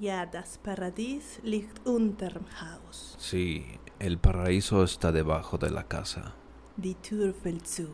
Ja, 0.00 0.24
das 0.24 0.58
Paradies 0.58 1.40
liegt 1.42 1.86
unterm 1.86 2.44
Haus. 2.60 3.16
Sí, 3.18 3.66
el 3.98 4.16
paraíso 4.18 4.82
está 4.82 5.12
debajo 5.12 5.58
de 5.58 5.70
la 5.70 5.82
casa. 5.82 6.34
Die 6.76 6.94
Tür 6.94 7.34
fällt 7.34 7.66
zu. 7.66 7.88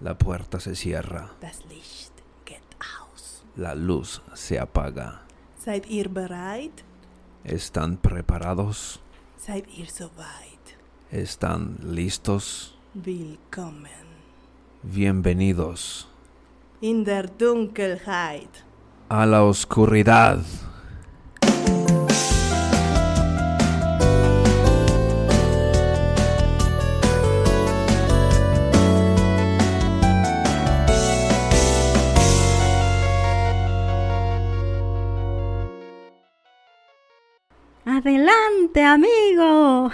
La 0.00 0.14
puerta 0.16 0.60
se 0.60 0.74
cierra. 0.76 1.30
Das 1.40 1.64
Licht 1.68 2.12
geht 2.44 2.62
aus. 3.02 3.44
La 3.56 3.74
luz 3.74 4.22
se 4.34 4.60
apaga. 4.60 5.22
Seid 5.58 5.86
ihr 5.90 6.08
bereit? 6.08 6.84
¿Están 7.44 7.96
preparados? 7.96 9.00
Seid 9.36 9.66
ihr 9.76 9.90
soweit? 9.90 10.78
¿Están 11.10 11.78
listos? 11.82 12.76
Willkommen 12.94 13.90
Bienvenidos 14.82 16.06
in 16.80 17.04
der 17.04 17.26
Dunkelheit. 17.28 18.64
a 19.08 19.26
la 19.26 19.42
oscuridad. 19.42 20.44
Adelante, 38.00 38.82
amigo. 38.82 39.90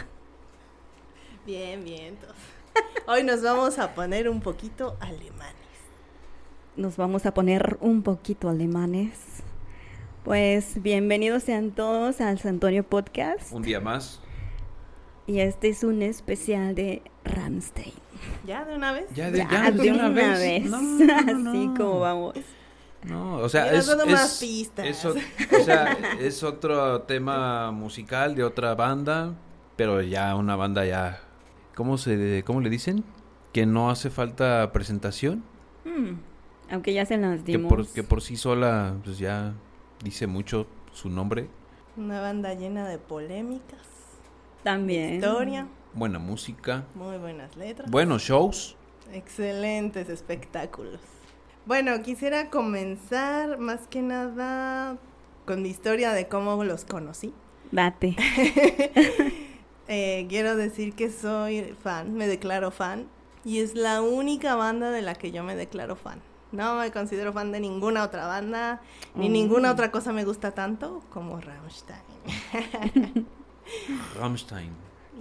Bien, 1.45 1.83
bien. 1.83 2.16
Hoy 3.09 3.24
nos 3.24 3.42
vamos 3.42 3.80
a 3.80 3.97
poner 3.97 4.28
un 4.28 4.41
poquito 4.41 4.97
alemanes. 5.01 5.56
Nos 6.77 6.97
vamos 6.97 7.27
a 7.27 7.34
poner 7.34 7.78
un 7.80 8.02
poquito 8.02 8.48
alemanes. 8.48 9.11
Pues 10.23 10.80
bienvenidos 10.80 11.42
sean 11.42 11.73
todos 11.73 12.20
al 12.20 12.38
Santonio 12.38 12.84
Podcast. 12.84 13.50
Un 13.50 13.62
día 13.62 13.80
más. 13.80 14.20
Y 15.27 15.41
este 15.41 15.70
es 15.70 15.83
un 15.83 16.00
especial 16.02 16.77
de 16.77 17.02
Ramstein. 17.25 17.92
¿Ya 18.47 18.64
de 18.64 18.77
una 18.77 18.92
vez? 18.92 19.06
Ya 19.17 19.33
de, 19.33 19.39
Ya, 19.39 19.48
ya, 19.50 19.70
de 19.73 19.91
una 19.91 20.08
vez. 20.11 20.64
No, 20.64 20.80
no, 20.80 21.34
no, 21.34 21.50
Así 21.50 21.67
como 21.77 21.98
vamos. 21.98 22.34
No, 23.06 23.36
o 23.36 23.48
sea, 23.48 23.72
es, 23.72 23.88
es- 23.88 24.06
más 24.06 24.38
pistas. 24.40 24.86
es 24.86 25.04
ot- 25.04 25.22
o 25.60 25.64
sea, 25.64 25.92
es 26.20 26.42
otro 26.42 27.02
tema 27.02 27.70
musical 27.70 28.34
de 28.34 28.42
otra 28.44 28.74
banda, 28.74 29.34
pero 29.76 30.02
ya 30.02 30.34
una 30.34 30.56
banda 30.56 30.84
ya, 30.84 31.20
¿cómo 31.74 31.98
se, 31.98 32.42
cómo 32.46 32.60
le 32.60 32.68
dicen? 32.70 33.04
Que 33.52 33.64
no 33.66 33.90
hace 33.90 34.10
falta 34.10 34.70
presentación, 34.72 35.44
Hmm, 35.84 36.16
Aunque 36.68 36.92
ya 36.92 37.06
se 37.06 37.16
las 37.16 37.42
que 37.42 37.52
dimos. 37.52 37.68
por, 37.68 37.86
que 37.86 38.02
por 38.02 38.20
sí 38.20 38.36
sola, 38.36 38.96
pues 39.04 39.18
ya 39.18 39.54
dice 40.02 40.27
mucho 40.27 40.66
su 40.92 41.08
nombre, 41.08 41.48
Una 41.96 42.20
banda 42.20 42.54
llena 42.54 42.88
de 42.88 42.98
polémicas, 42.98 43.86
También. 44.64 45.14
historia, 45.14 45.68
buena 45.94 46.18
música, 46.18 46.84
muy 46.96 47.18
buenas 47.18 47.56
letras. 47.56 47.88
buenos 47.90 48.22
shows. 48.22 48.77
Excelentes 49.12 50.08
espectáculos. 50.08 50.98
Bueno, 51.67 52.00
quisiera 52.03 52.48
comenzar 52.50 53.59
más 53.59 53.86
que 53.89 54.03
nada 54.03 54.97
con 55.45 55.62
mi 55.62 55.69
historia 55.69 56.12
de 56.12 56.28
cómo 56.28 56.62
los 56.64 56.84
conocí. 56.84 57.33
Date. 57.73 58.17
Eh, 59.89 60.27
quiero 60.28 60.56
decir 60.56 60.95
que 60.95 61.12
soy 61.12 61.77
fan, 61.81 62.14
me 62.14 62.27
declaro 62.27 62.73
fan, 62.73 63.06
y 63.45 63.61
es 63.61 63.77
la 63.77 64.03
única 64.03 64.56
banda 64.56 64.91
de 64.91 65.00
la 65.00 65.14
que 65.14 65.31
yo 65.31 65.45
me 65.45 65.55
declaro 65.55 65.95
fan. 65.95 66.20
No 66.50 66.75
me 66.75 66.91
considero 66.91 67.33
fan 67.33 67.53
de 67.53 67.61
ninguna 67.61 68.03
otra 68.03 68.27
banda, 68.27 68.80
ni 69.14 69.28
Mm. 69.28 69.33
ninguna 69.33 69.70
otra 69.70 69.92
cosa 69.92 70.12
me 70.12 70.25
gusta 70.25 70.51
tanto 70.51 71.05
como 71.11 71.41
Rammstein. 71.41 72.01
Rammstein. 74.19 74.70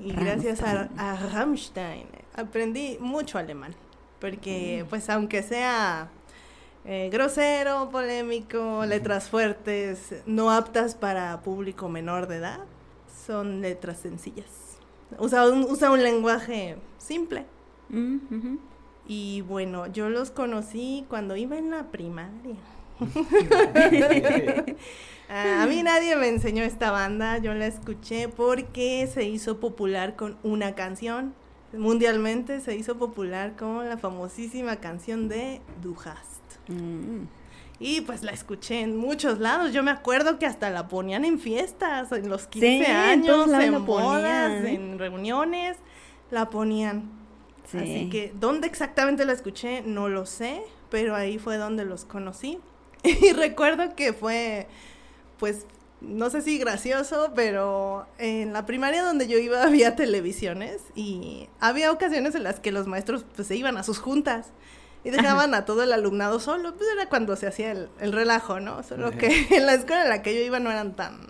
Y 0.04 0.12
gracias 0.14 0.64
a, 0.64 0.90
a 0.98 1.16
Rammstein 1.32 2.08
aprendí 2.36 2.98
mucho 3.00 3.38
alemán. 3.38 3.76
Porque, 4.20 4.84
pues, 4.90 5.08
aunque 5.12 5.44
sea 5.44 6.10
eh, 6.86 7.10
grosero, 7.12 7.90
polémico, 7.90 8.86
letras 8.86 9.30
fuertes, 9.30 10.16
no 10.26 10.52
aptas 10.52 10.96
para 10.96 11.42
público 11.42 11.90
menor 11.90 12.28
de 12.28 12.38
edad, 12.38 12.60
son 13.26 13.62
letras 13.62 13.98
sencillas. 13.98 14.78
Usa 15.18 15.50
un, 15.50 15.64
usa 15.64 15.92
un 15.92 16.04
lenguaje 16.04 16.78
simple. 16.98 17.46
Mm. 17.90 18.58
Y 19.08 19.42
bueno, 19.42 19.88
yo 19.88 20.10
los 20.10 20.32
conocí 20.32 21.06
cuando 21.10 21.36
iba 21.36 21.58
en 21.58 21.72
la 21.72 21.92
primaria. 21.92 22.56
Ah, 25.28 25.64
a 25.64 25.66
mí 25.66 25.82
nadie 25.82 26.16
me 26.16 26.28
enseñó 26.28 26.64
esta 26.64 26.92
banda, 26.92 27.40
yo 27.40 27.56
la 27.56 27.66
escuché 27.66 28.30
porque 28.30 29.10
se 29.12 29.24
hizo 29.24 29.60
popular 29.60 30.16
con 30.16 30.38
una 30.44 30.76
canción. 30.76 31.34
Mundialmente 31.74 32.62
se 32.62 32.76
hizo 32.76 33.00
popular 33.00 33.56
con 33.56 33.90
la 33.90 33.98
famosísima 33.98 34.76
canción 34.76 35.28
de 35.28 35.62
Du 35.82 35.96
hast. 35.96 36.45
Mm. 36.68 37.24
Y 37.80 38.02
pues 38.02 38.24
la 38.24 38.32
escuché 38.32 38.82
en 38.82 38.96
muchos 38.96 39.40
lados. 39.40 39.74
Yo 39.74 39.84
me 39.84 39.92
acuerdo 39.92 40.40
que 40.40 40.46
hasta 40.46 40.70
la 40.70 40.88
ponían 40.88 41.26
en 41.26 41.40
fiestas, 41.40 42.12
en 42.12 42.30
los 42.30 42.48
15 42.48 42.68
Sí, 42.68 42.84
en 42.86 42.96
años, 42.96 43.50
en 43.52 43.86
bodas, 43.86 44.64
en 44.66 44.98
reuniones, 44.98 45.78
la 46.32 46.50
ponían. 46.50 47.12
Sí. 47.70 47.78
Así 47.78 48.10
que, 48.10 48.32
¿dónde 48.40 48.68
exactamente 48.68 49.26
la 49.26 49.34
escuché? 49.34 49.82
No 49.82 50.08
lo 50.08 50.26
sé, 50.26 50.62
pero 50.90 51.16
ahí 51.16 51.38
fue 51.38 51.58
donde 51.58 51.86
los 51.86 52.06
conocí. 52.06 52.60
Y 53.04 53.34
recuerdo 53.34 53.96
que 53.96 54.14
fue, 54.14 54.68
pues, 55.38 55.68
no 56.02 56.30
sé 56.30 56.42
si 56.42 56.58
gracioso, 56.58 57.34
pero 57.36 58.08
en 58.18 58.54
la 58.54 58.66
primaria 58.66 59.04
donde 59.04 59.28
yo 59.28 59.38
iba 59.38 59.64
había 59.68 59.96
televisiones 59.96 60.82
y 60.96 61.50
había 61.60 61.92
ocasiones 61.92 62.36
en 62.36 62.44
las 62.44 62.60
que 62.60 62.72
los 62.72 62.88
maestros 62.88 63.26
pues 63.36 63.48
se 63.48 63.56
iban 63.56 63.78
a 63.78 63.84
sus 63.84 64.00
juntas 64.00 64.48
y 65.06 65.12
dejaban 65.12 65.54
a 65.54 65.64
todo 65.64 65.84
el 65.84 65.94
alumnado 65.94 66.40
solo. 66.40 66.76
Pues 66.76 66.90
era 66.92 67.08
cuando 67.08 67.36
se 67.36 67.48
hacía 67.48 67.72
el, 67.72 67.90
el 68.02 68.12
relajo, 68.12 68.60
¿no? 68.60 68.84
Solo 68.84 69.08
Ajá. 69.08 69.18
que 69.18 69.48
en 69.56 69.66
la 69.66 69.76
escuela 69.76 70.04
en 70.04 70.10
la 70.10 70.22
que 70.22 70.36
yo 70.36 70.42
iba 70.42 70.60
no 70.60 70.72
eran 70.72 70.96
tan 70.96 71.28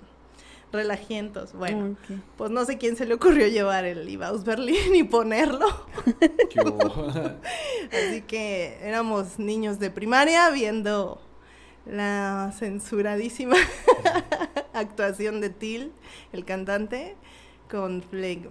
relajientos. 0.71 1.53
Bueno, 1.53 1.97
pues 2.37 2.51
no 2.51 2.65
sé 2.65 2.77
quién 2.77 2.95
se 2.95 3.05
le 3.05 3.15
ocurrió 3.15 3.47
llevar 3.47 3.85
el 3.85 4.07
Ibaus 4.07 4.43
Berlin 4.43 4.95
y 4.95 5.03
ponerlo. 5.03 5.67
Así 7.91 8.21
que 8.21 8.77
éramos 8.81 9.39
niños 9.39 9.79
de 9.79 9.91
primaria 9.91 10.49
viendo 10.51 11.21
la 11.85 12.51
censuradísima 12.57 13.55
actuación 14.73 15.41
de 15.41 15.49
Till, 15.49 15.91
el 16.33 16.45
cantante, 16.45 17.15
con 17.69 18.01
Fleck. 18.01 18.49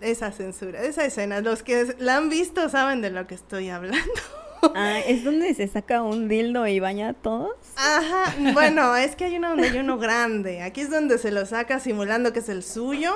Esa 0.00 0.32
censura, 0.32 0.82
esa 0.82 1.04
escena, 1.04 1.40
los 1.40 1.62
que 1.62 1.94
la 1.98 2.16
han 2.16 2.28
visto 2.28 2.68
saben 2.68 3.02
de 3.02 3.10
lo 3.10 3.26
que 3.28 3.36
estoy 3.36 3.68
hablando. 3.68 4.20
Ah, 4.74 5.00
¿es 5.00 5.24
donde 5.24 5.52
se 5.54 5.66
saca 5.66 6.02
un 6.02 6.28
dildo 6.28 6.66
y 6.66 6.78
baña 6.80 7.10
a 7.10 7.12
todos? 7.14 7.50
Ajá, 7.76 8.34
bueno, 8.54 8.94
es 8.96 9.16
que 9.16 9.24
hay 9.24 9.36
uno 9.36 9.50
donde 9.50 9.68
hay 9.68 9.78
uno 9.78 9.98
grande. 9.98 10.62
Aquí 10.62 10.80
es 10.82 10.90
donde 10.90 11.18
se 11.18 11.30
lo 11.32 11.44
saca 11.46 11.80
simulando 11.80 12.32
que 12.32 12.38
es 12.38 12.48
el 12.48 12.62
suyo. 12.62 13.12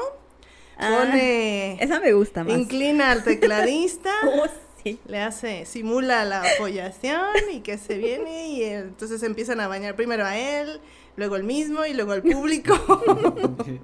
Ah, 0.79 0.99
Pone, 0.99 1.83
Esa 1.83 2.01
me 2.01 2.13
gusta 2.13 2.45
más. 2.45 2.53
inclina 2.59 3.11
al 3.13 3.23
tecladista. 3.25 4.11
Oh, 4.25 4.47
sí. 4.83 4.99
le 5.07 5.21
hace, 5.21 5.67
simula 5.67 6.25
la 6.25 6.43
apoyación 6.43 7.27
y 7.53 7.61
que 7.61 7.79
se 7.79 7.97
viene 7.97 8.49
y 8.49 8.63
él- 8.65 8.83
entonces 8.89 9.23
empiezan 9.23 9.61
a 9.61 9.69
bañar 9.69 9.97
primero 9.97 10.25
a 10.25 10.37
él, 10.37 10.81
luego 11.17 11.37
el 11.37 11.43
mismo 11.45 11.85
y 11.87 11.95
luego 11.95 12.13
al 12.13 12.23
público. 12.23 12.75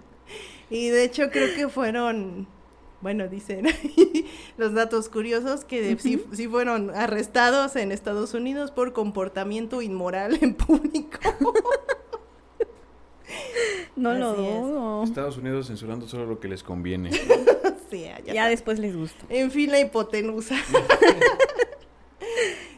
y 0.71 0.89
de 0.91 1.05
hecho 1.05 1.31
creo 1.31 1.55
que 1.55 1.69
fueron, 1.69 2.47
bueno, 3.02 3.28
dicen 3.28 3.66
ahí 3.66 4.30
los 4.56 4.72
datos 4.74 5.08
curiosos 5.08 5.64
que 5.64 5.98
sí, 5.98 6.24
sí 6.32 6.48
fueron 6.48 6.90
arrestados 6.90 7.76
en 7.76 7.92
Estados 7.92 8.32
Unidos 8.32 8.70
por 8.70 8.92
comportamiento 8.92 9.82
inmoral 9.82 10.38
en 10.40 10.54
público. 10.54 11.18
No 13.94 14.14
lo 14.14 14.32
es. 14.32 14.37
dudo. 14.38 15.04
Estados 15.04 15.37
Unidos 15.37 15.66
censurando 15.66 16.08
solo 16.08 16.26
lo 16.26 16.40
que 16.40 16.49
les 16.49 16.62
conviene. 16.62 17.10
sí, 17.90 18.06
allá 18.06 18.32
Ya 18.32 18.49
después 18.49 18.78
les 18.78 18.96
gusta. 18.96 19.25
En 19.28 19.50
fin, 19.50 19.70
la 19.70 19.81
hipotenusa. 19.81 20.56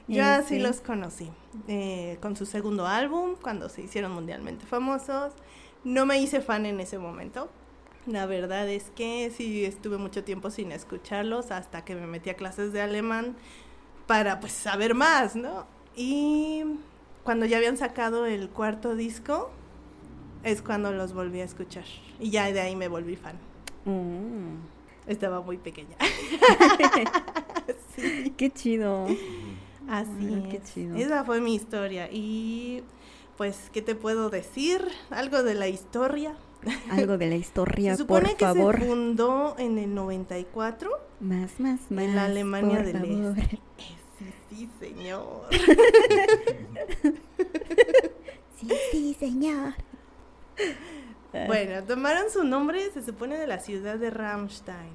Yo 0.07 0.25
así 0.25 0.57
sí. 0.57 0.61
los 0.61 0.81
conocí. 0.81 1.31
eh, 1.69 2.19
con 2.21 2.37
su 2.37 2.47
segundo 2.47 2.87
álbum, 2.87 3.37
cuando 3.41 3.69
se 3.69 3.83
hicieron 3.83 4.13
mundialmente 4.13 4.67
famosos. 4.67 5.33
No 5.85 6.05
me 6.05 6.19
hice 6.19 6.41
fan 6.41 6.67
en 6.67 6.81
ese 6.81 6.99
momento. 6.99 7.49
La 8.07 8.27
verdad 8.27 8.69
es 8.69 8.91
que 8.95 9.33
sí 9.35 9.65
estuve 9.65 9.97
mucho 9.97 10.25
tiempo 10.25 10.51
sin 10.51 10.73
escucharlos 10.73 11.51
hasta 11.51 11.85
que 11.85 11.95
me 11.95 12.07
metí 12.07 12.31
a 12.31 12.35
clases 12.35 12.73
de 12.73 12.83
alemán 12.83 13.37
para 14.07 14.41
pues 14.41 14.53
saber 14.53 14.95
más, 14.95 15.37
¿no? 15.37 15.67
Y 15.97 16.65
cuando 17.23 17.47
ya 17.47 17.57
habían 17.57 17.79
sacado 17.79 18.27
el 18.27 18.51
cuarto 18.51 18.95
disco 18.95 19.51
es 20.43 20.61
cuando 20.61 20.93
los 20.93 21.15
volví 21.15 21.41
a 21.41 21.45
escuchar. 21.45 21.85
Y 22.21 22.31
ya 22.31 22.53
de 22.53 22.61
ahí 22.61 22.77
me 22.77 22.89
volví 22.89 23.17
fan. 23.17 23.37
Mm. 23.87 24.57
Estaba 25.07 25.41
muy 25.41 25.57
pequeña. 25.59 25.97
sí. 27.97 28.33
Qué 28.37 28.51
chido. 28.51 29.07
Así 29.89 30.43
Ah, 30.45 30.49
qué 30.51 30.61
chido. 30.63 30.97
Esa 30.97 31.25
fue 31.25 31.41
mi 31.41 31.55
historia. 31.55 32.09
Y 32.11 32.83
pues, 33.37 33.71
¿qué 33.73 33.83
te 33.83 33.95
puedo 33.95 34.31
decir? 34.31 34.87
Algo 35.11 35.43
de 35.43 35.55
la 35.55 35.69
historia. 35.69 36.35
Algo 36.91 37.19
de 37.19 37.29
la 37.29 37.37
historia, 37.37 37.93
se 37.93 38.03
supone 38.03 38.29
por 38.29 38.37
que 38.37 38.45
favor. 38.45 38.81
se 38.81 38.87
fundó 38.87 39.55
en 39.59 39.79
el 39.79 39.95
94 39.95 40.91
Más, 41.21 41.59
más, 41.61 41.81
más. 41.91 42.05
en 42.05 42.15
la 42.17 42.25
Alemania 42.25 42.83
del 42.83 42.99
favor. 42.99 43.39
Este. 43.39 43.59
Sí, 44.51 44.69
sí, 44.69 44.71
señor. 44.81 45.47
Sí, 48.61 48.69
sí, 48.91 49.15
señor. 49.19 49.75
Bueno, 51.49 51.83
tomaron 51.83 52.31
su 52.31 52.45
nombre, 52.45 52.93
se 52.93 53.03
supone, 53.03 53.37
de 53.37 53.49
la 53.49 53.59
ciudad 53.59 53.99
de 53.99 54.09
Ramstein. 54.11 54.93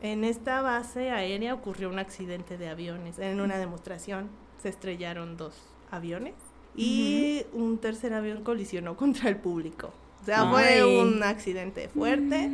En 0.00 0.22
esta 0.22 0.62
base 0.62 1.10
aérea 1.10 1.52
ocurrió 1.52 1.88
un 1.88 1.98
accidente 1.98 2.56
de 2.56 2.68
aviones. 2.68 3.18
En 3.18 3.40
una 3.40 3.58
demostración 3.58 4.30
se 4.62 4.68
estrellaron 4.68 5.36
dos 5.36 5.52
aviones 5.90 6.34
y 6.76 7.42
un 7.52 7.78
tercer 7.78 8.14
avión 8.14 8.44
colisionó 8.44 8.96
contra 8.96 9.28
el 9.28 9.38
público. 9.38 9.92
O 10.20 10.24
sea, 10.24 10.42
Ay. 10.42 10.48
fue 10.80 10.98
un 11.00 11.22
accidente 11.22 11.88
fuerte. 11.88 12.50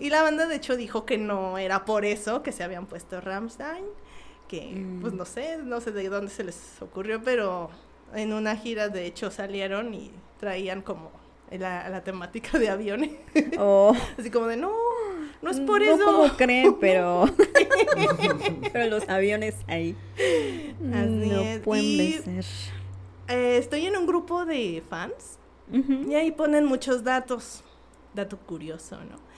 Y 0.00 0.10
la 0.10 0.22
banda, 0.22 0.46
de 0.46 0.56
hecho, 0.56 0.76
dijo 0.76 1.04
que 1.06 1.18
no 1.18 1.58
era 1.58 1.84
por 1.84 2.04
eso 2.04 2.42
que 2.42 2.52
se 2.52 2.62
habían 2.62 2.86
puesto 2.86 3.20
Ramstein. 3.20 3.84
Que, 4.46 4.62
Mm. 4.74 5.00
pues 5.00 5.12
no 5.12 5.24
sé, 5.24 5.58
no 5.58 5.80
sé 5.80 5.92
de 5.92 6.08
dónde 6.08 6.30
se 6.30 6.44
les 6.44 6.80
ocurrió, 6.80 7.22
pero 7.22 7.70
en 8.14 8.32
una 8.32 8.56
gira, 8.56 8.88
de 8.88 9.04
hecho, 9.06 9.30
salieron 9.30 9.92
y 9.94 10.10
traían 10.40 10.80
como 10.82 11.10
la, 11.50 11.88
la 11.90 12.02
temática 12.04 12.58
de 12.58 12.68
aviones. 12.70 13.10
Oh, 13.58 13.94
Así 14.18 14.30
como 14.30 14.46
de, 14.46 14.56
no, 14.56 14.72
no 15.42 15.50
es 15.50 15.60
por 15.60 15.80
no 15.80 15.94
eso. 15.94 16.04
como 16.04 16.28
creen, 16.36 16.76
pero... 16.80 17.24
pero 18.72 18.86
los 18.86 19.08
aviones 19.08 19.54
ahí. 19.66 19.96
Así 20.16 21.28
no 21.30 21.40
es. 21.40 21.60
pueden 21.60 21.84
Y- 21.84 22.12
ser. 22.12 22.44
Eh, 23.28 23.58
estoy 23.58 23.86
en 23.86 23.96
un 23.96 24.06
grupo 24.06 24.46
de 24.46 24.82
fans 24.88 25.38
Y 25.72 26.14
ahí 26.14 26.32
ponen 26.32 26.64
muchos 26.64 27.04
datos. 27.04 27.62
Dato 28.14 28.38
curioso, 28.38 28.96
¿no? 29.04 29.28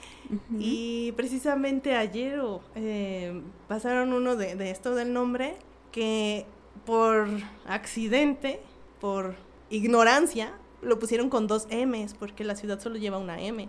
Y 0.57 1.11
precisamente 1.13 1.95
ayer 1.95 2.41
eh, 2.75 3.41
pasaron 3.67 4.13
uno 4.13 4.35
de, 4.37 4.55
de 4.55 4.71
esto 4.71 4.95
del 4.95 5.11
nombre 5.11 5.55
que 5.91 6.45
por 6.85 7.27
accidente, 7.65 8.61
por 9.01 9.35
ignorancia, 9.69 10.53
lo 10.81 10.99
pusieron 10.99 11.29
con 11.29 11.47
dos 11.47 11.67
M's 11.69 12.13
porque 12.13 12.43
la 12.45 12.55
ciudad 12.55 12.79
solo 12.79 12.95
lleva 12.95 13.17
una 13.17 13.41
M. 13.41 13.67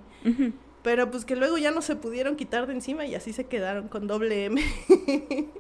Pero 0.83 1.11
pues 1.11 1.25
que 1.25 1.37
luego 1.37 1.59
ya 1.59 1.71
no 1.73 1.83
se 1.83 1.97
pudieron 1.97 2.37
quitar 2.37 2.67
de 2.67 2.75
encima 2.75 3.07
y 3.07 3.15
así 3.17 3.33
se 3.33 3.45
quedaron 3.47 3.89
con 3.89 4.07
doble 4.07 4.45
M. 4.47 4.63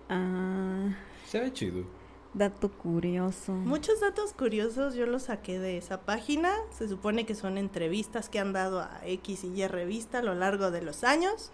Ah, 0.08 0.94
Se 1.26 1.40
ve 1.40 1.52
chido. 1.52 1.84
Dato 2.34 2.70
curioso. 2.70 3.52
Muchos 3.52 4.00
datos 4.00 4.32
curiosos 4.32 4.94
yo 4.94 5.06
los 5.06 5.24
saqué 5.24 5.58
de 5.58 5.76
esa 5.76 6.00
página. 6.00 6.52
Se 6.70 6.88
supone 6.88 7.26
que 7.26 7.34
son 7.34 7.58
entrevistas 7.58 8.28
que 8.28 8.38
han 8.38 8.52
dado 8.52 8.80
a 8.80 9.00
X 9.04 9.44
y 9.44 9.60
Y 9.60 9.66
revista 9.66 10.18
a 10.18 10.22
lo 10.22 10.34
largo 10.34 10.70
de 10.70 10.82
los 10.82 11.04
años. 11.04 11.50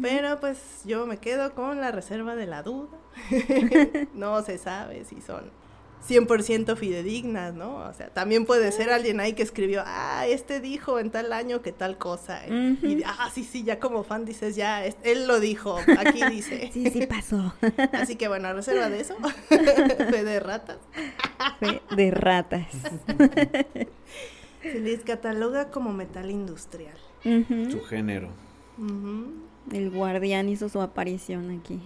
Pero 0.00 0.38
pues 0.40 0.82
yo 0.84 1.06
me 1.06 1.16
quedo 1.16 1.54
con 1.54 1.80
la 1.80 1.92
reserva 1.92 2.36
de 2.36 2.46
la 2.46 2.62
duda. 2.62 2.88
no 4.14 4.42
se 4.42 4.58
sabe 4.58 5.04
si 5.04 5.20
son 5.20 5.61
100% 6.08 6.76
fidedignas, 6.76 7.54
¿no? 7.54 7.76
O 7.76 7.92
sea, 7.92 8.08
también 8.08 8.44
puede 8.44 8.72
ser 8.72 8.90
alguien 8.90 9.20
ahí 9.20 9.34
que 9.34 9.42
escribió, 9.42 9.82
ah, 9.86 10.26
este 10.26 10.60
dijo 10.60 10.98
en 10.98 11.10
tal 11.10 11.32
año 11.32 11.62
que 11.62 11.70
tal 11.72 11.96
cosa. 11.98 12.42
Y, 12.48 12.72
Ujú. 12.72 12.86
y, 12.86 13.02
ah, 13.06 13.30
sí, 13.32 13.44
sí, 13.44 13.62
ya 13.62 13.78
como 13.78 14.02
fan 14.02 14.24
dices, 14.24 14.56
ya, 14.56 14.84
es- 14.84 14.96
él 15.04 15.26
lo 15.28 15.38
dijo, 15.40 15.78
aquí 15.98 16.20
dice. 16.30 16.70
Sí, 16.72 16.90
sí 16.90 17.06
pasó. 17.06 17.54
Así 17.92 18.16
que 18.16 18.28
bueno, 18.28 18.48
a 18.48 18.52
reserva 18.52 18.88
de 18.88 19.00
eso, 19.00 19.16
fe 19.48 20.24
de 20.24 20.40
ratas. 20.40 20.78
De 21.96 22.10
ratas. 22.10 22.66
Se 24.62 24.78
les 24.80 25.00
cataloga 25.04 25.70
como 25.70 25.92
metal 25.92 26.30
industrial. 26.30 26.96
Su 27.70 27.80
género. 27.88 28.28
El 29.72 29.90
guardián 29.90 30.48
hizo 30.48 30.68
su 30.68 30.80
aparición 30.80 31.50
aquí. 31.60 31.80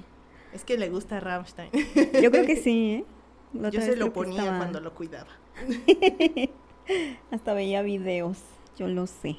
Es 0.53 0.65
que 0.65 0.79
le 0.79 0.89
gusta 0.89 1.21
Rammstein. 1.21 1.71
Yo 2.23 2.31
creo 2.31 2.47
que 2.47 2.57
sí, 2.57 2.93
¿eh? 2.93 3.05
La 3.61 3.71
Yo 3.71 3.81
se 3.81 3.97
lo 3.97 4.13
ponía 4.13 4.41
estaba- 4.41 4.59
cuando 4.59 4.81
lo 4.81 4.95
cuidaba. 4.95 5.31
Hasta 7.31 7.55
veía 7.55 7.83
videos, 7.83 8.39
yo 8.77 8.89
lo 8.89 9.07
sé. 9.07 9.37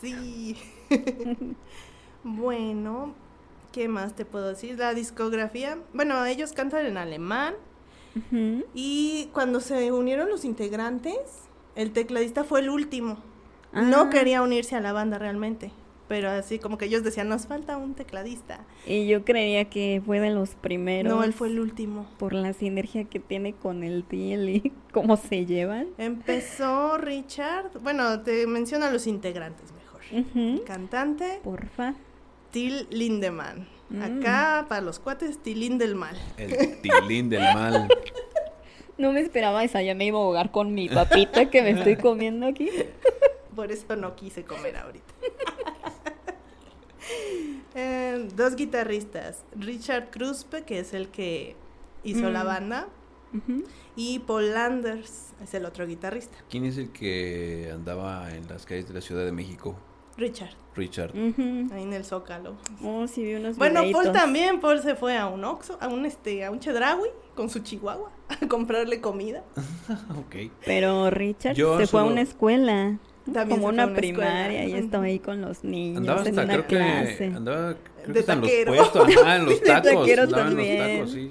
Sí. 0.00 0.56
bueno, 2.24 3.14
¿qué 3.72 3.88
más 3.88 4.14
te 4.14 4.24
puedo 4.24 4.48
decir? 4.48 4.78
La 4.78 4.94
discografía. 4.94 5.78
Bueno, 5.92 6.24
ellos 6.24 6.52
cantan 6.52 6.86
en 6.86 6.96
alemán. 6.96 7.54
Y 8.74 9.28
cuando 9.32 9.58
se 9.60 9.90
unieron 9.90 10.28
los 10.28 10.44
integrantes, 10.44 11.18
el 11.74 11.92
tecladista 11.92 12.44
fue 12.44 12.60
el 12.60 12.70
último. 12.70 13.18
Ah. 13.72 13.82
No 13.82 14.08
quería 14.08 14.40
unirse 14.42 14.76
a 14.76 14.80
la 14.80 14.92
banda 14.92 15.18
realmente. 15.18 15.72
Pero 16.08 16.30
así 16.30 16.58
como 16.58 16.76
que 16.76 16.84
ellos 16.84 17.02
decían, 17.02 17.28
nos 17.28 17.46
falta 17.46 17.76
un 17.78 17.94
tecladista. 17.94 18.60
Y 18.86 19.06
yo 19.06 19.24
creía 19.24 19.64
que 19.70 20.02
fue 20.04 20.20
de 20.20 20.30
los 20.30 20.50
primeros. 20.54 21.12
No, 21.12 21.24
él 21.24 21.32
fue 21.32 21.48
el 21.48 21.58
último. 21.58 22.06
Por 22.18 22.34
la 22.34 22.52
sinergia 22.52 23.04
que 23.04 23.20
tiene 23.20 23.54
con 23.54 23.82
el 23.82 24.04
Tiel 24.04 24.48
y 24.48 24.72
cómo 24.92 25.16
se 25.16 25.46
llevan. 25.46 25.88
Empezó 25.96 26.98
Richard. 26.98 27.78
Bueno, 27.80 28.20
te 28.20 28.46
menciono 28.46 28.84
a 28.86 28.90
los 28.90 29.06
integrantes 29.06 29.72
mejor. 29.72 30.64
Cantante, 30.64 31.40
Porfa. 31.42 31.94
Till 32.50 32.86
Lindemann. 32.90 33.66
Mm. 33.88 34.02
Acá, 34.02 34.66
para 34.68 34.80
los 34.80 34.98
cuates, 34.98 35.38
Tilín 35.42 35.78
del 35.78 35.94
Mal. 35.94 36.16
El 36.36 36.80
tilín 36.80 37.28
del 37.28 37.42
mal. 37.42 37.88
No 38.96 39.10
me 39.10 39.20
esperaba 39.20 39.64
esa, 39.64 39.82
ya 39.82 39.94
me 39.96 40.06
iba 40.06 40.18
a 40.18 40.22
ahogar 40.22 40.52
con 40.52 40.72
mi 40.72 40.88
papita 40.88 41.50
que 41.50 41.62
me 41.62 41.70
estoy 41.70 41.96
comiendo 41.96 42.46
aquí. 42.46 42.70
Por 43.56 43.72
eso 43.72 43.96
no 43.96 44.14
quise 44.14 44.44
comer 44.44 44.76
ahorita. 44.76 45.14
Eh, 47.76 48.28
dos 48.36 48.54
guitarristas. 48.54 49.42
Richard 49.58 50.10
Kruspe, 50.10 50.62
que 50.62 50.78
es 50.78 50.94
el 50.94 51.08
que 51.08 51.56
hizo 52.04 52.30
la 52.30 52.44
Mm. 52.44 52.46
banda. 52.46 52.88
Y 53.96 54.20
Paul 54.20 54.52
Landers, 54.54 55.32
es 55.42 55.54
el 55.54 55.64
otro 55.64 55.84
guitarrista. 55.84 56.38
¿Quién 56.48 56.64
es 56.66 56.78
el 56.78 56.90
que 56.90 57.68
andaba 57.74 58.32
en 58.32 58.46
las 58.46 58.64
calles 58.64 58.86
de 58.86 58.94
la 58.94 59.00
Ciudad 59.00 59.24
de 59.24 59.32
México? 59.32 59.74
Richard, 60.16 60.52
Richard. 60.76 61.10
Ahí 61.16 61.82
en 61.82 61.92
el 61.92 62.04
Zócalo. 62.04 62.54
Oh, 62.84 63.08
sí, 63.08 63.24
vi 63.24 63.34
unos 63.34 63.56
Bueno, 63.56 63.82
Paul 63.90 64.12
también. 64.12 64.60
Paul 64.60 64.80
se 64.80 64.94
fue 64.94 65.18
a 65.18 65.26
un 65.26 65.42
Oxxo, 65.44 65.76
a 65.80 65.88
un, 65.88 66.06
este, 66.06 66.44
a 66.44 66.52
un 66.52 66.60
Chedraui 66.60 67.08
con 67.34 67.50
su 67.50 67.58
chihuahua 67.58 68.12
a 68.40 68.46
comprarle 68.46 69.00
comida. 69.00 69.42
ok. 70.16 70.52
Pero 70.64 71.10
Richard 71.10 71.56
Yo 71.56 71.76
se 71.80 71.88
fue 71.88 72.02
a 72.02 72.04
una 72.04 72.20
escuela. 72.20 72.98
También 73.32 73.48
como 73.60 73.68
una 73.72 73.84
una 73.86 73.94
primaria 73.94 74.62
escuela. 74.64 74.78
y 74.80 74.84
estaba 74.84 75.04
ahí 75.04 75.18
con 75.18 75.40
los 75.40 75.64
niños 75.64 75.98
Andaba 75.98 76.20
en 76.22 76.28
hasta, 76.28 76.42
una 76.44 76.52
creo 76.52 76.66
que, 76.66 76.76
clase. 76.76 77.24
andaba, 77.26 77.74
creo 78.02 78.14
De 78.14 78.24
que 78.24 78.32
en 78.32 78.66
los 78.66 78.76
puestos, 78.76 79.08
ajá, 79.22 79.36
en 79.36 79.44
los 79.46 79.54
De 79.60 79.66
tacos, 79.66 79.92
taquero 80.00 80.22
andaba 80.24 80.42
en 80.42 80.48
también. 80.48 80.78
los 81.00 81.08
tacos, 81.08 81.12
sí. 81.12 81.30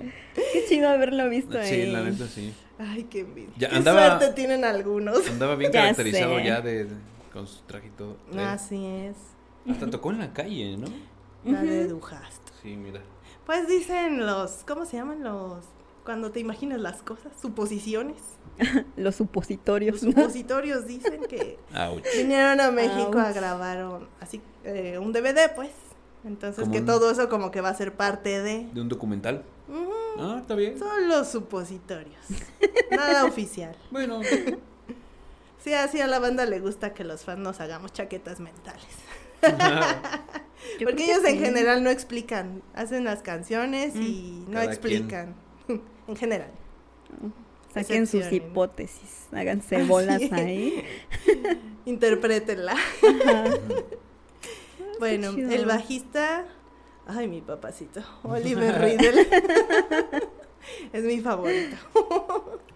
Qué 0.53 0.65
chido 0.67 0.89
haberlo 0.89 1.29
visto 1.29 1.59
ahí. 1.59 1.69
Sí, 1.69 1.91
la 1.91 2.01
neta 2.01 2.27
sí. 2.27 2.53
Ay, 2.79 3.03
qué 3.03 3.19
envidia. 3.19 3.53
Ya 3.57 3.69
qué 3.69 3.75
andaba- 3.75 4.17
suerte 4.19 4.33
tienen 4.35 4.65
algunos. 4.65 5.27
Andaba 5.29 5.55
bien 5.55 5.71
Ya 5.73 5.81
caracterizado 5.81 6.37
sé. 6.39 6.45
ya 6.45 6.61
de, 6.61 6.85
de- 6.85 6.95
con 7.31 7.45
su 7.47 7.61
traje 7.63 7.87
y 7.87 7.91
todo. 7.91 8.17
Eh, 8.33 8.39
Así 8.39 8.85
es. 8.85 9.15
Hasta 9.69 9.89
tocó 9.89 10.11
en 10.11 10.19
la 10.19 10.33
calle, 10.33 10.75
¿no? 10.77 10.87
La 11.45 11.61
de 11.61 11.85
Ujú. 11.85 11.99
Duhast. 11.99 12.49
Sí, 12.63 12.75
mira. 12.75 13.01
Pues 13.45 13.67
dicen 13.67 14.25
los, 14.25 14.63
¿cómo 14.67 14.85
se 14.85 14.97
llaman 14.97 15.23
los? 15.23 15.63
Cuando 16.03 16.31
te 16.31 16.39
imaginas 16.39 16.79
las 16.81 17.01
cosas, 17.03 17.31
suposiciones. 17.41 18.17
Los 18.97 19.15
supositorios. 19.15 20.03
Los 20.03 20.13
supositorios 20.15 20.85
dicen 20.87 21.21
que 21.27 21.57
Ouch. 21.75 22.03
vinieron 22.15 22.59
a 22.61 22.71
México 22.71 23.17
a 23.19 23.31
grabar 23.31 23.85
un, 23.85 24.07
así, 24.19 24.41
eh, 24.63 24.97
un 24.97 25.11
DVD, 25.13 25.53
pues. 25.55 25.71
Entonces 26.25 26.69
que 26.69 26.79
un- 26.79 26.85
todo 26.85 27.11
eso 27.11 27.27
como 27.29 27.51
que 27.51 27.61
va 27.61 27.69
a 27.69 27.73
ser 27.75 27.93
parte 27.95 28.41
de... 28.41 28.69
¿De 28.73 28.81
un 28.81 28.87
documental? 28.89 29.43
Ah, 30.17 30.37
está 30.41 30.55
bien. 30.55 30.77
Son 30.77 31.07
los 31.09 31.27
supositorios. 31.29 32.21
Nada 32.91 33.25
oficial. 33.25 33.75
Bueno, 33.91 34.21
Sí, 35.63 35.73
así 35.73 36.01
a 36.01 36.07
la 36.07 36.19
banda 36.19 36.45
le 36.45 36.59
gusta 36.59 36.93
que 36.93 37.03
los 37.05 37.23
fans 37.23 37.39
nos 37.39 37.61
hagamos 37.61 37.93
chaquetas 37.93 38.39
mentales. 38.41 38.83
Porque 40.83 41.05
ellos 41.05 41.23
en 41.25 41.37
sí. 41.37 41.39
general 41.39 41.83
no 41.83 41.89
explican. 41.89 42.61
Hacen 42.73 43.03
las 43.05 43.21
canciones 43.21 43.95
y 43.95 44.43
no 44.47 44.53
Cada 44.53 44.65
explican. 44.65 45.35
en 46.07 46.15
general. 46.15 46.51
Saquen 47.73 48.07
sus 48.07 48.31
hipótesis, 48.31 49.27
háganse 49.31 49.83
bolas 49.83 50.21
Así 50.31 50.33
ahí. 50.33 50.85
Interprétenla. 51.85 52.73
Ajá. 52.73 53.43
Bueno, 54.99 55.31
el 55.31 55.65
bajista. 55.65 56.45
Ay, 57.07 57.27
mi 57.27 57.41
papacito. 57.41 58.01
Oliver 58.23 58.79
Riddle. 58.79 59.27
es 60.93 61.03
mi 61.03 61.19
favorito. 61.19 61.75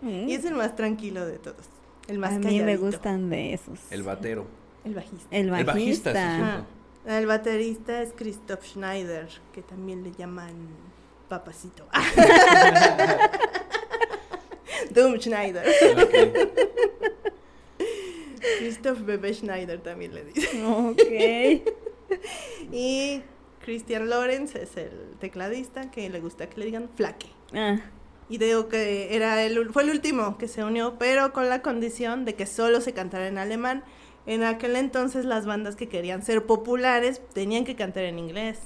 Mm. 0.02 0.28
Y 0.28 0.34
es 0.34 0.44
el 0.44 0.56
más 0.56 0.76
tranquilo 0.76 1.26
de 1.26 1.38
todos. 1.38 1.68
El 2.08 2.18
más 2.18 2.34
A 2.34 2.40
mí 2.40 2.60
me 2.62 2.76
gustan 2.76 3.30
de 3.30 3.54
esos. 3.54 3.80
el 3.92 4.04
batero. 4.04 4.46
El 4.84 4.96
bajista. 4.96 5.28
El 5.32 5.54
El 5.54 5.64
bajista. 5.64 6.66
Ah, 7.08 7.18
el 7.20 7.28
baterista 7.28 8.02
es 8.02 8.12
Christoph 8.14 8.66
Schneider, 8.66 9.30
que 9.54 9.62
también 9.62 10.04
le 10.04 10.12
llaman 10.12 10.54
papacito. 11.30 11.88
Doom 14.92 15.20
Schneider. 15.20 15.64
Christoph 18.60 19.02
Bebe 19.02 19.34
Schneider 19.34 19.80
también 19.82 20.14
le 20.14 20.24
dice. 20.26 20.64
Ok. 20.64 21.74
Y 22.72 23.22
Christian 23.66 24.10
Lorenz 24.10 24.56
es 24.56 24.78
el 24.78 24.92
tecladista 25.20 25.92
que 25.92 26.10
le 26.10 26.22
gusta 26.22 26.48
que 26.50 26.58
le 26.60 26.66
digan 26.68 26.90
flaque. 26.96 27.28
Ah, 27.54 27.78
Y 28.30 28.38
digo 28.38 28.70
que 28.70 29.14
era 29.14 29.44
el, 29.44 29.72
fue 29.74 29.84
el 29.84 29.90
último 29.90 30.38
que 30.38 30.48
se 30.48 30.64
unió, 30.64 30.96
pero 30.98 31.34
con 31.34 31.50
la 31.50 31.62
condición 31.62 32.24
de 32.24 32.36
que 32.36 32.46
solo 32.46 32.80
se 32.80 32.94
cantara 32.94 33.28
en 33.28 33.38
alemán. 33.38 33.84
En 34.26 34.44
aquel 34.44 34.78
entonces 34.78 35.26
las 35.26 35.46
bandas 35.46 35.76
que 35.76 35.90
querían 35.90 36.24
ser 36.24 36.46
populares 36.46 37.22
tenían 37.34 37.66
que 37.66 37.76
cantar 37.76 38.04
en 38.04 38.20
inglés, 38.20 38.60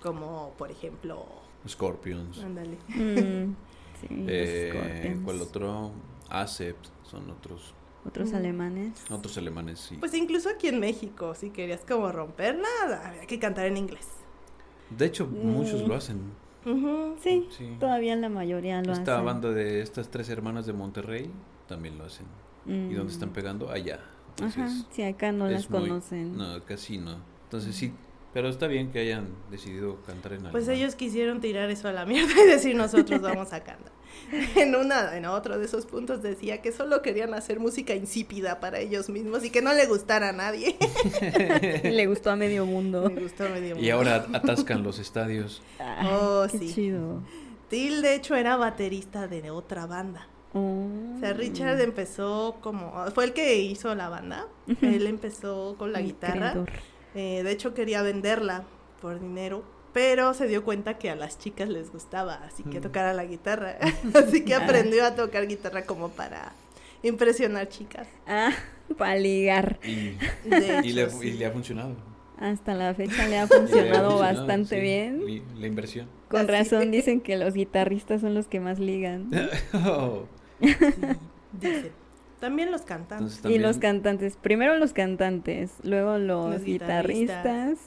como 0.00 0.54
por 0.56 0.70
ejemplo, 0.70 1.26
Scorpions. 1.68 2.38
ándale. 2.38 2.78
Mm, 2.88 3.54
sí, 4.00 4.06
Eh. 4.10 5.18
¿Cuál 5.24 5.40
otro? 5.42 5.92
Acept. 6.30 6.86
Son 7.04 7.30
otros 7.30 7.74
Otros 8.06 8.32
Mm. 8.32 8.36
alemanes. 8.36 9.04
otros 9.10 9.36
alemanes, 9.38 9.80
sí. 9.80 9.96
Pues 9.98 10.14
incluso 10.14 10.48
aquí 10.48 10.68
en 10.68 10.80
México, 10.80 11.34
si 11.34 11.50
querías 11.50 11.84
como 11.86 12.10
romper 12.12 12.56
nada, 12.58 13.08
había 13.08 13.26
que 13.26 13.38
cantar 13.38 13.66
en 13.66 13.76
inglés. 13.76 14.06
De 14.90 15.06
hecho, 15.06 15.26
muchos 15.26 15.82
Mm. 15.84 15.88
lo 15.88 15.94
hacen. 15.94 16.20
Ujú. 16.64 17.16
Sí, 17.22 17.46
Sí. 17.50 17.76
todavía 17.78 18.14
la 18.16 18.28
mayoría 18.28 18.80
lo 18.82 18.92
Esta 18.92 19.14
hacen. 19.14 19.26
banda 19.26 19.50
de 19.50 19.82
estas 19.82 20.08
tres 20.10 20.28
hermanas 20.28 20.64
de 20.66 20.72
Monterrey 20.72 21.30
también 21.66 21.98
lo 21.98 22.04
hacen. 22.04 22.26
¿Y 22.66 22.92
dónde 22.94 23.12
están 23.12 23.30
Mm. 23.30 23.32
pegando? 23.32 23.70
Allá. 23.70 23.94
Ajá, 24.40 24.44
Entonces, 24.46 24.86
sí, 24.90 25.02
acá 25.02 25.32
no 25.32 25.48
las 25.48 25.68
muy- 25.70 25.80
conocen. 25.88 26.36
No, 26.36 26.62
casi 26.64 26.98
no. 26.98 27.16
Entonces 27.44 27.74
sí, 27.74 27.92
pero 28.38 28.50
está 28.50 28.68
bien 28.68 28.92
que 28.92 29.00
hayan 29.00 29.26
decidido 29.50 29.96
cantar 30.06 30.34
en 30.34 30.42
Pues 30.42 30.68
alemán. 30.68 30.76
ellos 30.76 30.94
quisieron 30.94 31.40
tirar 31.40 31.68
eso 31.70 31.88
a 31.88 31.92
la 31.92 32.06
mierda 32.06 32.32
y 32.40 32.46
decir 32.46 32.76
nosotros 32.76 33.20
vamos 33.20 33.52
a 33.52 33.64
cantar. 33.64 33.90
En 34.56 34.76
una, 34.76 35.16
en 35.16 35.24
otro 35.26 35.58
de 35.58 35.64
esos 35.64 35.86
puntos 35.86 36.22
decía 36.22 36.62
que 36.62 36.70
solo 36.70 37.02
querían 37.02 37.34
hacer 37.34 37.58
música 37.58 37.94
insípida 37.96 38.60
para 38.60 38.78
ellos 38.78 39.08
mismos 39.08 39.44
y 39.44 39.50
que 39.50 39.60
no 39.60 39.72
le 39.72 39.86
gustara 39.86 40.28
a 40.28 40.32
nadie. 40.32 40.76
Le 41.82 42.06
gustó 42.06 42.30
a 42.30 42.36
medio 42.36 42.64
mundo. 42.64 43.10
Me 43.12 43.22
gustó 43.22 43.48
medio 43.48 43.76
Y 43.76 43.90
ahora 43.90 44.24
atascan 44.32 44.84
los 44.84 45.00
estadios. 45.00 45.62
Ay, 45.80 46.06
Oh, 46.12 46.46
qué 46.50 46.58
sí. 46.58 46.72
chido. 46.74 47.22
Till, 47.68 48.02
de 48.02 48.14
hecho, 48.14 48.36
era 48.36 48.56
baterista 48.56 49.26
de 49.26 49.50
otra 49.50 49.86
banda. 49.86 50.28
Oh. 50.52 50.86
O 51.16 51.20
sea, 51.20 51.32
Richard 51.32 51.80
empezó 51.80 52.58
como... 52.60 52.92
Fue 53.14 53.24
el 53.24 53.32
que 53.32 53.58
hizo 53.58 53.92
la 53.96 54.08
banda. 54.08 54.46
Él 54.80 55.06
empezó 55.08 55.74
con 55.76 55.92
la 55.92 55.98
El 56.00 56.06
guitarra. 56.06 56.52
creador. 56.52 56.70
Eh, 57.18 57.42
de 57.42 57.50
hecho, 57.50 57.74
quería 57.74 58.02
venderla 58.02 58.62
por 59.02 59.18
dinero. 59.20 59.64
Pero 59.92 60.34
se 60.34 60.46
dio 60.46 60.62
cuenta 60.64 60.98
que 60.98 61.10
a 61.10 61.16
las 61.16 61.38
chicas 61.38 61.68
les 61.68 61.90
gustaba, 61.90 62.34
así 62.44 62.62
que 62.62 62.78
Mm. 62.78 62.82
tocara 62.82 63.12
la 63.14 63.24
guitarra. 63.24 63.76
así 64.14 64.44
que 64.44 64.54
Ah. 64.54 64.62
aprendió 64.64 65.04
a 65.04 65.14
tocar 65.16 65.48
guitarra 65.48 65.82
como 65.82 66.10
para 66.10 66.52
impresionar 67.02 67.68
chicas. 67.68 68.06
Ah, 68.26 68.52
para 68.96 69.16
ligar. 69.16 69.78
Y, 69.82 70.16
le, 70.92 71.08
y 71.24 71.42
ha 71.44 71.50
funcionado. 71.50 71.96
Hasta 72.38 72.74
la 72.74 72.94
fecha 72.94 73.16
le 73.16 73.22
ha 73.22 73.26
Y 73.26 73.30
le 73.30 73.38
ha 73.38 73.46
funcionado 73.48 73.66
funcionado, 74.10 74.18
bastante 74.18 74.76
sí, 74.76 74.80
bien. 74.80 75.42
La 75.58 75.66
inversión. 75.66 76.06
Con 76.28 76.42
Así. 76.42 76.48
razón 76.52 76.90
dicen 76.92 77.20
que 77.20 77.36
los 77.36 77.54
guitarristas 77.54 78.20
son 78.20 78.34
los 78.34 78.46
que 78.46 78.60
más 78.60 78.78
ligan. 78.78 79.30
Oh, 79.74 80.26
Sí, 80.60 80.68
dicen. 81.60 81.90
También 82.40 82.70
los 82.70 82.82
cantantes. 82.82 83.36
entonces 83.36 83.58
Y 83.58 83.62
los 83.62 83.78
cantantes, 83.78 84.36
primero 84.36 84.76
los 84.78 84.92
cantantes, 84.92 85.72
luego 85.82 86.18
los, 86.18 86.52
Los 86.54 86.64
guitarristas, 86.64 87.44
guitarristas. 87.44 87.78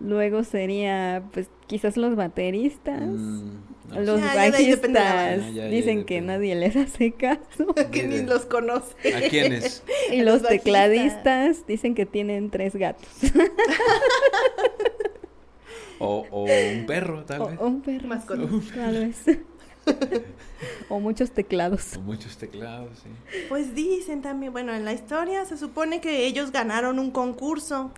luego 0.00 0.44
sería 0.44 1.22
pues 1.32 1.48
quizás 1.66 1.96
los 1.96 2.14
bateristas, 2.16 3.00
Mm, 3.00 3.50
no, 3.90 4.00
los 4.00 4.20
Ya, 4.20 4.34
ya 4.34 4.50
bajistas, 4.50 4.80
banda. 4.82 5.36
Ya, 5.36 5.36
ya, 5.36 5.50
ya 5.50 5.64
dicen 5.68 6.04
que 6.04 6.14
depende. 6.16 6.32
nadie 6.34 6.54
les 6.56 6.76
hace 6.76 7.12
caso. 7.12 7.66
que 7.92 8.02
ni 8.06 8.22
los 8.22 8.44
conoce. 8.46 8.94
¿A 9.14 9.28
quiénes? 9.28 9.82
Y 10.12 10.22
Los 10.22 10.42
tecladistas 10.42 11.66
dicen 11.66 11.94
que 11.94 12.06
tienen 12.06 12.50
tres 12.50 12.76
gatos. 12.76 13.08
O, 16.02 16.26
o 16.30 16.44
un 16.44 16.86
perro, 16.86 17.24
tal 17.26 17.42
O, 17.42 17.46
vez. 17.48 17.58
o 17.60 17.66
un 17.66 17.82
perro. 17.82 18.08
Mascota. 18.08 18.40
sí, 18.48 18.70
tal 18.74 18.94
vez. 18.94 19.22
o 20.88 21.00
muchos 21.00 21.30
teclados. 21.30 21.96
O 21.96 22.00
muchos 22.00 22.36
teclados, 22.36 22.98
sí. 23.02 23.10
Pues 23.48 23.74
dicen 23.74 24.22
también, 24.22 24.52
bueno, 24.52 24.72
en 24.72 24.84
la 24.84 24.92
historia 24.92 25.44
se 25.44 25.56
supone 25.56 26.00
que 26.00 26.26
ellos 26.26 26.52
ganaron 26.52 26.98
un 26.98 27.10
concurso. 27.10 27.90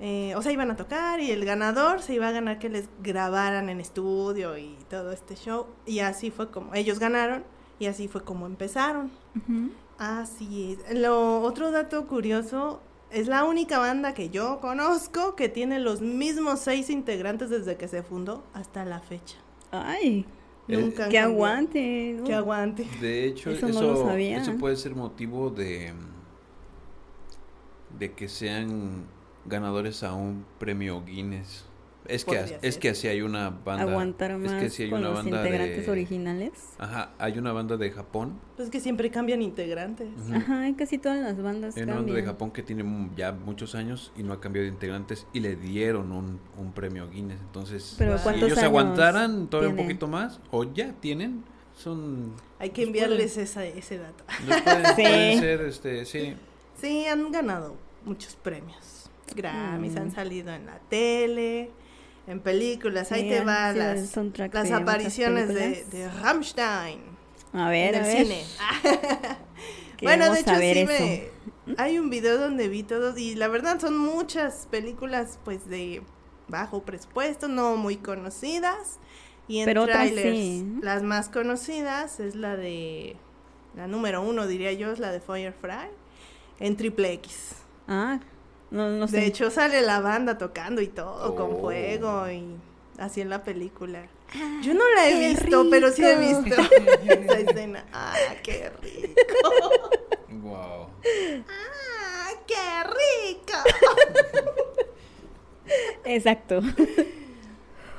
Eh, 0.00 0.32
o 0.36 0.42
sea, 0.42 0.52
iban 0.52 0.70
a 0.70 0.76
tocar 0.76 1.20
y 1.20 1.32
el 1.32 1.44
ganador 1.44 2.00
se 2.00 2.14
iba 2.14 2.28
a 2.28 2.30
ganar 2.30 2.60
que 2.60 2.68
les 2.68 2.88
grabaran 3.02 3.68
en 3.68 3.80
estudio 3.80 4.56
y 4.56 4.76
todo 4.88 5.12
este 5.12 5.34
show. 5.34 5.66
Y 5.86 6.00
así 6.00 6.30
fue 6.30 6.50
como 6.50 6.74
ellos 6.74 6.98
ganaron 6.98 7.44
y 7.78 7.86
así 7.86 8.08
fue 8.08 8.22
como 8.22 8.46
empezaron. 8.46 9.10
Así 9.98 10.78
es. 10.78 10.96
Lo 10.96 11.40
otro 11.40 11.72
dato 11.72 12.06
curioso 12.06 12.80
es 13.10 13.26
la 13.26 13.44
única 13.44 13.78
banda 13.78 14.14
que 14.14 14.30
yo 14.30 14.60
conozco 14.60 15.34
que 15.34 15.48
tiene 15.48 15.80
los 15.80 16.00
mismos 16.00 16.60
seis 16.60 16.90
integrantes 16.90 17.50
desde 17.50 17.76
que 17.76 17.88
se 17.88 18.02
fundó 18.02 18.44
hasta 18.52 18.84
la 18.84 19.00
fecha. 19.00 19.36
Ay, 19.70 20.26
Nunca 20.68 21.08
que 21.08 21.18
aguante. 21.18 22.14
¿no? 22.18 22.24
Que 22.24 22.34
aguante. 22.34 22.86
De 23.00 23.24
hecho, 23.24 23.50
Eso 23.50 23.68
eso, 23.68 23.80
no 23.82 23.92
lo 23.92 24.04
sabía. 24.06 24.38
eso 24.38 24.56
puede 24.58 24.76
ser 24.76 24.94
motivo 24.94 25.50
de, 25.50 25.92
de 27.98 28.12
que 28.12 28.28
sean 28.28 29.04
ganadores 29.46 30.02
a 30.02 30.14
un 30.14 30.44
premio 30.58 31.02
Guinness. 31.04 31.64
Es 32.08 32.24
que, 32.24 32.58
es 32.62 32.78
que 32.78 32.88
así 32.88 33.06
hay 33.06 33.20
una 33.20 33.50
banda. 33.50 33.82
Aguantar 33.82 34.30
es 34.30 34.38
más 34.38 34.52
que 34.62 34.70
sí 34.70 34.84
hay 34.84 34.90
con 34.90 35.00
una 35.00 35.08
los 35.10 35.18
banda 35.22 35.36
integrantes 35.44 35.84
de, 35.86 35.92
originales. 35.92 36.52
Ajá, 36.78 37.10
hay 37.18 37.38
una 37.38 37.52
banda 37.52 37.76
de 37.76 37.90
Japón. 37.90 38.40
Pues 38.56 38.70
que 38.70 38.80
siempre 38.80 39.10
cambian 39.10 39.42
integrantes. 39.42 40.08
Ujú. 40.26 40.34
Ajá, 40.34 40.68
y 40.68 40.74
casi 40.74 40.96
todas 40.98 41.20
las 41.20 41.40
bandas 41.42 41.76
Hay 41.76 41.82
una 41.82 41.96
banda 41.96 42.12
de 42.14 42.18
cambian. 42.20 42.34
Japón 42.34 42.50
que 42.52 42.62
tiene 42.62 43.10
ya 43.14 43.32
muchos 43.32 43.74
años 43.74 44.10
y 44.16 44.22
no 44.22 44.32
ha 44.32 44.40
cambiado 44.40 44.64
de 44.66 44.72
integrantes 44.72 45.26
y 45.34 45.40
le 45.40 45.54
dieron 45.56 46.10
un, 46.12 46.40
un 46.56 46.72
premio 46.72 47.10
Guinness. 47.10 47.40
Entonces, 47.42 47.94
Pero 47.98 48.16
si 48.16 48.24
¿cuántos 48.24 48.44
ellos 48.44 48.58
años 48.58 48.68
aguantaran 48.68 49.48
todavía 49.48 49.68
un 49.70 49.76
tiene? 49.76 49.88
poquito 49.90 50.08
más, 50.08 50.40
o 50.50 50.64
ya 50.64 50.92
tienen, 51.00 51.44
son... 51.76 52.32
Hay 52.58 52.70
que 52.70 52.76
Pues 52.82 52.86
enviarles 52.88 53.36
esa, 53.36 53.64
ese 53.66 53.98
dato. 53.98 54.24
pueden, 54.64 54.86
Sí. 54.96 55.02
pueden 55.02 55.38
ser, 55.40 55.60
este, 55.60 56.04
sí. 56.06 56.34
Sí, 56.80 57.04
han 57.06 57.30
ganado 57.30 57.76
muchos 58.06 58.34
premios. 58.36 59.10
Grammys, 59.36 59.92
Mm. 59.94 59.98
han 59.98 60.10
salido 60.10 60.54
en 60.54 60.64
la 60.64 60.78
tele, 60.88 61.70
en 62.28 62.40
películas. 62.40 63.10
Ahí 63.10 63.28
te 63.28 63.38
han 63.38 63.46
van 63.46 63.78
las, 63.78 64.16
las 64.16 64.68
de 64.68 64.74
apariciones 64.74 65.48
de, 65.48 65.84
de 65.84 66.10
Rammstein 66.20 67.00
A 67.52 67.70
ver, 67.70 67.94
en 67.94 68.04
a 68.04 68.10
el 68.10 68.14
ver. 68.14 68.26
cine. 68.26 68.44
Bueno, 70.00 70.32
de 70.32 70.40
hecho 70.40 70.54
sí 70.54 70.84
me... 70.86 71.28
Hay 71.76 71.98
un 71.98 72.08
video 72.08 72.38
donde 72.38 72.68
vi 72.68 72.84
todos 72.84 73.18
y 73.18 73.34
la 73.34 73.48
verdad 73.48 73.80
son 73.80 73.98
muchas 73.98 74.68
películas 74.70 75.40
pues 75.44 75.68
de 75.68 76.02
bajo 76.46 76.82
presupuesto, 76.82 77.48
no 77.48 77.76
muy 77.76 77.96
conocidas. 77.96 79.00
Y 79.48 79.58
en 79.58 79.64
Pero 79.64 79.86
trailers, 79.86 80.36
sí. 80.36 80.78
las 80.82 81.02
más 81.02 81.28
conocidas 81.28 82.20
es 82.20 82.36
la 82.36 82.56
de... 82.56 83.16
La 83.74 83.88
número 83.88 84.22
uno, 84.22 84.46
diría 84.46 84.72
yo, 84.72 84.92
es 84.92 84.98
la 85.00 85.10
de 85.10 85.20
Firefly 85.20 85.88
en 86.60 86.76
Triple 86.76 87.12
X. 87.14 87.56
Ah, 87.88 88.20
no, 88.70 88.88
no 88.90 89.08
sé. 89.08 89.16
De 89.18 89.26
hecho, 89.26 89.50
sale 89.50 89.82
la 89.82 90.00
banda 90.00 90.38
tocando 90.38 90.80
y 90.82 90.88
todo, 90.88 91.34
con 91.34 91.54
Oh. 91.54 91.60
fuego 91.60 92.30
y 92.30 92.44
así 92.98 93.20
en 93.20 93.30
la 93.30 93.42
película. 93.44 94.06
Ah, 94.34 94.60
Yo 94.62 94.74
no 94.74 94.84
la 94.94 95.08
he 95.08 95.12
qué 95.12 95.28
visto, 95.30 95.66
pero 95.70 95.90
sí 95.90 96.04
he 96.04 96.16
visto 96.18 96.60
esa 97.08 97.38
escena. 97.38 97.84
¡Ah, 97.92 98.14
qué 98.42 98.70
rico! 98.82 99.70
Wow. 100.42 100.88
¡Ah, 101.48 102.30
qué 102.46 102.84
rico! 102.84 103.58
Exacto. 106.04 106.60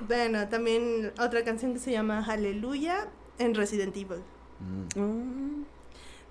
Bueno, 0.01 0.47
también 0.49 1.13
otra 1.19 1.43
canción 1.43 1.73
que 1.73 1.79
se 1.79 1.91
llama 1.91 2.23
Hallelujah 2.23 3.07
en 3.37 3.53
Resident 3.55 3.95
Evil. 3.95 4.23
Mm. 4.59 4.99
Mm, 4.99 5.65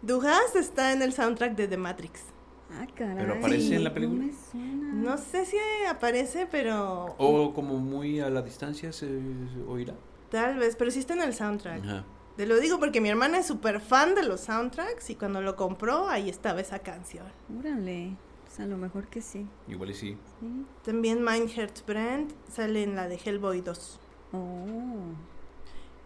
Dujas 0.03 0.55
está 0.57 0.93
en 0.93 1.03
el 1.03 1.13
soundtrack 1.13 1.55
de 1.55 1.69
The 1.69 1.77
Matrix. 1.77 2.23
Ah, 2.71 2.87
caray. 2.95 3.17
¿Pero 3.17 3.35
aparece 3.35 3.75
en 3.77 3.85
la 3.85 3.91
no 3.91 3.95
película? 3.95 4.25
me 4.25 4.33
suena. 4.33 4.93
No 4.93 5.17
sé 5.19 5.45
si 5.47 5.57
aparece, 5.89 6.47
pero 6.51 7.15
O 7.19 7.53
como 7.55 7.79
muy 7.79 8.21
a 8.21 8.29
la 8.31 8.43
distancia 8.43 8.93
se, 8.93 9.07
se 9.09 9.63
oirá. 9.67 9.95
tal 10.31 10.59
vez, 10.59 10.77
pero 10.77 10.91
sí 10.91 10.99
está 10.99 11.15
en 11.15 11.23
el 11.23 11.35
soundtrack. 11.35 11.85
Ajá. 11.85 12.05
Te 12.37 12.47
lo 12.47 12.61
digo 12.61 12.79
porque 12.79 13.01
mi 13.01 13.09
hermana 13.09 13.39
es 13.39 13.47
súper 13.47 13.81
fan 13.81 14.15
de 14.15 14.23
los 14.23 14.43
soundtracks 14.43 15.11
y 15.11 15.17
cuando 15.17 15.41
lo 15.41 15.57
compró 15.57 16.09
ahí 16.09 16.29
estaba 16.29 16.61
esa 16.61 16.79
canción. 16.81 17.27
Órale. 17.59 18.17
Pues 18.45 18.61
a 18.61 18.67
lo 18.67 18.77
mejor 18.77 19.09
que 19.09 19.21
sí. 19.23 19.47
Igual 19.67 19.91
y 19.91 19.95
sí. 19.95 20.17
Sí. 20.41 20.65
También 20.85 21.23
Mein 21.23 21.51
Brand 21.87 22.31
sale 22.51 22.83
en 22.85 22.95
la 22.95 23.09
de 23.09 23.17
Hellboy 23.17 23.61
2. 23.63 24.01
Oh. 24.33 25.15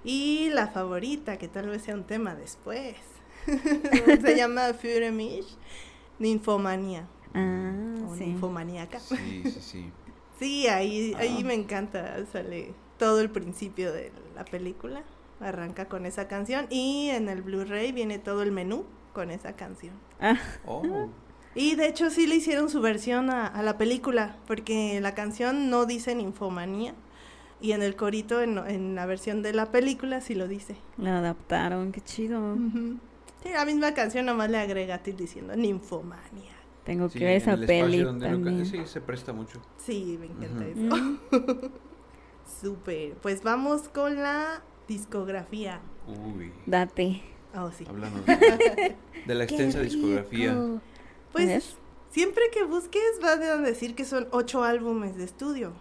Y 0.04 0.50
la 0.50 0.68
favorita, 0.68 1.36
que 1.38 1.48
tal 1.48 1.68
vez 1.68 1.82
sea 1.82 1.94
un 1.94 2.04
tema 2.04 2.34
después, 2.34 2.96
se 4.22 4.36
llama 4.36 4.72
Führe 4.74 5.12
mich, 5.12 5.46
Ninfomanía 6.18 7.06
Ah, 7.34 7.72
o 8.08 8.14
sí. 8.14 8.26
Ninfomaníaca. 8.26 9.00
Sí, 9.00 9.42
sí, 9.44 9.60
sí. 9.60 9.90
Sí, 10.38 10.66
ahí, 10.66 11.14
ahí 11.18 11.38
Ah. 11.40 11.44
me 11.46 11.54
encanta, 11.54 12.16
sale 12.32 12.74
todo 12.98 13.20
el 13.20 13.30
principio 13.30 13.92
de 13.92 14.10
la 14.34 14.44
película, 14.44 15.04
arranca 15.40 15.84
con 15.84 16.04
esa 16.04 16.26
canción 16.26 16.66
y 16.68 17.10
en 17.10 17.28
el 17.28 17.42
Blu-ray 17.42 17.92
viene 17.92 18.18
todo 18.18 18.42
el 18.42 18.50
menú 18.50 18.84
con 19.12 19.30
esa 19.30 19.54
canción. 19.54 19.94
Ah, 20.20 20.36
Oh, 20.66 21.08
Y 21.54 21.76
de 21.76 21.86
hecho 21.86 22.10
sí 22.10 22.26
le 22.26 22.34
hicieron 22.36 22.70
su 22.70 22.80
versión 22.80 23.30
a, 23.30 23.46
a 23.46 23.62
la 23.62 23.78
película, 23.78 24.36
porque 24.48 25.00
la 25.00 25.14
canción 25.14 25.70
no 25.70 25.86
dice 25.86 26.14
ninfomanía. 26.16 26.94
Y 27.60 27.70
en 27.72 27.82
el 27.82 27.94
corito, 27.94 28.40
en, 28.42 28.58
en 28.58 28.96
la 28.96 29.06
versión 29.06 29.42
de 29.42 29.52
la 29.52 29.70
película, 29.70 30.20
sí 30.20 30.34
lo 30.34 30.48
dice. 30.48 30.74
La 30.96 31.18
adaptaron, 31.18 31.92
qué 31.92 32.00
chido. 32.00 32.56
Sí, 33.42 33.50
la 33.50 33.64
misma 33.64 33.94
canción 33.94 34.26
nomás 34.26 34.50
le 34.50 34.58
agrega 34.58 34.96
a 34.96 35.02
ti 35.02 35.12
diciendo 35.12 35.54
ninfomanía. 35.56 36.52
Tengo 36.84 37.08
Sí, 37.08 37.18
que 37.20 37.24
ver 37.26 37.36
esa 37.36 37.56
peli 37.56 37.98
lo 38.00 38.16
también. 38.18 38.66
Sí, 38.66 38.80
se 38.86 39.00
presta 39.00 39.32
mucho. 39.32 39.60
Sí, 39.78 40.18
me 40.18 40.26
encanta 40.26 40.66
eso. 40.66 40.96
Mm, 40.96 41.18
Súper. 42.60 43.14
Pues 43.14 43.42
vamos 43.42 43.88
con 43.88 44.16
la 44.16 44.62
discografía. 44.88 45.80
Uy, 46.06 46.52
date. 46.66 47.22
Oh, 47.54 47.70
sí. 47.70 47.84
hablamos 47.88 48.24
de, 48.26 48.96
de 49.26 49.34
la 49.34 49.44
extensa 49.44 49.80
discografía. 49.80 50.56
Pues 51.32 51.46
¿Ves? 51.46 51.76
siempre 52.10 52.44
que 52.52 52.64
busques 52.64 53.20
van 53.22 53.42
a 53.42 53.56
decir 53.58 53.94
que 53.94 54.04
son 54.04 54.26
ocho 54.32 54.64
álbumes 54.64 55.16
de 55.16 55.24
estudio. 55.24 55.72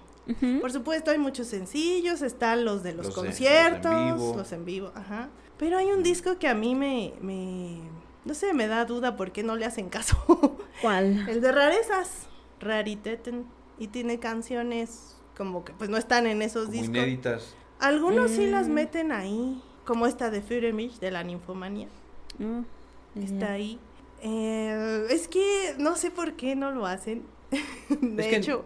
Por 0.62 0.72
supuesto 0.72 1.12
hay 1.12 1.18
muchos 1.18 1.48
sencillos, 1.48 2.22
están 2.22 2.64
los 2.64 2.84
de 2.84 2.94
los, 2.94 3.10
conciertos, 3.10 3.92
los 3.92 4.02
en 4.02 4.16
vivo. 4.18 4.36
los 4.38 4.52
en 4.54 4.66
vivo, 4.66 4.92
ajá. 4.96 5.30
Pero 5.62 5.78
hay 5.78 5.92
un 5.92 6.02
disco 6.02 6.40
que 6.40 6.48
a 6.48 6.56
mí 6.56 6.74
me, 6.74 7.14
me, 7.22 7.78
no 8.26 8.34
sé, 8.34 8.52
me 8.52 8.66
da 8.66 8.84
duda 8.86 9.16
por 9.16 9.32
qué 9.32 9.44
no 9.44 9.56
le 9.56 9.66
hacen 9.66 9.90
caso. 9.90 10.18
¿Cuál? 10.82 11.30
El 11.30 11.40
de 11.40 11.52
rarezas, 11.52 12.26
Rariteten, 12.60 13.46
y 13.78 13.88
tiene 13.90 14.20
canciones 14.20 15.16
como 15.38 15.64
que 15.64 15.72
pues 15.74 15.88
no 15.92 15.98
están 15.98 16.26
en 16.26 16.42
esos 16.42 16.66
Como 16.66 16.72
discos. 16.74 16.98
inéditas. 16.98 17.56
Algunos 17.80 18.32
sí 18.32 18.48
las 18.48 18.70
Mm. 18.70 18.72
meten 18.74 19.12
ahí, 19.12 19.62
como 19.86 20.08
esta 20.08 20.32
de 20.32 20.42
Führermilch 20.42 21.00
de 21.00 21.12
la 21.12 21.24
ninfomanía. 21.24 21.90
Mm, 22.40 22.62
Está 23.24 23.52
ahí. 23.52 23.80
Eh, 24.24 25.06
es 25.12 25.28
que 25.28 25.76
no 25.78 25.96
sé 25.96 26.10
por 26.10 26.34
qué 26.34 26.56
no 26.56 26.72
lo 26.72 26.88
hacen. 26.88 27.24
de 28.02 28.30
Es 28.30 28.34
hecho, 28.34 28.66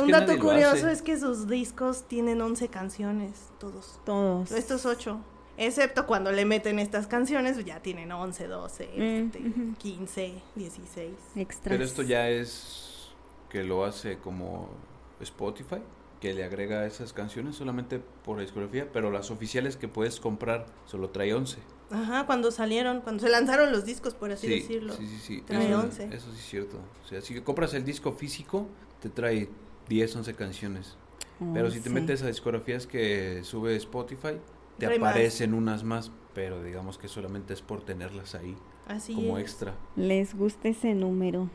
un 0.00 0.10
dato 0.10 0.36
curioso 0.40 0.88
es 0.88 1.00
que 1.02 1.16
sus 1.16 1.46
discos 1.46 2.08
tienen 2.08 2.40
11 2.40 2.66
canciones, 2.68 3.50
todos. 3.60 4.00
Todos. 4.04 4.50
Estos 4.50 4.84
8. 4.84 5.20
Excepto 5.58 6.06
cuando 6.06 6.30
le 6.32 6.44
meten 6.44 6.78
estas 6.78 7.06
canciones, 7.08 7.62
ya 7.64 7.80
tienen 7.80 8.12
11, 8.12 8.46
12, 8.46 8.88
Mm, 8.96 9.02
este, 9.26 9.38
ujú. 9.40 9.74
15, 9.76 10.34
16. 10.54 11.12
Extras. 11.36 11.72
Pero 11.72 11.84
esto 11.84 12.02
ya 12.02 12.28
es 12.30 13.08
que 13.50 13.64
lo 13.64 13.84
hace 13.84 14.18
como 14.18 14.68
Spotify, 15.20 15.78
que 16.20 16.32
le 16.32 16.44
agrega 16.44 16.86
esas 16.86 17.12
canciones 17.12 17.56
solamente 17.56 18.00
por 18.24 18.36
la 18.36 18.42
discografía, 18.42 18.88
pero 18.92 19.10
las 19.10 19.30
oficiales 19.30 19.76
que 19.76 19.88
puedes 19.88 20.20
comprar 20.20 20.66
solo 20.86 21.10
trae 21.10 21.34
11. 21.34 21.58
Ajá, 21.90 22.26
cuando 22.26 22.50
salieron, 22.50 23.00
cuando 23.00 23.24
se 23.24 23.30
lanzaron 23.30 23.72
los 23.72 23.84
discos, 23.84 24.14
por 24.14 24.30
así 24.30 24.46
sí, 24.46 24.60
decirlo. 24.60 24.92
Sí, 24.94 25.06
sí, 25.08 25.18
sí. 25.18 25.40
Trae 25.42 25.68
eso, 25.70 25.80
11. 25.80 26.04
Eso 26.12 26.30
sí 26.32 26.38
es 26.38 26.44
cierto. 26.46 26.78
O 27.04 27.08
sea, 27.08 27.20
si 27.20 27.40
compras 27.40 27.74
el 27.74 27.84
disco 27.84 28.12
físico, 28.12 28.66
te 29.00 29.08
trae 29.08 29.48
10, 29.88 30.16
11 30.16 30.34
canciones. 30.34 30.96
Oh, 31.40 31.50
Pero 31.54 31.70
si 31.70 31.80
te 31.80 31.88
sí. 31.88 31.94
metes 31.94 32.22
a 32.22 32.26
discografías 32.26 32.86
que 32.86 33.40
sube 33.44 33.74
Spotify, 33.76 34.38
te 34.78 34.98
más. 34.98 35.10
aparecen 35.10 35.54
unas 35.54 35.84
más, 35.84 36.10
pero 36.34 36.62
digamos 36.62 36.98
que 36.98 37.08
solamente 37.08 37.52
es 37.54 37.62
por 37.62 37.82
tenerlas 37.84 38.34
ahí 38.34 38.56
Así 38.86 39.14
como 39.14 39.38
es. 39.38 39.42
extra. 39.44 39.74
Les 39.96 40.34
gusta 40.34 40.68
ese 40.68 40.94
número. 40.94 41.48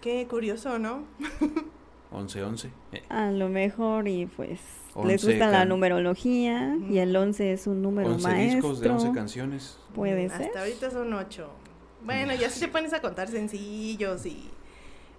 Qué 0.00 0.26
curioso, 0.28 0.78
¿no? 0.78 1.04
11, 2.12 2.42
11. 2.42 2.70
Eh, 2.92 3.02
A 3.08 3.30
lo 3.30 3.48
mejor 3.48 4.08
y 4.08 4.26
pues 4.26 4.58
les 5.04 5.22
11 5.22 5.26
gusta 5.26 5.48
la 5.50 5.64
numerología 5.64 6.76
y 6.90 6.98
el 6.98 7.14
11 7.14 7.52
es 7.52 7.66
un 7.68 7.82
número 7.82 8.10
11 8.14 8.22
maestro. 8.26 8.54
discos 8.56 8.80
de 8.80 8.88
11 8.88 9.12
canciones. 9.12 9.78
Puede 9.94 10.26
Hasta 10.26 10.38
ser. 10.38 10.58
ahorita 10.58 10.90
son 10.90 11.12
8. 11.14 11.48
Bueno, 12.04 12.34
ya 12.34 12.48
si 12.50 12.60
te 12.60 12.68
pones 12.68 12.92
a 12.94 13.00
contar 13.02 13.28
sencillos 13.28 14.24
y, 14.26 14.48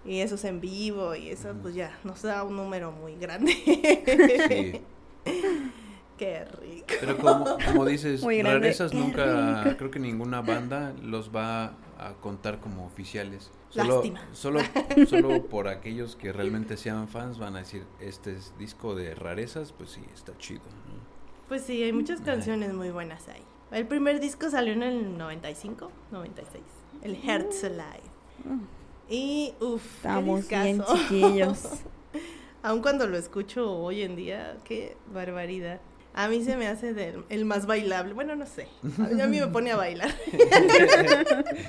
y 0.03 0.19
esos 0.19 0.43
en 0.45 0.59
vivo 0.59 1.15
y 1.15 1.29
eso, 1.29 1.53
pues 1.61 1.75
ya 1.75 1.97
nos 2.03 2.23
da 2.23 2.43
un 2.43 2.55
número 2.57 2.91
muy 2.91 3.15
grande. 3.15 3.53
Sí. 4.49 4.81
Qué 6.21 6.45
rico. 6.45 6.85
Pero 6.99 7.17
como, 7.17 7.57
como 7.65 7.83
dices, 7.83 8.21
rarezas 8.43 8.93
nunca, 8.93 9.63
rico. 9.63 9.77
creo 9.77 9.89
que 9.89 9.97
ninguna 9.97 10.41
banda 10.41 10.93
los 11.01 11.35
va 11.35 11.73
a 11.97 12.13
contar 12.21 12.59
como 12.59 12.85
oficiales. 12.85 13.49
Solo, 13.69 13.95
Lástima. 13.95 14.21
solo, 14.31 14.59
solo 15.09 15.47
por 15.47 15.67
aquellos 15.67 16.15
que 16.15 16.31
realmente 16.31 16.77
sean 16.77 17.07
fans 17.07 17.39
van 17.39 17.55
a 17.55 17.59
decir, 17.59 17.85
este 17.99 18.35
es 18.35 18.53
disco 18.59 18.93
de 18.93 19.15
rarezas, 19.15 19.71
pues 19.71 19.89
sí, 19.89 20.01
está 20.13 20.37
chido. 20.37 20.61
¿no? 20.61 21.01
Pues 21.47 21.63
sí, 21.63 21.81
hay 21.81 21.91
muchas 21.91 22.21
canciones 22.21 22.71
muy 22.75 22.91
buenas 22.91 23.27
ahí. 23.27 23.41
El 23.71 23.87
primer 23.87 24.19
disco 24.19 24.47
salió 24.51 24.73
en 24.73 24.83
el 24.83 25.17
95, 25.17 25.89
96. 26.11 26.63
El 27.01 27.15
Herz 27.27 27.63
Alive. 27.63 28.03
Mm, 28.45 28.61
Y 29.09 29.53
uff, 29.59 29.95
Estamos 29.95 30.47
bien 30.47 30.83
chiquillos. 30.83 31.63
Aun 32.63 32.83
cuando 32.83 33.07
lo 33.07 33.17
escucho 33.17 33.73
hoy 33.75 34.03
en 34.03 34.15
día, 34.15 34.57
qué 34.65 34.95
barbaridad. 35.11 35.81
A 36.13 36.27
mí 36.27 36.43
se 36.43 36.57
me 36.57 36.67
hace 36.67 36.93
del- 36.93 37.23
el 37.29 37.45
más 37.45 37.65
bailable. 37.65 38.13
Bueno, 38.13 38.35
no 38.35 38.45
sé. 38.45 38.67
A 38.97 39.01
mí, 39.13 39.21
a 39.21 39.27
mí 39.27 39.39
me 39.39 39.47
pone 39.47 39.71
a 39.71 39.75
bailar. 39.77 40.13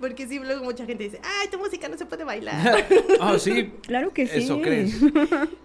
Porque 0.00 0.26
sí, 0.26 0.38
luego 0.38 0.64
mucha 0.64 0.84
gente 0.86 1.04
dice, 1.04 1.20
ay, 1.22 1.48
tu 1.48 1.58
música 1.58 1.88
no 1.88 1.96
se 1.98 2.04
puede 2.06 2.24
bailar. 2.24 2.84
Ah, 3.20 3.38
sí, 3.38 3.72
Claro 3.82 4.12
que 4.12 4.26
sí. 4.26 4.42
eso 4.44 4.60
crees. 4.60 5.00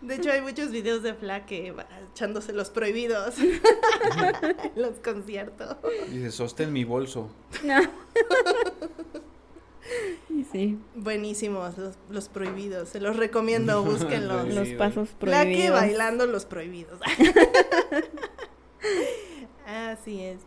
De 0.01 0.15
hecho, 0.15 0.31
hay 0.31 0.41
muchos 0.41 0.71
videos 0.71 1.01
de 1.03 1.13
Fla 1.13 1.45
que 1.45 1.71
va 1.71 1.85
echándose 2.11 2.53
los 2.53 2.69
prohibidos 2.69 3.37
en 3.39 3.59
los 4.75 4.95
conciertos. 5.03 5.77
Dices, 6.09 6.35
sostén 6.35 6.71
mi 6.71 6.83
bolso. 6.85 7.29
Sí, 10.59 10.77
Buenísimos 10.95 11.77
los, 11.77 11.95
los 12.09 12.29
prohibidos. 12.29 12.89
Se 12.89 12.99
los 12.99 13.15
recomiendo, 13.15 13.83
búsquenlos. 13.85 14.47
Los 14.53 14.67
sí, 14.67 14.75
pasos 14.75 15.09
Fla 15.19 15.43
que 15.43 15.47
prohibidos. 15.51 15.79
bailando 15.79 16.25
los 16.25 16.45
prohibidos. 16.45 16.99
Así 19.65 20.21
es. 20.21 20.39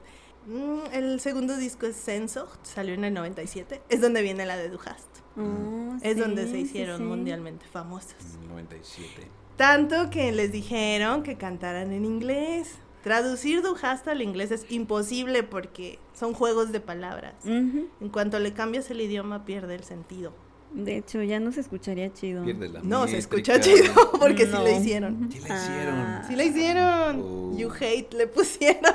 Mm, 0.47 0.81
El 0.93 1.21
segundo 1.21 1.57
disco 1.57 1.87
es 1.87 1.97
Sensucht, 1.97 2.65
salió 2.65 2.95
en 2.95 3.05
el 3.05 3.15
97. 3.15 3.83
Es 3.89 4.01
donde 4.01 4.23
viene 4.23 4.45
la 4.47 4.57
de 4.57 4.69
Du 4.69 4.79
hast. 4.85 5.09
Oh, 5.37 5.97
Es 6.03 6.15
sí, 6.15 6.21
donde 6.21 6.47
se 6.49 6.59
hicieron 6.59 6.99
sí. 6.99 7.05
mundialmente 7.05 7.65
famosos. 7.67 8.15
En 8.37 8.43
el 8.43 8.49
97. 8.49 9.29
Tanto 9.57 10.11
que 10.11 10.33
les 10.33 10.51
dijeron 10.51 11.23
que 11.23 11.37
cantaran 11.37 11.93
en 11.93 12.05
inglés. 12.05 12.75
Traducir 13.03 13.63
Du 13.63 13.75
hast 13.83 14.07
al 14.09 14.23
inglés 14.23 14.51
es 14.53 14.65
imposible 14.71 15.43
porque 15.43 15.99
son 16.15 16.35
juegos 16.35 16.71
de 16.73 16.81
palabras. 16.81 17.35
Ujú. 17.45 17.89
En 18.01 18.09
cuanto 18.11 18.39
le 18.39 18.53
cambias 18.53 18.91
el 18.91 19.01
idioma 19.01 19.45
pierde 19.45 19.75
el 19.75 19.85
sentido. 19.85 20.33
De 20.73 20.97
hecho, 20.97 21.23
ya 21.23 21.39
no 21.41 21.53
se 21.53 21.61
escucharía 21.61 22.13
chido. 22.15 22.45
Pierde 22.45 22.69
la 22.69 22.81
No, 22.83 23.07
se 23.07 23.17
métrica. 23.17 23.19
escucha 23.19 23.61
chido 23.61 23.93
porque 24.19 24.47
sí 24.47 24.53
No. 24.53 24.63
le 24.65 24.77
hicieron. 24.79 25.29
Sí 25.31 25.39
la 25.41 25.57
hicieron. 25.57 25.95
Ah. 25.99 26.25
Sí 26.29 26.37
le 26.37 26.45
hicieron. 26.47 27.21
Oh. 27.23 27.59
You 27.59 27.71
hate 27.79 28.15
le 28.15 28.27
pusieron. 28.29 28.81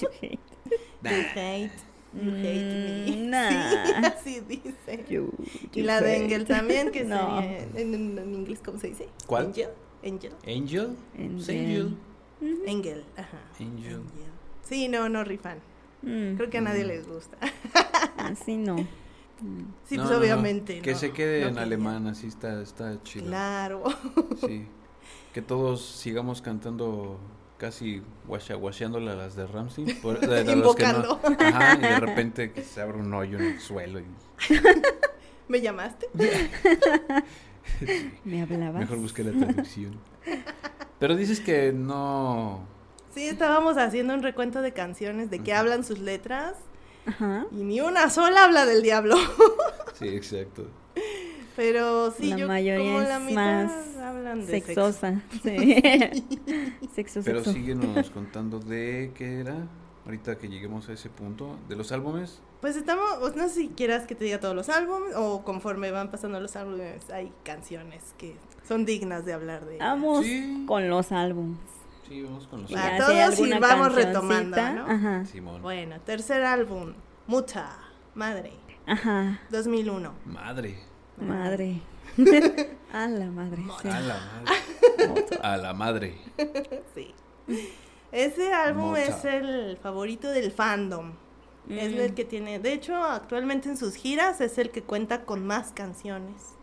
You 0.00 0.08
Nah. 1.02 1.10
You 1.10 1.24
hate. 1.34 1.70
You 2.12 2.30
hate 2.30 2.64
me. 2.64 3.16
Mm, 3.16 3.30
nah. 3.30 3.50
Sí, 3.50 3.92
así 4.04 4.40
dice. 4.40 5.04
You- 5.08 5.32
Y 5.72 5.80
you 5.80 5.84
la 5.86 6.00
de 6.00 6.12
hate. 6.14 6.22
Engel 6.24 6.44
también, 6.44 6.90
que 6.90 7.04
No. 7.04 7.40
sería 7.40 7.58
en, 7.74 7.94
en- 7.94 8.18
en 8.18 8.34
inglés, 8.34 8.60
¿cómo 8.64 8.78
se 8.78 8.88
dice? 8.88 9.08
¿Cuál? 9.26 9.46
Angel. 9.46 9.70
Angel. 10.04 10.32
Angel. 10.46 10.96
Angel. 11.18 11.96
Engel, 12.66 13.04
ajá. 13.16 13.38
Angel. 13.58 14.00
Sí, 14.62 14.88
no, 14.88 15.08
no 15.08 15.24
rifan. 15.24 15.58
Mm, 16.02 16.36
Creo 16.36 16.48
que 16.50 16.58
a 16.58 16.60
nadie 16.62 16.84
Mm. 16.84 16.88
les 16.88 17.06
gusta. 17.08 17.36
Así 18.18 18.56
no. 18.56 18.76
Mm. 18.76 19.64
Sí, 19.86 19.96
No, 19.96 20.02
pues 20.02 20.04
no, 20.04 20.10
no. 20.10 20.16
obviamente. 20.18 20.80
Que 20.80 20.92
no, 20.92 20.98
se 20.98 21.12
quede 21.12 21.42
no 21.42 21.48
en 21.48 21.58
alemán, 21.58 22.06
así 22.06 22.26
está, 22.26 22.60
está 22.62 23.02
chido. 23.02 23.26
Claro. 23.26 23.84
Sí. 24.46 24.66
Que 25.34 25.42
todos 25.42 25.84
sigamos 25.86 26.42
cantando 26.42 27.16
casi 27.56 28.02
guasha, 28.26 28.54
guasheándole 28.56 29.12
a 29.12 29.14
las 29.14 29.36
de 29.36 29.46
Ramsey. 29.46 29.84
por- 30.02 30.18
de- 30.18 30.42
de 30.42 30.56
los 30.56 30.74
que 30.74 30.82
no- 30.84 30.88
Invocando. 30.98 31.20
Ajá, 31.38 31.76
y 31.76 31.80
de 31.82 32.00
repente 32.00 32.52
que 32.52 32.62
se 32.64 32.80
abre 32.80 32.98
un 32.98 33.14
hoyo 33.14 33.38
en 33.38 33.44
el 33.44 33.60
suelo. 33.60 34.00
Y, 34.00 34.04
¿Me 35.48 35.60
llamaste? 35.60 36.08
¿Me 38.24 38.42
hablabas? 38.42 38.80
mejor 38.80 38.98
busqué 38.98 39.22
la 39.24 39.32
traducción. 39.32 39.96
Pero 41.00 41.16
dices 41.16 41.40
que 41.40 41.72
no. 41.72 42.60
Sí, 43.12 43.26
estábamos 43.26 43.76
haciendo 43.76 44.14
un 44.14 44.22
recuento 44.22 44.62
de 44.62 44.72
canciones 44.72 45.30
de 45.30 45.40
que 45.40 45.50
Ujú. 45.50 45.60
hablan 45.60 45.82
sus 45.84 45.98
letras 45.98 46.54
Ajá. 47.06 47.46
y 47.50 47.64
ni 47.64 47.80
una 47.80 48.08
sola 48.10 48.44
habla 48.44 48.66
del 48.66 48.82
diablo. 48.82 49.16
Sí, 49.98 50.08
exacto. 50.08 50.66
Pero 51.56 52.10
sí, 52.12 52.30
la 52.30 52.36
yo 52.38 52.46
mayoría 52.48 52.78
como 52.86 53.00
la 53.00 53.16
es 53.18 53.22
mitad 53.22 53.64
más 53.64 53.96
hablan 53.98 54.40
de 54.40 54.46
sexo. 54.46 54.66
Sexosa. 54.92 55.20
Sí. 55.42 55.82
sexo, 56.94 57.20
Pero 57.22 57.38
sexo. 57.40 57.52
síguenos 57.52 58.08
contando 58.10 58.60
de 58.60 59.12
qué 59.14 59.40
era. 59.40 59.66
Ahorita 60.06 60.38
que 60.38 60.48
lleguemos 60.48 60.88
a 60.88 60.94
ese 60.94 61.10
punto, 61.10 61.58
de 61.68 61.76
los 61.76 61.92
álbumes. 61.92 62.40
Pues 62.62 62.76
estamos, 62.76 63.04
pues, 63.20 63.36
no 63.36 63.46
sé 63.48 63.54
si 63.56 63.68
quieras 63.68 64.06
que 64.06 64.14
te 64.14 64.24
diga 64.24 64.40
todos 64.40 64.56
los 64.56 64.70
álbumes 64.70 65.12
o 65.16 65.44
conforme 65.44 65.90
van 65.90 66.10
pasando 66.10 66.40
los 66.40 66.56
álbumes 66.56 67.10
hay 67.10 67.30
canciones 67.44 68.14
que 68.16 68.36
son 68.70 68.84
dignas 68.86 69.24
de 69.24 69.32
hablar 69.32 69.64
de. 69.66 69.74
ellas. 69.74 69.88
Vamos 69.88 70.24
Sí. 70.24 70.64
con 70.68 70.88
los 70.88 71.10
álbumes. 71.10 71.58
Sí, 72.08 72.22
vamos 72.22 72.46
con 72.46 72.62
los 72.62 72.72
A 72.72 72.86
álbumes. 72.86 73.08
hay 73.08 73.24
todos 73.36 73.46
y 73.48 73.58
vamos 73.58 73.94
retomando, 73.96 74.56
¿no? 74.72 74.86
Ajá. 74.86 75.24
Simón. 75.24 75.60
Bueno, 75.60 76.00
tercer 76.02 76.44
álbum, 76.44 76.94
Muta, 77.26 77.76
Madre. 78.14 78.52
Ajá. 78.86 79.40
2001. 79.50 80.12
Madre. 80.24 80.78
Madre. 81.18 81.80
a 82.92 83.06
la 83.08 83.26
madre. 83.26 83.62
sí. 83.82 83.88
A 83.88 84.00
la 84.00 84.14
madre. 84.20 85.26
A 85.42 85.56
la 85.56 85.74
madre. 85.74 86.14
Sí. 86.94 87.12
Ese 88.12 88.52
álbum 88.52 88.90
Mota. 88.90 89.02
es 89.02 89.24
el 89.24 89.76
favorito 89.78 90.28
del 90.30 90.52
fandom. 90.52 91.12
Es 91.68 91.92
Mm. 91.92 91.98
el 92.00 92.14
que 92.14 92.24
tiene, 92.24 92.58
de 92.60 92.72
hecho, 92.72 92.94
actualmente 92.96 93.68
en 93.68 93.76
sus 93.76 93.94
giras 93.94 94.40
es 94.40 94.58
el 94.58 94.70
que 94.70 94.82
cuenta 94.82 95.24
con 95.24 95.44
más 95.46 95.72
canciones. 95.72 96.56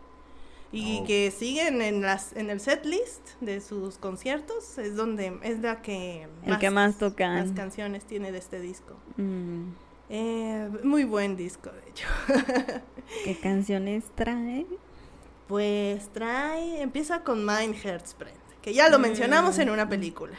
Y 0.70 1.00
Oh. 1.00 1.04
que 1.06 1.30
siguen 1.30 1.80
en 1.80 2.02
las 2.02 2.34
en 2.34 2.50
el 2.50 2.60
set 2.60 2.84
list 2.84 3.30
de 3.40 3.60
sus 3.62 3.96
conciertos, 3.98 4.76
es 4.78 4.96
donde 4.96 5.38
es 5.42 5.60
la 5.60 5.80
que 5.80 6.28
El 6.44 6.58
que 6.58 6.70
más 6.70 6.98
tocan. 6.98 7.36
Las 7.36 7.52
canciones 7.52 8.04
tiene 8.04 8.32
de 8.32 8.38
este 8.38 8.60
disco. 8.60 8.94
Mm, 9.16 9.70
Eh, 10.10 10.70
muy 10.84 11.04
buen 11.04 11.36
disco, 11.36 11.70
de 11.70 11.90
hecho. 11.90 12.06
¿Qué 13.24 13.36
canciones 13.38 14.04
trae? 14.14 14.66
Pues 15.48 16.08
trae, 16.12 16.80
empieza 16.82 17.22
con 17.24 17.44
Mein 17.44 17.74
Herzbrennt, 17.74 18.38
que 18.62 18.72
ya 18.74 18.88
lo 18.88 18.98
Mm. 18.98 19.02
mencionamos 19.02 19.58
en 19.58 19.68
una 19.70 19.88
película. 19.88 20.34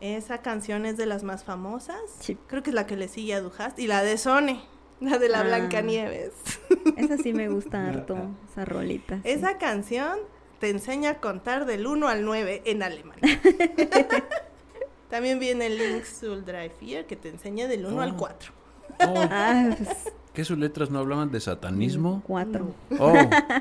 Esa 0.00 0.38
canción 0.38 0.84
es 0.84 0.96
de 0.96 1.06
las 1.06 1.22
más 1.22 1.42
famosas. 1.44 1.98
Sí. 2.20 2.36
Creo 2.48 2.62
que 2.62 2.70
es 2.70 2.74
la 2.74 2.86
que 2.86 2.96
le 2.96 3.08
sigue 3.08 3.34
a 3.34 3.40
Duhast. 3.40 3.78
Y 3.78 3.86
la 3.86 4.02
de 4.02 4.18
Sone, 4.18 4.60
la 5.00 5.18
de 5.18 5.28
la 5.28 5.40
Ah. 5.40 5.44
Blancanieves. 5.44 6.32
Esa 6.96 7.16
sí 7.18 7.32
me 7.32 7.48
gusta 7.48 7.86
harto, 7.88 8.16
esa 8.50 8.64
rolita. 8.64 9.16
sí. 9.16 9.22
Esa 9.30 9.58
canción 9.58 10.18
te 10.60 10.70
enseña 10.70 11.10
a 11.10 11.20
contar 11.20 11.66
del 11.66 11.86
1 11.86 12.08
al 12.08 12.24
9 12.24 12.62
en 12.64 12.82
alemán. 12.82 13.18
También 15.10 15.38
viene 15.38 15.68
Links 15.70 16.08
Soul 16.20 16.44
Drive 16.44 16.70
Fear, 16.80 17.06
que 17.06 17.16
te 17.16 17.28
enseña 17.28 17.68
del 17.68 17.86
1 17.86 18.00
al 18.02 18.10
Oh. 18.12 18.16
4. 18.16 18.52
Oh, 19.00 19.14
Ah, 19.30 19.74
pues, 19.76 20.12
¿Qué 20.32 20.44
sus 20.44 20.56
letras 20.58 20.90
no 20.90 20.98
hablaban 20.98 21.30
de 21.30 21.40
satanismo? 21.40 22.22
Cuatro. 22.26 22.74
Oh, 22.98 23.14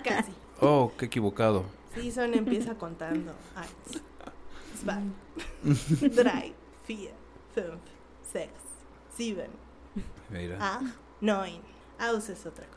Casi. 0.03 0.31
oh, 0.61 0.91
qué 0.97 1.05
equivocado. 1.05 1.65
Sí, 1.93 2.11
Son 2.11 2.33
empieza 2.33 2.75
contando. 2.75 3.33
Eins, 3.55 4.01
zwei, 4.81 6.09
drei, 6.09 6.53
vier, 6.87 7.13
fünf, 7.53 7.79
sechs, 8.31 8.51
sieben, 9.15 9.49
Mira, 10.29 10.57
acht, 10.75 10.83
neun. 11.21 11.61
Aus 11.99 12.29
es 12.29 12.45
otra 12.45 12.65
cosa. 12.67 12.75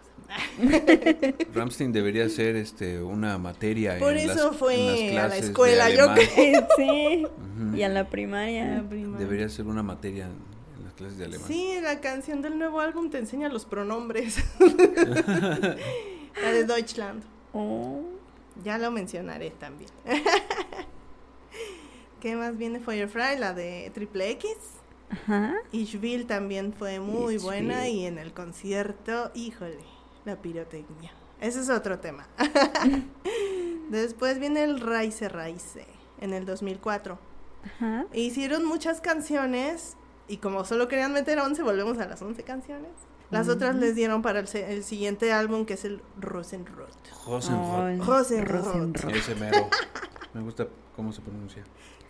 Ramstein 1.54 1.92
debería 1.92 2.28
ser 2.28 2.56
este 2.56 3.00
una 3.00 3.38
materia 3.38 3.98
Por 3.98 4.12
en 4.16 4.30
eso 4.30 4.48
las, 4.48 4.56
fue 4.56 5.08
en 5.10 5.14
las 5.14 5.24
a 5.24 5.28
la 5.28 5.36
escuela, 5.38 5.90
yo 5.90 6.10
alemán. 6.10 6.66
sí. 6.76 7.26
Y 7.74 7.82
a 7.82 7.88
la 7.88 8.08
primaria. 8.08 8.82
Debería 9.18 9.48
ser 9.48 9.66
una 9.66 9.82
materia 9.82 10.26
en, 10.26 10.36
en 10.78 10.84
las 10.84 10.92
clases 10.94 11.18
de 11.18 11.24
alemán. 11.24 11.48
Sí, 11.48 11.78
la 11.82 12.00
canción 12.00 12.42
del 12.42 12.58
nuevo 12.58 12.80
álbum 12.80 13.10
te 13.10 13.18
enseña 13.18 13.48
los 13.48 13.64
pronombres. 13.64 14.36
la 14.60 16.52
de 16.52 16.64
Deutschland. 16.64 17.22
Oh, 17.52 18.02
Ya 18.62 18.76
lo 18.78 18.90
mencionaré 18.90 19.50
también. 19.50 19.90
¿Qué 22.20 22.36
más 22.36 22.56
viene 22.56 22.80
Firefly? 22.80 23.38
La 23.38 23.54
de 23.54 23.90
Triple 23.94 24.30
X. 24.32 24.50
ajá. 25.10 25.54
Ishville 25.72 26.24
también 26.24 26.72
fue 26.72 27.00
muy 27.00 27.34
Ishville. 27.36 27.44
buena 27.44 27.88
y 27.88 28.04
en 28.06 28.18
el 28.18 28.32
concierto, 28.32 29.30
híjole, 29.34 29.78
la 30.24 30.36
pirotecnia. 30.36 31.12
Ese 31.40 31.60
es 31.60 31.70
otro 31.70 31.98
tema. 32.00 32.26
Después 33.90 34.38
viene 34.38 34.64
el 34.64 34.80
Raise 34.80 35.28
Raise 35.28 35.86
en 36.20 36.32
el 36.34 36.44
2004. 36.44 37.18
Ajá. 37.64 38.06
Hicieron 38.12 38.64
muchas 38.64 39.00
canciones 39.00 39.96
y 40.28 40.38
como 40.38 40.64
solo 40.64 40.88
querían 40.88 41.12
meter 41.12 41.38
11, 41.38 41.62
volvemos 41.62 41.98
a 41.98 42.06
las 42.06 42.20
11 42.20 42.42
canciones. 42.42 42.90
Las 43.30 43.48
otras 43.48 43.74
les 43.76 43.94
dieron 43.94 44.22
para 44.22 44.40
el, 44.40 44.48
se- 44.48 44.72
el 44.72 44.82
siguiente 44.84 45.32
álbum 45.34 45.66
que 45.66 45.74
es 45.74 45.84
el 45.84 46.00
Rosenrot. 46.18 46.96
Ese 49.10 49.34
mero. 49.34 49.68
Me 50.32 50.40
gusta 50.40 50.66
cómo 50.96 51.12
se 51.12 51.20
pronuncia. 51.20 51.62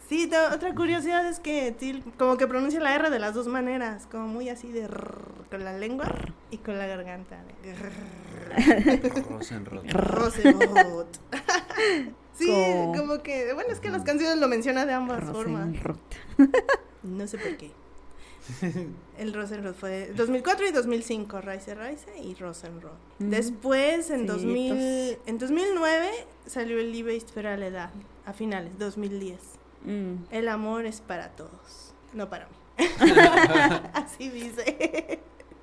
Sí, 0.09 0.31
otra 0.55 0.75
curiosidad 0.75 1.27
es 1.29 1.39
que 1.39 1.71
Till 1.73 2.03
como 2.19 2.37
que 2.39 2.47
pronuncia 2.47 2.81
la 2.81 2.95
R 2.95 3.11
de 3.11 3.19
las 3.19 3.35
dos 3.35 3.47
maneras, 3.47 4.07
como 4.11 4.27
muy 4.27 4.49
así 4.49 4.73
de 4.73 4.89
rrr, 4.89 5.47
con 5.51 5.65
la 5.65 5.77
lengua 5.77 6.11
y 6.51 6.59
con 6.59 6.79
la 6.79 6.87
garganta. 6.87 7.43
de 7.63 7.75
rrr. 7.75 9.29
Rosenrod. 9.29 9.85
Rosenrot. 9.91 11.21
sí, 12.35 12.47
Como- 12.47 12.95
como 12.97 13.23
que, 13.23 13.53
bueno, 13.53 13.71
es 13.71 13.81
que 13.81 13.91
las 13.91 14.03
canciones 14.03 14.39
lo 14.39 14.49
mencionan 14.49 14.87
de 14.87 14.95
ambas 14.95 15.25
formas. 15.25 15.69
No 17.03 17.27
sé 17.29 17.39
por 17.39 17.57
qué. 17.57 17.71
El 19.19 19.33
Rosenrod 19.35 19.75
fue 19.75 20.13
2004 20.17 20.67
y 20.69 20.73
2005, 20.73 21.41
Rise 21.43 21.75
Rise 21.75 22.19
y 22.23 22.35
Rosenrod. 22.35 22.97
Mm. 23.19 23.31
Después, 23.31 24.11
en, 24.11 24.21
Sí, 24.21 24.27
2000, 24.27 24.69
pues. 24.75 25.19
en 25.27 25.39
2009, 25.39 26.11
salió 26.47 26.79
el 26.81 26.93
für 27.33 27.49
alle 27.49 27.71
da, 27.71 27.93
a 28.27 28.33
finales, 28.33 28.79
2010. 28.79 29.39
Mm. 29.85 30.25
El 30.31 30.49
amor 30.49 30.87
es 30.87 31.01
para 31.01 31.31
todos, 31.31 31.95
no 32.13 32.29
para 32.29 32.47
mí. 32.47 32.55
Así 33.95 34.29
dice. 34.31 35.21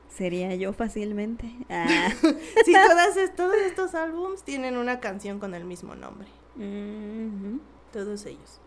Sería 0.09 0.55
yo 0.55 0.71
fácilmente. 0.73 1.51
Ah. 1.69 2.09
Sí, 2.65 2.73
todas, 2.73 3.35
todos 3.35 3.55
estos 3.55 3.95
álbums 3.95 4.43
tienen 4.43 4.77
una 4.77 4.99
canción 4.99 5.39
con 5.39 5.53
el 5.53 5.65
mismo 5.65 5.95
nombre. 5.95 6.27
Mhm. 6.55 7.59
Todos 7.91 8.25
ellos. 8.25 8.61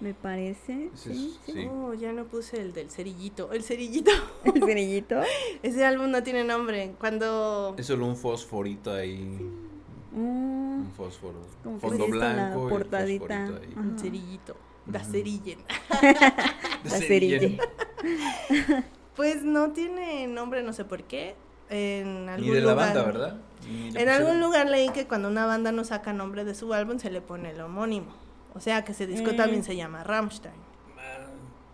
Me 0.00 0.14
parece. 0.14 0.90
Ese 0.92 1.12
es- 1.12 1.18
Sí, 1.18 1.38
sí. 1.46 1.52
Sí. 1.52 1.68
Oh, 1.70 1.94
ya 1.94 2.12
no 2.12 2.24
puse 2.24 2.60
el 2.60 2.72
del 2.72 2.90
cerillito. 2.90 3.52
El 3.52 3.62
cerillito. 3.62 4.10
El 4.44 4.62
cerillito. 4.64 5.20
Ese 5.62 5.84
álbum 5.84 6.10
no 6.10 6.22
tiene 6.24 6.42
nombre. 6.44 6.94
Cuando... 6.98 7.74
Es 7.78 7.86
solo 7.86 8.06
un 8.06 8.16
fosforito 8.16 8.92
ahí. 8.92 9.40
Mm, 10.14 10.80
Un 10.80 10.92
fósforo. 10.96 11.34
como 11.62 11.78
Fondo 11.80 12.06
blanco 12.06 12.68
portadita. 12.68 13.48
Un 13.76 13.98
cerillito. 13.98 14.56
Da 14.86 15.00
cerillen. 15.04 15.58
La 16.84 16.90
Cerillen. 16.98 17.40
cerilla. 17.40 18.84
Pues 19.16 19.44
no 19.44 19.70
tiene 19.70 20.26
nombre, 20.26 20.62
no 20.64 20.72
sé 20.72 20.84
por 20.84 21.04
qué. 21.04 21.36
En 21.70 22.28
algún 22.28 22.48
Ni 22.48 22.54
de 22.54 22.60
la 22.62 22.72
lugar- 22.72 22.86
banda, 22.94 23.02
¿verdad? 23.04 23.36
En 23.94 24.08
algún 24.08 24.40
lugar 24.40 24.68
leí 24.68 24.88
que 24.90 25.06
cuando 25.06 25.28
una 25.28 25.46
banda 25.46 25.70
no 25.72 25.84
saca 25.84 26.12
nombre 26.12 26.44
de 26.44 26.54
su 26.56 26.74
álbum 26.74 26.98
se 26.98 27.10
le 27.10 27.20
pone 27.20 27.50
el 27.50 27.60
homónimo. 27.60 28.12
O 28.54 28.60
sea 28.60 28.84
que 28.84 28.90
ese 28.92 29.06
disco 29.06 29.32
Mm. 29.32 29.36
también 29.36 29.62
se 29.64 29.76
llama 29.76 30.02
Rammstein. 30.04 30.54
Ah, 30.98 31.26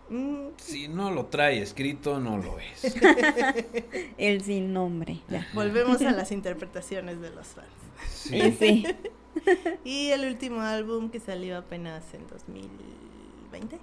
Mm, 0.09 0.49
Si 0.57 0.87
no 0.87 1.09
lo 1.11 1.25
trae 1.27 1.61
escrito, 1.61 2.19
no 2.19 2.37
lo 2.37 2.59
es. 2.59 2.95
El 4.17 4.41
sin 4.41 4.71
nombre. 4.73 5.21
Ya. 5.29 5.47
volvemos 5.53 6.01
a 6.03 6.11
las 6.11 6.31
interpretaciones 6.31 7.19
de 7.21 7.31
los 7.31 7.47
fans. 7.47 7.67
Sí. 8.09 8.37
Y 8.37 8.51
sí. 8.59 8.85
Y 9.85 10.09
el 10.09 10.25
último 10.27 10.61
álbum 10.61 11.09
que 11.09 11.19
salió 11.19 11.57
apenas 11.57 12.03
en 12.13 12.27
2020, 12.27 13.79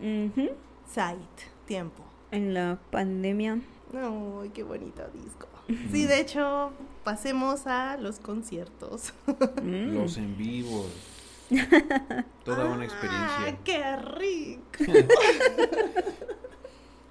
Ujú. 0.00 0.50
Sight, 0.92 1.18
Tiempo. 1.66 2.04
En 2.30 2.52
la 2.54 2.78
pandemia. 2.90 3.58
Ay, 3.94 4.50
qué 4.50 4.62
bonito 4.62 5.02
disco. 5.14 5.48
Sí, 5.90 6.04
de 6.04 6.20
hecho, 6.20 6.72
pasemos 7.04 7.66
a 7.66 7.96
los 7.96 8.18
conciertos. 8.20 9.14
Mm. 9.62 9.94
Los 9.94 10.16
en 10.18 10.36
vivos. 10.36 10.86
Toda 12.44 12.66
una 12.66 12.82
¡Ah, 12.82 12.84
experiencia. 12.84 13.58
qué 13.64 13.96
rico! 13.96 14.62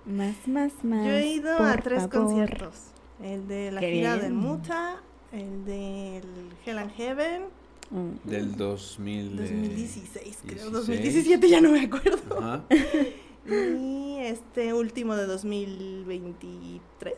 Más, 0.05 0.47
más, 0.47 0.71
más. 0.83 1.05
Yo 1.05 1.11
he 1.11 1.27
ido 1.27 1.57
a 1.57 1.77
tres 1.77 2.03
favor. 2.03 2.27
conciertos. 2.27 2.75
El 3.21 3.47
de 3.47 3.71
la 3.71 3.79
Qué 3.79 3.91
gira 3.93 4.15
bien. 4.15 4.25
del 4.25 4.33
Muta, 4.33 4.97
el 5.35 5.65
del 5.65 6.23
Hell 6.65 6.77
and 6.79 6.91
Heaven, 6.95 7.43
Mm. 7.91 8.27
Del 8.27 8.55
2000. 8.57 9.35
de- 9.37 9.43
2016 9.43 10.37
creo, 10.41 10.55
16. 10.55 10.71
2017 10.71 11.47
ya 11.49 11.61
no 11.61 11.69
me 11.71 11.81
acuerdo. 11.81 12.39
Ajá. 12.39 12.63
Y 13.47 14.17
este 14.21 14.73
último 14.73 15.15
de 15.15 15.27
2023. 15.27 17.13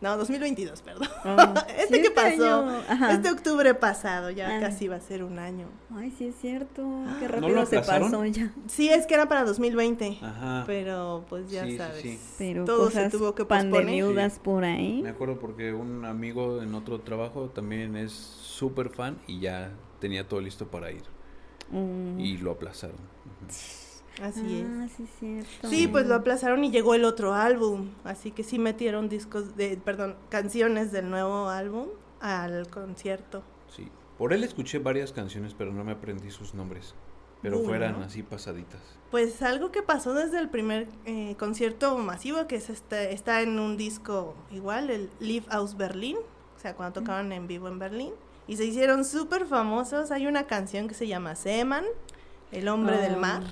No, 0.00 0.16
2022, 0.16 0.80
perdón. 0.82 1.08
Oh, 1.24 1.36
Este 1.76 1.96
sí, 1.96 2.02
que 2.02 2.10
pasó, 2.12 2.60
año, 2.62 2.82
ajá. 2.88 3.12
Este 3.12 3.30
octubre 3.30 3.74
pasado, 3.74 4.30
ya 4.30 4.56
Ah. 4.56 4.60
casi 4.60 4.86
va 4.86 4.94
a 4.96 5.00
ser 5.00 5.24
un 5.24 5.40
año. 5.40 5.66
Ay, 5.96 6.12
sí 6.16 6.28
es 6.28 6.36
cierto. 6.40 6.82
Qué 7.18 7.26
¿No 7.26 7.28
rápido 7.32 7.48
lo 7.48 7.66
se 7.66 7.80
pasó 7.80 8.24
ya. 8.26 8.52
Sí, 8.68 8.88
es 8.88 9.06
que 9.06 9.14
era 9.14 9.28
para 9.28 9.42
2020, 9.44 10.18
Ajá. 10.22 10.62
pero 10.68 11.24
pues 11.28 11.50
ya 11.50 11.64
Sí, 11.64 11.76
sabes. 11.76 12.00
sí. 12.00 12.18
Pero 12.38 12.64
todo 12.64 12.84
cosas 12.84 13.10
se 13.10 13.18
tuvo 13.18 13.34
que 13.34 13.44
posponer. 13.44 13.72
pandemiudas 13.72 14.38
por 14.38 14.62
ahí. 14.64 15.02
Me 15.02 15.10
acuerdo 15.10 15.40
porque 15.40 15.72
un 15.72 16.04
amigo 16.04 16.62
en 16.62 16.74
otro 16.74 17.00
trabajo 17.00 17.48
también 17.50 17.96
es 17.96 18.12
súper 18.12 18.90
fan 18.90 19.18
y 19.26 19.40
ya 19.40 19.72
tenía 20.00 20.28
todo 20.28 20.40
listo 20.40 20.68
para 20.68 20.92
ir. 20.92 21.02
Mm. 21.72 22.20
Y 22.20 22.36
lo 22.38 22.52
aplazaron. 22.52 22.96
Así 24.22 24.64
ah, 24.66 24.84
es. 24.84 24.92
sí 24.92 25.06
cierto. 25.18 25.68
Sí, 25.68 25.86
pues 25.88 26.06
lo 26.06 26.14
aplazaron 26.14 26.64
y 26.64 26.70
llegó 26.70 26.94
el 26.94 27.04
otro 27.04 27.34
álbum, 27.34 27.90
así 28.04 28.30
que 28.32 28.42
sí 28.42 28.58
metieron 28.58 29.08
discos 29.08 29.56
de, 29.56 29.76
perdón, 29.76 30.16
canciones 30.28 30.90
del 30.92 31.08
nuevo 31.10 31.48
álbum 31.48 31.86
al 32.20 32.68
concierto. 32.68 33.42
Sí. 33.68 33.88
Por 34.18 34.32
él 34.32 34.42
escuché 34.42 34.80
varias 34.80 35.12
canciones, 35.12 35.54
pero 35.54 35.72
no 35.72 35.84
me 35.84 35.92
aprendí 35.92 36.30
sus 36.30 36.52
nombres. 36.54 36.94
Pero 37.40 37.58
boom, 37.58 37.68
fueran 37.68 38.02
así 38.02 38.24
pasaditas. 38.24 38.80
Pues 39.12 39.42
algo 39.42 39.70
que 39.70 39.82
pasó 39.84 40.12
desde 40.12 40.40
el 40.40 40.48
primer 40.48 40.88
eh, 41.04 41.36
concierto 41.38 41.96
masivo, 41.98 42.48
que 42.48 42.56
es 42.56 42.68
este, 42.68 43.12
está 43.12 43.42
en 43.42 43.60
un 43.60 43.76
disco 43.76 44.34
igual, 44.50 44.90
el 44.90 45.08
Live 45.20 45.46
Aus 45.50 45.76
Berlin, 45.76 46.16
o 46.56 46.60
sea, 46.60 46.74
cuando 46.74 47.00
tocaron 47.00 47.30
en 47.30 47.46
vivo 47.46 47.68
en 47.68 47.78
Berlín, 47.78 48.12
y 48.48 48.56
se 48.56 48.64
hicieron 48.64 49.04
súper 49.04 49.46
famosos. 49.46 50.10
Hay 50.10 50.26
una 50.26 50.48
canción 50.48 50.88
que 50.88 50.94
se 50.94 51.06
llama 51.06 51.36
Seemann, 51.36 51.84
El 52.50 52.66
hombre 52.66 52.96
del 52.96 53.14
Ah, 53.14 53.18
mar. 53.18 53.42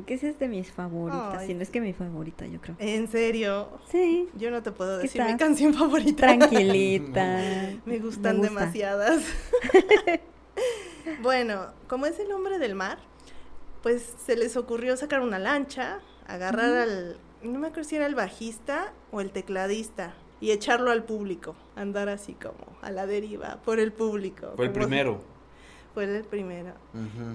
Creo 0.00 0.06
que 0.06 0.14
esa 0.14 0.28
es 0.28 0.38
de 0.38 0.48
mis 0.48 0.70
favoritas. 0.72 1.38
Ay, 1.40 1.48
Si 1.48 1.54
no 1.54 1.62
es 1.62 1.68
que 1.70 1.80
mi 1.80 1.92
favorita, 1.92 2.46
yo 2.46 2.58
creo. 2.60 2.74
En 2.78 3.06
serio, 3.08 3.68
Sí, 3.90 4.28
yo 4.34 4.50
no 4.50 4.62
te 4.62 4.72
puedo 4.72 4.96
¿Qué 4.98 5.02
decir 5.02 5.22
mi 5.22 5.36
canción 5.36 5.74
favorita. 5.74 6.26
tranquilita. 6.26 7.38
Me 7.84 7.98
gustan 7.98 8.38
gusta. 8.38 8.48
demasiadas. 8.54 9.22
bueno, 11.22 11.66
como 11.86 12.06
es 12.06 12.18
el 12.18 12.32
hombre 12.32 12.58
del 12.58 12.74
mar, 12.74 12.98
pues 13.82 14.14
se 14.24 14.36
les 14.36 14.56
ocurrió 14.56 14.96
sacar 14.96 15.20
una 15.20 15.38
lancha, 15.38 16.00
agarrar 16.26 16.78
al, 16.78 17.18
no 17.42 17.58
me 17.58 17.68
acuerdo 17.68 17.88
si 17.88 17.96
era 17.96 18.06
el 18.06 18.14
bajista 18.14 18.92
o 19.10 19.20
el 19.20 19.30
tecladista, 19.32 20.14
y 20.40 20.52
echarlo 20.52 20.90
al 20.90 21.04
público, 21.04 21.54
andar 21.76 22.08
así 22.08 22.32
como 22.32 22.78
a 22.80 22.90
la 22.90 23.06
deriva 23.06 23.60
por 23.64 23.78
el 23.78 23.92
público. 23.92 24.52
Fue 24.56 24.66
el 24.66 24.72
primero. 24.72 25.20
Fue 25.94 26.04
el 26.04 26.24
primero. 26.24 26.72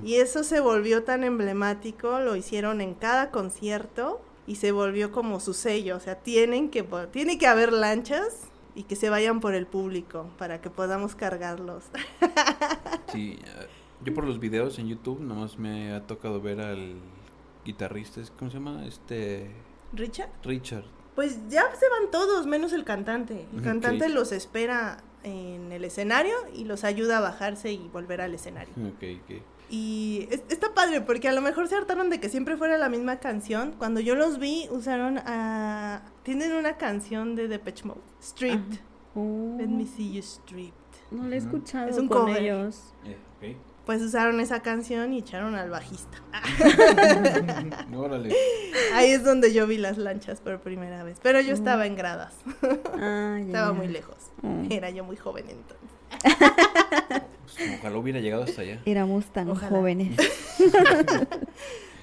Y 0.03 0.15
eso 0.15 0.43
se 0.43 0.59
volvió 0.59 1.03
tan 1.03 1.23
emblemático, 1.23 2.19
lo 2.19 2.35
hicieron 2.35 2.79
en 2.81 2.93
cada 2.93 3.29
concierto 3.31 4.21
y 4.47 4.55
se 4.55 4.71
volvió 4.71 5.11
como 5.11 5.39
su 5.39 5.53
sello, 5.53 5.97
o 5.97 5.99
sea, 5.99 6.15
tienen 6.15 6.69
que 6.69 6.83
tiene 7.11 7.37
que 7.37 7.47
haber 7.47 7.73
lanchas 7.73 8.41
y 8.75 8.83
que 8.83 8.95
se 8.95 9.09
vayan 9.09 9.39
por 9.39 9.55
el 9.55 9.65
público 9.67 10.29
para 10.37 10.61
que 10.61 10.69
podamos 10.69 11.15
cargarlos. 11.15 11.83
Sí, 13.11 13.39
eh, 13.45 13.67
yo 14.03 14.13
por 14.13 14.25
los 14.25 14.39
videos 14.39 14.77
en 14.79 14.87
YouTube 14.87 15.19
nomás 15.21 15.57
me 15.57 15.93
ha 15.93 16.05
tocado 16.05 16.41
ver 16.41 16.59
al 16.59 16.95
guitarrista, 17.63 18.19
¿es- 18.21 18.31
¿cómo 18.31 18.51
se 18.51 18.57
llama? 18.57 18.85
Este 18.85 19.49
Richard, 19.93 20.29
Richard. 20.43 20.83
pues 21.15 21.37
ya 21.49 21.63
se 21.79 21.87
van 21.89 22.11
todos 22.11 22.45
menos 22.45 22.73
el 22.73 22.83
cantante. 22.83 23.45
El 23.55 23.61
cantante 23.63 24.09
los 24.09 24.31
espera 24.33 24.97
en 25.25 25.71
el 25.73 25.83
escenario 25.83 26.35
y 26.53 26.63
los 26.63 26.83
ayuda 26.85 27.17
a 27.17 27.21
bajarse 27.21 27.71
y 27.73 27.89
volver 27.89 28.21
al 28.21 28.33
escenario. 28.33 28.73
Ok, 28.77 29.03
ok. 29.23 29.41
Y 29.69 30.27
es- 30.29 30.43
está 30.49 30.73
padre 30.75 31.01
porque 31.01 31.27
a 31.27 31.33
lo 31.33 31.41
mejor 31.41 31.67
se 31.67 31.75
hartaron 31.75 32.09
de 32.11 32.19
que 32.19 32.29
siempre 32.29 32.55
fuera 32.55 32.77
la 32.77 32.87
misma 32.87 33.17
canción. 33.19 33.73
Cuando 33.77 33.99
yo 33.99 34.13
los 34.15 34.37
vi, 34.37 34.67
usaron 34.69 35.17
a... 35.25 36.03
Tienen 36.23 36.53
una 36.53 36.77
canción 36.77 37.35
de 37.35 37.47
Depeche 37.47 37.83
Mode, 37.85 37.99
Stripped. 38.21 38.73
Ajá. 38.75 38.83
Oh, 39.15 39.55
Let 39.57 39.67
me 39.67 39.85
see 39.87 40.11
you 40.13 40.21
stripped. 40.21 40.73
no 41.09 41.25
la 41.27 41.35
he 41.35 41.37
escuchado 41.39 41.89
Es 41.89 41.97
un 41.97 42.07
con 42.09 42.25
cover. 42.27 42.43
ellos. 42.43 42.93
Eh, 43.05 43.17
ok. 43.37 43.57
Pues 43.85 44.01
usaron 44.01 44.39
esa 44.39 44.61
canción 44.61 45.13
y 45.13 45.19
echaron 45.19 45.55
al 45.55 45.69
bajista. 45.69 46.17
Órale. 47.95 48.35
Ahí 48.93 49.11
es 49.11 49.23
donde 49.23 49.53
yo 49.53 49.67
vi 49.67 49.77
las 49.77 49.97
lanchas 49.97 50.39
por 50.41 50.59
primera 50.59 51.03
vez. 51.03 51.19
Pero 51.21 51.39
yo 51.41 51.53
estaba 51.53 51.85
en 51.85 51.95
gradas. 51.95 52.33
Ah. 52.99 53.37
Estaba 53.39 53.73
muy 53.73 53.87
lejos. 53.87 54.15
Mm. 54.41 54.71
Era 54.71 54.89
yo 54.89 55.03
muy 55.03 55.17
joven 55.17 55.45
entonces. 55.49 55.89
Pues, 57.57 57.79
ojalá 57.79 57.97
hubiera 57.97 58.19
llegado 58.19 58.43
hasta 58.43 58.61
allá. 58.63 58.81
Éramos 58.85 59.25
tan 59.31 59.49
Ojalá. 59.49 59.69
jóvenes. 59.69 60.17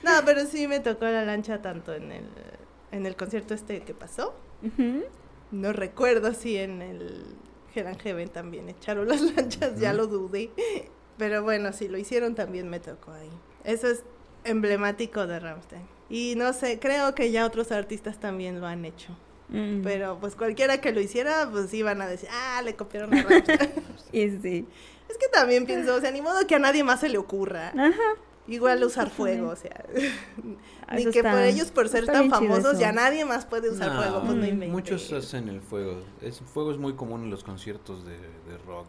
No, 0.02 0.10
pero 0.24 0.46
sí 0.46 0.66
me 0.66 0.80
tocó 0.80 1.04
la 1.04 1.24
lancha 1.24 1.62
tanto 1.62 1.94
en 1.94 2.10
el, 2.10 2.24
en 2.90 3.06
el 3.06 3.14
concierto 3.14 3.54
este 3.54 3.82
que 3.82 3.94
pasó. 3.94 4.34
No 5.52 5.72
recuerdo 5.72 6.34
si 6.34 6.56
en 6.56 6.82
el 6.82 7.36
Hell 7.72 7.86
and 7.86 8.00
Heaven 8.00 8.28
también 8.28 8.68
echaron 8.68 9.06
las 9.06 9.20
lanchas, 9.36 9.78
ya 9.78 9.92
lo 9.92 10.08
dudé. 10.08 10.50
Pero 11.18 11.42
bueno, 11.42 11.72
si 11.72 11.88
lo 11.88 11.98
hicieron 11.98 12.34
también 12.34 12.68
me 12.68 12.80
tocó 12.80 13.12
ahí. 13.12 13.30
Eso 13.64 13.88
es 13.88 14.02
emblemático 14.44 15.26
de 15.26 15.38
Rammstein. 15.38 15.82
Y 16.08 16.34
no 16.36 16.52
sé, 16.52 16.78
creo 16.78 17.14
que 17.14 17.30
ya 17.30 17.46
otros 17.46 17.72
artistas 17.72 18.18
también 18.18 18.60
lo 18.60 18.66
han 18.66 18.84
hecho. 18.84 19.16
Mm. 19.48 19.82
Pero 19.82 20.18
pues 20.20 20.34
cualquiera 20.36 20.80
que 20.80 20.92
lo 20.92 21.00
hiciera, 21.00 21.48
pues 21.50 21.72
iban 21.74 22.00
a 22.02 22.06
decir, 22.06 22.28
ah, 22.32 22.62
le 22.64 22.74
copiaron 22.74 23.14
a 23.14 23.22
Rammstein. 23.22 23.58
Y 24.12 24.28
sí. 24.42 24.66
es 25.08 25.16
que 25.18 25.28
también 25.28 25.64
pienso, 25.66 25.94
o 25.94 26.00
sea, 26.00 26.10
ni 26.10 26.20
modo 26.20 26.46
que 26.46 26.54
a 26.54 26.58
nadie 26.58 26.84
más 26.84 27.00
se 27.00 27.08
le 27.08 27.18
ocurra. 27.18 27.68
Ajá. 27.68 27.92
Igual 28.48 28.82
usar 28.82 29.08
fuego, 29.08 29.50
o 29.50 29.56
sea. 29.56 29.84
Ah, 30.86 30.96
Ni 30.96 31.04
que 31.04 31.20
está- 31.20 31.30
por 31.30 31.40
ellos, 31.42 31.70
por 31.70 31.88
ser 31.88 32.06
tan 32.06 32.28
famosos, 32.28 32.78
ya 32.78 32.90
nadie 32.92 33.24
más 33.24 33.46
puede 33.46 33.70
usar 33.70 33.92
No, 33.92 34.02
fuego, 34.02 34.20
pues 34.26 34.34
no 34.36 34.66
Mm. 34.66 34.70
Muchos 34.70 35.12
hacen 35.12 35.48
el 35.48 35.60
fuego. 35.60 36.02
Es, 36.20 36.40
fuego 36.40 36.72
es 36.72 36.78
muy 36.78 36.94
común 36.94 37.22
en 37.22 37.30
los 37.30 37.44
conciertos 37.44 38.04
de, 38.04 38.12
de 38.18 38.58
rock 38.66 38.86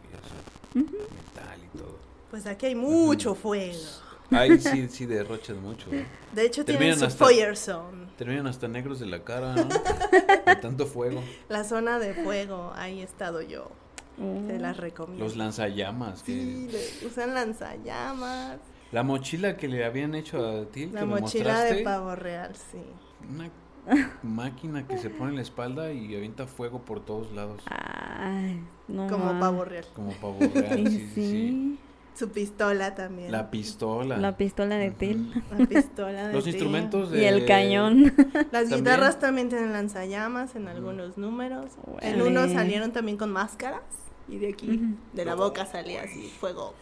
y. 0.73 0.79
Metal 0.79 1.59
y 1.63 1.77
todo. 1.77 2.12
Pues 2.33 2.47
aquí 2.47 2.65
hay 2.65 2.73
mucho 2.73 3.35
fuego. 3.35 3.77
Ahí 4.31 4.59
sí, 4.59 4.87
sí 4.89 5.05
derrochas 5.05 5.55
mucho. 5.57 5.91
De 6.31 6.43
hecho, 6.43 6.65
tienen 6.65 6.79
Terminan 6.79 6.97
su 6.97 7.05
hasta- 7.05 7.25
fire 7.27 7.55
zone. 7.55 8.07
Terminan 8.17 8.47
hasta 8.47 8.67
negros 8.67 8.99
de 8.99 9.05
la 9.05 9.23
cara, 9.23 9.53
¿no? 9.53 9.65
De 10.47 10.55
tanto 10.55 10.87
fuego. 10.87 11.21
La 11.47 11.63
zona 11.63 11.99
de 11.99 12.15
fuego, 12.15 12.71
ahí 12.75 13.01
he 13.01 13.03
estado 13.03 13.43
yo. 13.43 13.69
Oh. 14.19 14.47
Se 14.47 14.57
las 14.57 14.77
recomiendo. 14.77 15.23
Los 15.23 15.37
lanzallamas. 15.37 16.23
Sí, 16.25 16.69
le- 16.71 17.05
usan 17.05 17.35
lanzallamas. 17.35 18.57
La 18.91 19.03
mochila 19.03 19.55
que 19.55 19.67
le 19.67 19.85
habían 19.85 20.15
hecho 20.15 20.43
a 20.43 20.65
ti, 20.65 20.87
La 20.87 21.01
que 21.01 21.05
mochila 21.05 21.43
mostraste, 21.51 21.75
de 21.75 21.83
pavo 21.83 22.15
real, 22.15 22.55
sí. 22.55 22.81
Una 23.29 23.51
máquina 24.23 24.87
que 24.87 24.97
se 24.97 25.11
pone 25.11 25.29
en 25.29 25.35
la 25.35 25.43
espalda 25.43 25.91
y 25.93 26.15
avienta 26.15 26.47
fuego 26.47 26.81
por 26.83 27.05
todos 27.05 27.31
lados. 27.31 27.61
Ay, 27.67 28.59
no. 28.87 29.07
Como 29.07 29.33
ma. 29.33 29.39
pavo 29.39 29.65
real. 29.65 29.85
Como 29.93 30.11
pavo 30.13 30.39
real, 30.51 30.87
sí, 30.89 31.11
sí. 31.13 31.79
Su 32.15 32.29
pistola 32.29 32.93
también. 32.95 33.31
La 33.31 33.49
pistola. 33.49 34.17
La 34.17 34.37
pistola 34.37 34.75
de 34.75 34.91
Til. 34.91 35.43
La 35.57 35.65
pistola 35.65 36.27
de 36.27 36.33
Los 36.33 36.45
instrumentos 36.47 37.09
de... 37.11 37.21
Y 37.21 37.25
el 37.25 37.45
cañón. 37.45 38.13
Las 38.33 38.69
También. 38.69 38.79
guitarras 38.79 39.19
también 39.19 39.49
tienen 39.49 39.73
lanzallamas 39.73 40.55
en 40.55 40.67
algunos 40.67 41.17
números. 41.17 41.71
En 42.01 42.21
unos 42.21 42.51
salieron 42.51 42.91
también 42.91 43.17
con 43.17 43.31
máscaras. 43.31 43.81
Y 44.29 44.37
de 44.37 44.49
aquí, 44.49 44.79
de 45.13 45.25
la 45.25 45.35
boca 45.35 45.65
salía 45.65 46.03
así 46.03 46.31
fuego. 46.39 46.73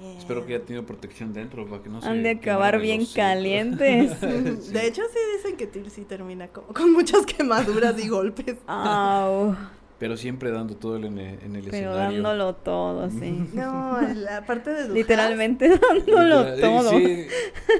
Eh, 0.00 0.14
Espero 0.18 0.46
que 0.46 0.54
haya 0.54 0.64
tenido 0.64 0.86
protección 0.86 1.32
dentro 1.32 1.66
para 1.66 1.82
que 1.82 1.88
no 1.88 2.00
se... 2.00 2.08
Han 2.08 2.22
de 2.22 2.30
acabar 2.30 2.80
bien 2.80 3.04
calientes. 3.04 4.12
Sí. 4.20 4.72
De 4.72 4.86
hecho, 4.86 5.02
sí 5.12 5.18
dicen 5.36 5.56
que 5.56 5.66
Till 5.66 5.90
sí 5.90 6.02
termina 6.02 6.48
como 6.48 6.68
con 6.68 6.92
muchas 6.92 7.26
quemaduras 7.26 7.98
y 8.02 8.08
golpes. 8.08 8.56
Au. 8.68 9.56
Pero 9.98 10.16
siempre 10.16 10.52
dando 10.52 10.76
todo 10.76 10.96
el- 10.96 11.06
en 11.06 11.18
el, 11.18 11.42
en 11.42 11.56
el 11.56 11.64
Pero 11.64 11.76
escenario. 11.76 12.22
dándolo 12.22 12.54
todo, 12.54 13.10
sí. 13.10 13.48
No, 13.52 14.00
la 14.14 14.46
parte 14.46 14.70
de 14.72 14.88
Literalmente 14.90 15.68
dándolo 16.06 16.44
Literal- 16.54 16.60
todo. 16.60 16.90
Sí, 16.90 17.26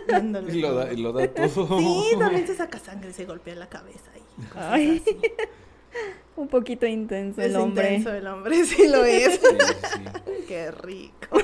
dándole 0.08 0.52
y 0.56 0.60
lo 0.60 0.74
da, 0.74 0.84
todo. 0.86 0.92
y 0.94 0.96
lo 1.02 1.12
da 1.12 1.28
todo. 1.34 1.78
Sí, 1.78 2.16
también 2.18 2.46
se 2.46 2.56
saca 2.56 2.78
sangre, 2.80 3.12
se 3.12 3.24
golpea 3.24 3.54
la 3.54 3.68
cabeza 3.68 4.10
y 4.16 4.42
cosas 4.46 4.64
Ay. 4.72 5.02
así. 5.06 5.16
Un 6.36 6.48
poquito 6.48 6.86
intenso 6.86 7.40
Es 7.40 7.48
el 7.48 7.56
hombre. 7.56 7.88
intenso 7.94 8.12
el 8.14 8.26
hombre, 8.26 8.64
sí 8.64 8.86
lo 8.88 9.04
es. 9.04 9.34
Sí, 9.40 9.56
sí. 9.94 10.44
Qué 10.46 10.70
rico. 10.70 11.38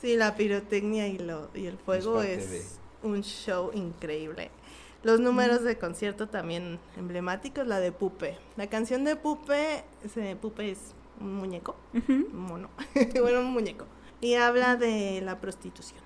sí, 0.00 0.16
la 0.16 0.34
pirotecnia 0.36 1.06
y, 1.08 1.18
lo, 1.18 1.50
y 1.54 1.66
el 1.66 1.76
fuego 1.78 2.22
es, 2.22 2.50
de- 2.50 2.62
un 3.02 3.22
show 3.22 3.70
increíble. 3.74 4.50
Los 5.02 5.18
números 5.18 5.62
de 5.62 5.78
concierto 5.78 6.28
también 6.28 6.78
emblemáticos, 6.96 7.66
la 7.66 7.80
de 7.80 7.90
Pupe. 7.90 8.36
La 8.56 8.66
canción 8.66 9.04
de 9.04 9.16
Pupe, 9.16 9.84
ese 10.04 10.36
Pupe 10.36 10.70
es 10.70 10.94
un 11.20 11.34
muñeco, 11.34 11.76
un 11.94 12.28
mono, 12.32 12.68
bueno, 13.20 13.40
un 13.40 13.52
muñeco. 13.52 13.86
Y 14.20 14.34
habla 14.34 14.76
de 14.76 15.22
la 15.22 15.40
prostitución. 15.40 16.00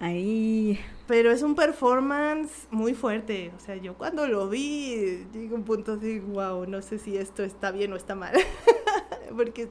Ahí. 0.00 0.80
Pero 1.06 1.30
es 1.30 1.42
un 1.42 1.54
performance 1.54 2.66
muy 2.72 2.94
fuerte. 2.94 3.52
O 3.56 3.60
sea, 3.60 3.76
yo 3.76 3.94
cuando 3.94 4.26
lo 4.26 4.48
vi, 4.48 5.24
llegué 5.32 5.52
a 5.52 5.54
un 5.54 5.62
punto 5.62 5.92
así, 5.92 6.18
wow, 6.18 6.66
no 6.66 6.82
sé 6.82 6.98
si 6.98 7.16
esto 7.16 7.44
está 7.44 7.70
bien 7.70 7.92
o 7.92 7.96
está 7.96 8.16
mal. 8.16 8.34
Porque 9.36 9.68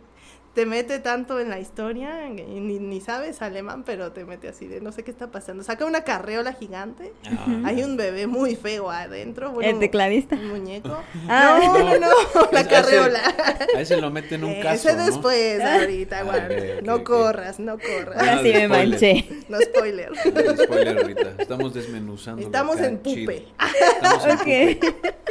te 0.53 0.65
mete 0.65 0.99
tanto 0.99 1.39
en 1.39 1.49
la 1.49 1.59
historia, 1.59 2.27
y 2.27 2.31
ni, 2.59 2.77
ni 2.79 2.99
sabes 2.99 3.41
alemán, 3.41 3.83
pero 3.85 4.11
te 4.11 4.25
mete 4.25 4.49
así 4.49 4.67
de 4.67 4.81
no 4.81 4.91
sé 4.91 5.03
qué 5.03 5.11
está 5.11 5.31
pasando. 5.31 5.63
Saca 5.63 5.85
una 5.85 6.03
carreola 6.03 6.51
gigante. 6.53 7.13
Ah. 7.25 7.61
Hay 7.65 7.83
un 7.83 7.95
bebé 7.95 8.27
muy 8.27 8.55
feo 8.57 8.91
adentro. 8.91 9.51
bueno, 9.51 9.69
El 9.69 9.79
tecladista. 9.79 10.35
Un 10.35 10.47
muñeco. 10.49 10.97
Ah. 11.29 11.59
No, 11.63 11.79
no, 11.79 11.99
no, 11.99 12.07
la 12.51 12.67
carreola. 12.67 13.21
A 13.75 13.79
ese 13.81 13.95
lo 14.01 14.09
mete 14.11 14.35
en 14.35 14.43
un 14.43 14.51
Eh, 14.51 14.59
caso, 14.61 14.89
Ese 14.89 14.97
¿no? 14.97 15.05
después, 15.05 15.61
ahorita, 15.63 16.19
Ah, 16.19 16.23
guarda. 16.23 16.45
ok, 16.45 16.51
ok, 16.77 16.83
no 16.83 16.95
ok. 16.95 17.03
corras, 17.03 17.59
no 17.59 17.77
corras. 17.77 18.17
Ahora 18.19 18.33
Ah, 18.33 18.39
sí 18.43 18.51
me 18.53 18.67
manché. 18.67 19.27
No 19.47 19.59
spoiler. 19.61 20.11
El 20.25 20.57
spoiler 20.57 20.97
ahorita. 20.97 21.35
Estamos 21.37 21.73
desmenuzando. 21.73 22.41
Estamos 22.41 22.79
en 22.79 22.97
Pupe. 22.97 23.47
Estamos 23.95 24.25
en 24.25 24.31
Ok. 24.31 24.79
Pupe. 24.81 25.21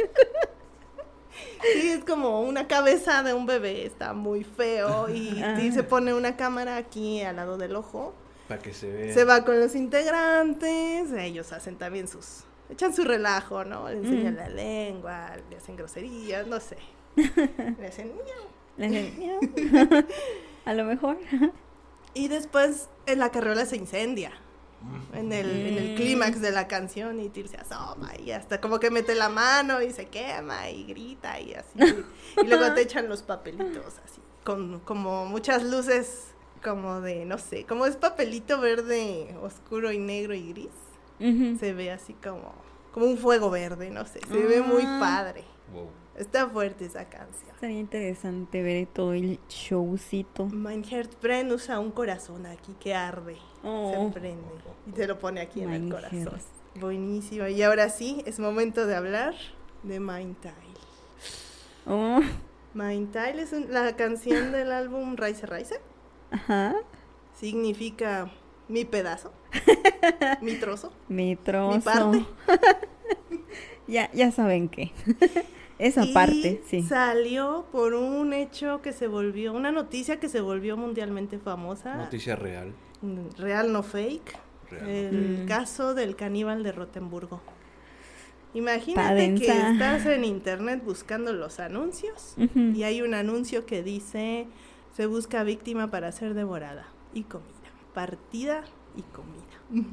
Sí, 1.61 1.89
es 1.89 2.03
como 2.03 2.41
una 2.41 2.67
cabeza 2.67 3.23
de 3.23 3.33
un 3.33 3.45
bebé, 3.45 3.85
está 3.85 4.13
muy 4.13 4.43
feo 4.43 5.09
y, 5.09 5.41
Ah. 5.43 5.59
y 5.61 5.71
se 5.71 5.83
pone 5.83 6.13
una 6.13 6.35
cámara 6.35 6.77
aquí 6.77 7.21
al 7.21 7.35
lado 7.37 7.57
del 7.57 7.75
ojo. 7.75 8.13
Para 8.47 8.61
que 8.61 8.73
se 8.73 8.91
vea. 8.91 9.13
Se 9.13 9.23
va 9.23 9.45
con 9.45 9.59
los 9.59 9.75
integrantes, 9.75 11.11
ellos 11.13 11.51
hacen 11.53 11.77
también 11.77 12.07
sus, 12.07 12.43
echan 12.69 12.93
su 12.93 13.03
relajo, 13.03 13.63
¿no? 13.63 13.89
Le 13.89 13.97
enseñan 13.97 14.33
Mm. 14.33 14.37
la 14.37 14.49
lengua, 14.49 15.31
le 15.49 15.57
hacen 15.57 15.75
groserías, 15.77 16.47
no 16.47 16.59
sé. 16.59 16.77
Le 17.15 17.87
hacen. 17.87 18.11
Le 18.77 18.85
hacen. 18.87 20.07
A 20.65 20.73
lo 20.73 20.83
mejor. 20.85 21.17
Y 22.13 22.27
después 22.27 22.89
en 23.05 23.19
la 23.19 23.29
carriola 23.31 23.65
se 23.65 23.75
incendia. 23.77 24.31
En 25.13 25.31
el, 25.31 25.49
en 25.49 25.77
el 25.77 25.95
clímax 25.95 26.41
de 26.41 26.51
la 26.51 26.67
canción 26.67 27.19
y 27.19 27.29
Tyr 27.29 27.47
se 27.47 27.57
asoma 27.57 28.11
y 28.17 28.31
hasta 28.31 28.59
como 28.59 28.79
que 28.79 28.89
mete 28.89 29.13
la 29.15 29.29
mano 29.29 29.81
y 29.81 29.91
se 29.91 30.05
quema 30.07 30.69
y 30.69 30.85
grita 30.85 31.39
y 31.39 31.53
así. 31.53 31.77
Y 32.41 32.47
luego 32.47 32.73
te 32.73 32.81
echan 32.81 33.07
los 33.07 33.21
papelitos 33.21 33.99
así, 34.03 34.21
con 34.43 34.79
como 34.79 35.25
muchas 35.25 35.63
luces 35.63 36.27
como 36.63 37.01
de, 37.01 37.25
no 37.25 37.37
sé, 37.37 37.65
como 37.65 37.85
es 37.85 37.95
papelito 37.95 38.59
verde 38.59 39.35
oscuro 39.41 39.91
y 39.91 39.97
negro 39.99 40.33
y 40.33 40.49
gris. 40.53 40.69
Se 41.59 41.73
ve 41.73 41.91
así 41.91 42.13
como, 42.13 42.53
como 42.91 43.05
un 43.05 43.17
fuego 43.17 43.49
verde, 43.51 43.91
no 43.91 44.05
sé, 44.05 44.19
se 44.27 44.37
ve 44.39 44.61
muy 44.61 44.83
Ah. 44.85 44.97
padre. 44.99 45.43
Wow. 45.71 45.89
Está 46.21 46.47
fuerte 46.47 46.85
esa 46.85 47.05
canción. 47.05 47.51
Sería 47.59 47.79
interesante 47.79 48.61
ver 48.61 48.87
todo 48.87 49.13
el 49.13 49.39
showcito. 49.49 50.45
Mein 50.47 50.85
Brenn 51.21 51.51
usa 51.51 51.79
un 51.79 51.91
corazón 51.91 52.45
aquí 52.45 52.73
que 52.79 52.93
arde, 52.93 53.37
Oh. 53.63 53.91
se 54.13 54.19
prende 54.19 54.43
y 54.87 54.91
te 54.91 55.07
lo 55.07 55.17
pone 55.19 55.41
aquí 55.41 55.61
en 55.61 55.71
el 55.71 55.89
corazón. 55.91 56.19
Herz. 56.19 56.45
Buenísimo. 56.79 57.47
Y 57.47 57.61
ahora 57.63 57.89
sí, 57.89 58.21
es 58.25 58.39
momento 58.39 58.85
de 58.85 58.95
hablar 58.95 59.33
de 59.83 59.99
Mein 59.99 60.35
Teil. 60.35 60.53
Oh, 61.87 62.19
Mein 62.73 63.11
Teil 63.11 63.39
es 63.39 63.51
la 63.51 63.95
canción 63.95 64.51
del 64.51 64.71
álbum 64.71 65.15
Rise 65.17 65.45
Rise. 65.47 65.79
ajá. 66.31 66.75
Significa 67.33 68.31
mi 68.67 68.85
pedazo, 68.85 69.33
mi 70.41 70.55
trozo, 70.55 70.93
Mi 71.07 71.35
trozo. 71.35 71.75
mi 71.77 71.81
parte. 71.81 72.25
Ya, 73.87 74.09
ya 74.13 74.31
saben 74.31 74.69
qué. 74.69 74.91
Esa 75.81 76.05
Y 76.05 76.13
parte, 76.13 76.61
sí. 76.67 76.83
Salió 76.83 77.65
por 77.71 77.95
un 77.95 78.33
hecho 78.33 78.81
que 78.81 78.93
se 78.93 79.07
volvió, 79.07 79.51
una 79.53 79.71
noticia 79.71 80.19
que 80.19 80.29
se 80.29 80.39
volvió 80.39 80.77
mundialmente 80.77 81.39
famosa. 81.39 81.95
Noticia 81.95 82.35
real. 82.35 82.71
Real 83.37 83.73
no 83.73 83.81
fake. 83.81 84.37
Real. 84.69 84.87
El 84.89 85.39
Mm. 85.43 85.47
caso 85.47 85.95
del 85.95 86.15
caníbal 86.15 86.61
de 86.63 86.71
Rotemburgo. 86.71 87.41
Imagínate 88.53 89.33
que 89.35 89.47
estás 89.47 90.05
en 90.05 90.23
internet 90.25 90.83
buscando 90.85 91.33
los 91.33 91.59
anuncios 91.59 92.35
y 92.55 92.83
hay 92.83 93.01
un 93.01 93.13
anuncio 93.13 93.65
que 93.65 93.81
dice 93.81 94.47
se 94.95 95.05
busca 95.05 95.43
víctima 95.43 95.89
para 95.89 96.11
ser 96.11 96.33
devorada 96.33 96.85
y 97.13 97.23
comida, 97.23 97.47
partida 97.93 98.63
y 98.95 99.01
comida. 99.03 99.87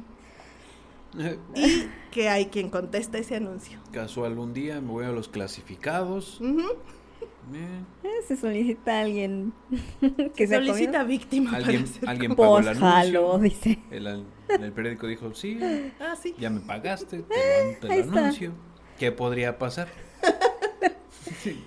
Y 1.17 1.87
que 2.11 2.29
hay 2.29 2.47
quien 2.47 2.69
contesta 2.69 3.17
ese 3.17 3.35
anuncio. 3.35 3.79
Casual 3.91 4.37
un 4.39 4.53
día 4.53 4.79
me 4.81 4.87
voy 4.91 5.05
a 5.05 5.11
los 5.11 5.27
clasificados. 5.27 6.39
Ujú. 6.41 6.61
Eh, 7.53 7.83
Eh, 8.03 8.09
Se 8.27 8.35
solicita 8.37 8.97
a 8.97 9.01
alguien 9.01 9.53
que 10.35 10.47
se 10.47 10.55
Solicita 10.55 11.03
víctima 11.03 11.55
alguien 11.57 11.85
para 11.99 12.11
alguien 12.11 12.35
pagó 12.35 12.59
el 12.59 12.67
anuncio. 12.67 13.37
dice. 13.39 13.79
El, 13.89 14.23
el 14.49 14.71
periódico 14.73 15.07
dijo, 15.07 15.33
sí, 15.33 15.57
Ah, 15.99 16.15
sí. 16.21 16.35
ya 16.37 16.49
me 16.49 16.59
pagaste, 16.59 17.23
te 17.23 17.23
lo, 17.23 17.79
te 17.87 17.91
Ahí 17.93 17.99
está. 18.01 18.19
anuncio. 18.19 18.51
¿Qué 18.99 19.11
podría 19.11 19.57
pasar? 19.57 19.87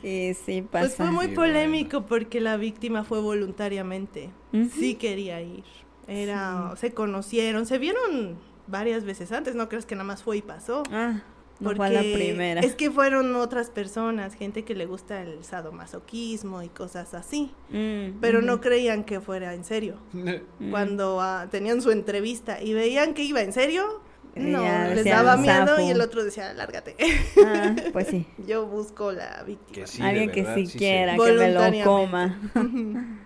Y 0.03 0.35
sí 0.47 0.63
pasa. 0.63 0.85
Pues 0.87 0.97
fue 0.97 1.11
muy 1.11 1.27
Sí, 1.29 1.35
polémico 1.35 2.07
porque 2.07 2.41
la 2.41 2.57
víctima 2.57 3.05
fue 3.05 3.21
voluntariamente. 3.21 4.31
Ujú. 4.53 4.69
Sí 4.71 4.95
quería 4.97 5.41
ir. 5.41 5.65
Era, 6.07 6.75
se 6.77 6.93
conocieron, 6.93 7.65
se 7.67 7.79
vieron 7.79 8.37
varias 8.67 9.05
veces 9.05 9.33
antes, 9.33 9.55
no 9.55 9.69
crees 9.69 9.87
que 9.87 9.95
nada 9.95 10.05
más 10.05 10.23
fue 10.23 10.39
y 10.39 10.43
pasó. 10.43 10.83
Ah, 10.91 11.23
no 11.61 11.77
fue 11.77 11.91
la 11.91 12.01
primera. 12.01 12.61
Es 12.61 12.75
que 12.75 12.91
fueron 12.91 13.37
otras 13.37 13.71
personas, 13.71 14.35
gente 14.35 14.65
que 14.65 14.75
le 14.75 14.87
gusta 14.87 15.23
el 15.23 15.45
sadomasoquismo 15.45 16.63
y 16.63 16.69
cosas 16.69 17.15
así, 17.15 17.53
Mm, 17.71 18.19
pero 18.21 18.39
ujú. 18.39 18.47
no 18.49 18.61
creían 18.61 19.05
que 19.05 19.21
fuera 19.21 19.55
en 19.55 19.65
serio. 19.65 19.97
Mm. 20.13 20.71
Cuando 20.71 21.21
ah, 21.21 21.47
tenían 21.51 21.81
su 21.83 21.91
entrevista 21.93 22.61
y 22.61 22.73
veían 22.75 23.15
que 23.15 23.23
iba 23.23 23.43
en 23.43 23.53
serio, 23.53 24.01
no, 24.35 24.63
Ya 24.65 24.89
les 24.89 25.05
daba 25.05 25.37
miedo 25.37 25.79
y 25.79 25.91
el 25.91 26.01
otro 26.01 26.25
decía, 26.25 26.53
lárgate. 26.55 26.97
Ah, 27.45 27.77
pues 27.93 28.09
sí. 28.09 28.27
Yo 28.47 28.67
busco 28.67 29.13
la 29.13 29.43
víctima. 29.47 29.73
Que 29.75 29.87
sí, 29.87 30.01
de 30.03 30.09
Alguien 30.09 30.31
que 30.33 30.41
verdad, 30.43 30.55
sí 30.57 30.67
sí 30.67 30.73
se- 30.73 30.79
quiera, 30.79 31.17
que 31.17 31.33
me 31.33 31.53
lo 31.79 31.85
coma. 31.85 32.41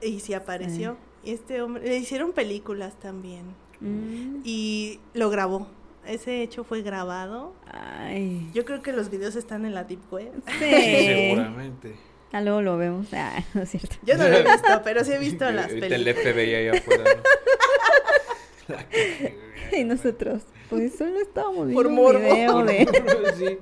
Y 0.00 0.20
sí 0.20 0.32
apareció. 0.34 0.96
Y 1.24 1.32
este 1.32 1.60
hombre, 1.60 1.82
le 1.88 1.96
hicieron 1.96 2.32
películas 2.32 2.94
también. 3.00 3.46
Mm, 3.80 4.40
Y 4.44 5.00
lo 5.14 5.30
grabó. 5.30 5.68
Ese 6.06 6.42
hecho 6.42 6.64
fue 6.64 6.82
grabado. 6.82 7.52
Ay. 7.66 8.48
Yo 8.54 8.64
creo 8.64 8.80
que 8.82 8.92
los 8.92 9.10
videos 9.10 9.36
están 9.36 9.64
en 9.66 9.74
la 9.74 9.84
Deep 9.84 10.00
Web. 10.10 10.32
Sí. 10.58 10.64
Seguramente. 11.06 11.96
Ah, 12.32 12.40
luego 12.40 12.62
lo 12.62 12.76
vemos. 12.76 13.08
Ah, 13.12 13.42
no 13.54 13.62
es 13.62 13.70
cierto. 13.70 13.96
Yo 14.04 14.16
no 14.16 14.26
lo 14.28 14.36
he 14.36 14.42
visto, 14.42 14.80
pero 14.84 15.04
sí 15.04 15.12
he 15.12 15.18
visto 15.18 15.44
las 15.50 15.68
Ahorita 15.68 15.86
el 15.86 16.04
películas. 16.04 16.34
FBI 16.34 16.54
ahí 16.54 16.68
afuera. 16.68 17.04
¿no? 18.68 18.74
La 18.74 18.88
que- 18.88 19.38
Y 19.72 19.84
nosotros, 19.84 20.42
pues 20.70 20.96
solo 20.96 21.18
estábamos 21.20 21.72
Por 21.72 21.88
viendo 21.88 21.88
un 21.88 21.94
morbo. 21.94 22.18
video 22.20 22.64
de... 22.64 22.86
Sí. 23.36 23.58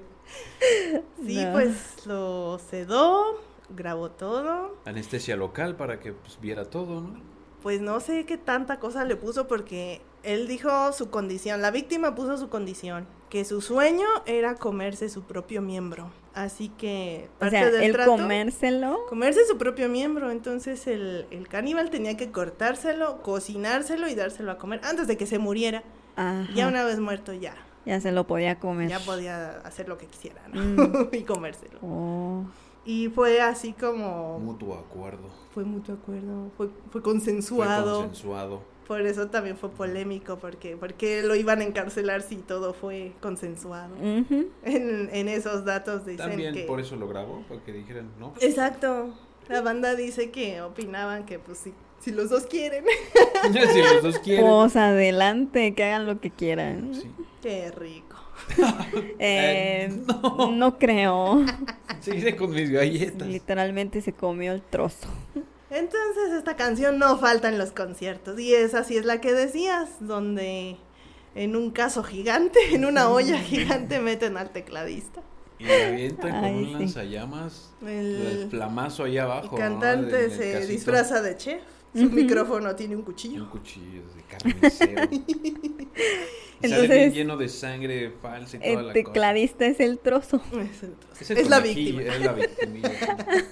Sí, 1.27 1.45
No. 1.45 1.53
pues 1.53 2.07
lo 2.07 2.59
sedó, 2.59 3.41
grabó 3.71 4.11
todo. 4.11 4.77
Anestesia 4.85 5.37
local 5.37 5.77
para 5.77 6.01
que 6.01 6.13
pues, 6.13 6.41
viera 6.41 6.65
todo, 6.65 7.01
¿no? 7.03 7.21
Pues 7.67 7.81
no 7.81 7.99
sé 7.99 8.25
qué 8.27 8.39
tanta 8.39 8.79
cosa 8.79 9.05
le 9.05 9.17
puso 9.17 9.49
porque 9.49 10.01
él 10.23 10.47
dijo 10.47 10.93
su 10.93 11.11
condición. 11.11 11.61
La 11.63 11.73
víctima 11.73 12.15
puso 12.15 12.39
su 12.39 12.49
condición, 12.49 13.09
que 13.29 13.45
su 13.45 13.61
sueño 13.61 14.07
era 14.25 14.55
comerse 14.55 15.09
su 15.09 15.25
propio 15.25 15.63
miembro. 15.63 16.13
Así 16.33 16.69
que 16.69 17.29
O 17.35 17.39
parte 17.41 17.57
sea, 17.59 17.71
del 17.73 17.83
el 17.83 17.93
trato, 17.93 18.13
comérselo. 18.13 19.07
comerse 19.09 19.45
su 19.47 19.59
propio 19.59 19.89
miembro. 19.89 20.31
Entonces 20.31 20.87
el, 20.87 21.27
el 21.33 21.49
caníbal 21.49 21.91
tenía 21.91 22.17
que 22.17 22.31
cortárselo, 22.31 23.21
cocinárselo 23.23 24.07
y 24.07 24.15
dárselo 24.15 24.53
a 24.53 24.59
comer 24.59 24.81
antes 24.85 25.09
de 25.09 25.17
que 25.17 25.27
se 25.27 25.41
muriera. 25.41 25.83
Ajá, 26.15 26.47
Ya 26.55 26.69
una 26.69 26.85
vez 26.85 27.01
muerto 27.01 27.33
ya, 27.33 27.57
ya 27.85 28.01
se 28.01 28.13
lo 28.13 28.29
podía 28.29 28.61
comer. 28.61 28.89
ya 28.91 29.01
podía 29.01 29.59
hacer 29.65 29.89
lo 29.89 29.99
que 29.99 30.07
quisiera, 30.07 30.41
¿no? 30.53 30.63
Mm. 30.63 31.09
y 31.15 31.23
comérselo. 31.25 31.81
Oh, 31.83 32.45
Y 32.87 33.09
fue 33.09 33.41
así 33.41 33.73
como 33.73 34.39
Mutuo 34.39 34.75
acuerdo. 34.75 35.29
fue 35.53 35.65
mutuo 35.65 35.97
acuerdo, 35.97 36.51
fue, 36.57 36.69
fue 36.69 36.75
Fue 36.93 37.03
consensuado. 37.03 37.97
consensuado. 38.03 38.63
Por 38.87 39.01
eso 39.01 39.27
también 39.29 39.57
fue 39.57 39.69
polémico, 39.71 40.39
porque 40.39 40.77
porque 40.77 41.23
lo 41.25 41.35
iban 41.35 41.61
a 41.61 41.65
encarcelar 41.65 42.23
si 42.23 42.37
todo 42.37 42.73
fue 42.73 43.13
consensuado. 43.21 43.97
En, 44.01 45.11
en 45.13 45.29
esos 45.29 45.65
datos 45.65 46.07
dicen 46.07 46.29
También 46.29 46.55
que... 46.55 46.63
por 46.63 46.79
eso 46.79 46.95
lo 46.95 47.09
grabó, 47.09 47.43
para 47.49 47.61
que 47.65 47.73
dijeran, 47.73 48.13
no. 48.21 48.33
Exacto. 48.41 49.13
La 49.49 49.61
banda 49.61 49.97
dice 49.97 50.31
que 50.31 50.61
opinaban 50.63 51.27
que 51.27 51.41
pues 51.41 51.59
si, 51.59 51.75
si 51.99 52.13
los 52.13 52.31
dos 52.31 52.47
quieren. 52.47 52.85
si 53.73 53.83
los 53.83 54.03
dos 54.05 54.19
quieren. 54.21 54.47
Pues 54.47 54.77
adelante, 54.77 55.75
que 55.75 55.83
hagan 55.83 56.07
lo 56.07 56.21
que 56.21 56.31
quieran. 56.31 56.95
Sí. 56.95 57.11
Qué 57.43 57.73
rico. 57.73 58.17
Eh, 59.19 59.89
Eh, 59.89 60.03
no. 60.07 60.53
no. 60.53 60.79
creo. 60.79 61.45
Seguiré 62.01 62.37
con 62.37 62.51
mis 62.51 62.71
galletas. 62.71 63.27
Literalmente 63.29 64.01
se 64.01 64.13
comió 64.13 64.53
el 64.53 64.63
trozo. 64.63 65.09
Entonces 65.71 66.33
esta 66.37 66.57
canción 66.57 66.99
no 66.99 67.19
falta 67.19 67.49
en 67.49 67.59
los 67.59 67.73
conciertos. 67.73 68.39
Y 68.39 68.55
esa 68.55 68.85
sí 68.85 68.97
es 68.97 69.05
la 69.05 69.21
que 69.21 69.33
decías, 69.33 69.89
donde 70.01 70.77
en 71.35 71.57
un 71.57 71.71
caso 71.71 72.03
gigante, 72.03 72.59
en 72.73 72.85
una 72.85 73.09
olla 73.11 73.39
gigante, 73.39 74.01
meten 74.01 74.37
al 74.37 74.51
tecladista. 74.51 75.23
Y 75.59 75.65
le 75.65 75.85
avientan 75.87 76.31
con 76.33 76.45
Ay, 76.45 76.55
un 76.55 76.67
sí. 76.67 76.73
lanzallamas. 76.75 77.71
El, 77.83 78.27
El, 78.43 78.51
flamazo 78.51 79.05
allá 79.05 79.25
el 79.25 79.31
abajo. 79.31 79.51
¿no? 79.53 79.57
cantante 79.59 80.27
el 80.27 80.31
se 80.31 80.53
casito. 80.53 80.69
disfraza 80.73 81.23
de 81.23 81.37
chef. 81.37 81.63
Su 81.97 82.11
micrófono 82.11 82.75
tiene 82.75 82.95
un 82.95 83.03
cuchillo. 83.03 83.45
Un 83.45 83.51
cuchillo 83.51 84.03
de 84.15 84.23
carnicero. 84.29 85.01
sale 86.61 86.75
Entonces, 86.75 86.89
bien 86.89 87.13
lleno 87.13 87.37
de 87.37 87.49
sangre 87.49 88.13
falsa 88.21 88.57
y 88.57 88.61
toda 88.61 88.71
El 88.73 88.87
la 88.89 88.93
tecladista 88.93 89.67
es 89.67 89.81
el 89.81 89.99
trozo. 89.99 90.43
Es, 90.53 90.83
el 90.83 90.95
trozo. 90.95 91.19
cosa. 91.19 91.33
el 91.33 91.39
Es 91.39 91.49
la 91.49 91.61
víctima. 91.61 92.03
Es 92.03 92.21
la 92.21 92.33
victimilla. 92.33 92.91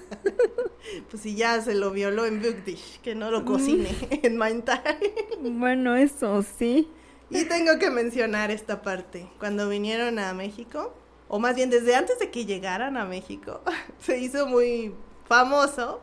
Pues 1.10 1.22
si 1.22 1.34
ya 1.34 1.60
se 1.62 1.74
lo 1.74 1.90
violó 1.90 2.26
en 2.26 2.40
Bugdish, 2.40 3.00
que 3.00 3.14
no 3.14 3.30
lo 3.30 3.44
cocine 3.44 3.88
en 4.22 4.38
Mindtime. 4.38 5.12
Bueno, 5.40 5.96
eso 5.96 6.42
sí. 6.42 6.88
Y 7.30 7.44
tengo 7.46 7.78
que 7.78 7.90
mencionar 7.90 8.50
esta 8.50 8.82
parte. 8.82 9.26
Cuando 9.38 9.68
vinieron 9.68 10.18
a 10.18 10.34
México, 10.34 10.94
o 11.28 11.38
más 11.38 11.56
bien 11.56 11.70
desde 11.70 11.96
antes 11.96 12.18
de 12.18 12.30
que 12.30 12.44
llegaran 12.44 12.96
a 12.96 13.06
México, 13.06 13.62
se 13.98 14.18
hizo 14.18 14.46
muy 14.46 14.94
famoso 15.24 16.02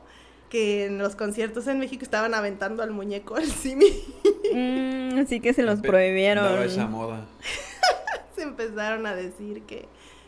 que 0.52 0.86
en 0.86 0.98
los 1.00 1.16
conciertos 1.16 1.66
en 1.68 1.80
México 1.80 2.04
estaban 2.04 2.34
aventando 2.36 2.84
al 2.84 2.92
muñeco 2.92 3.36
al 3.38 3.46
simi. 3.46 3.90
Mm, 4.54 5.18
así 5.20 5.40
que 5.40 5.54
se 5.54 5.64
los 5.64 5.76
Andaba 5.78 5.92
prohibieron. 5.94 6.62
esa 6.62 6.86
moda. 6.88 7.26
se 8.36 8.44
empezaron 8.44 9.06
a 9.06 9.16
decir 9.16 9.62
que, 9.64 9.86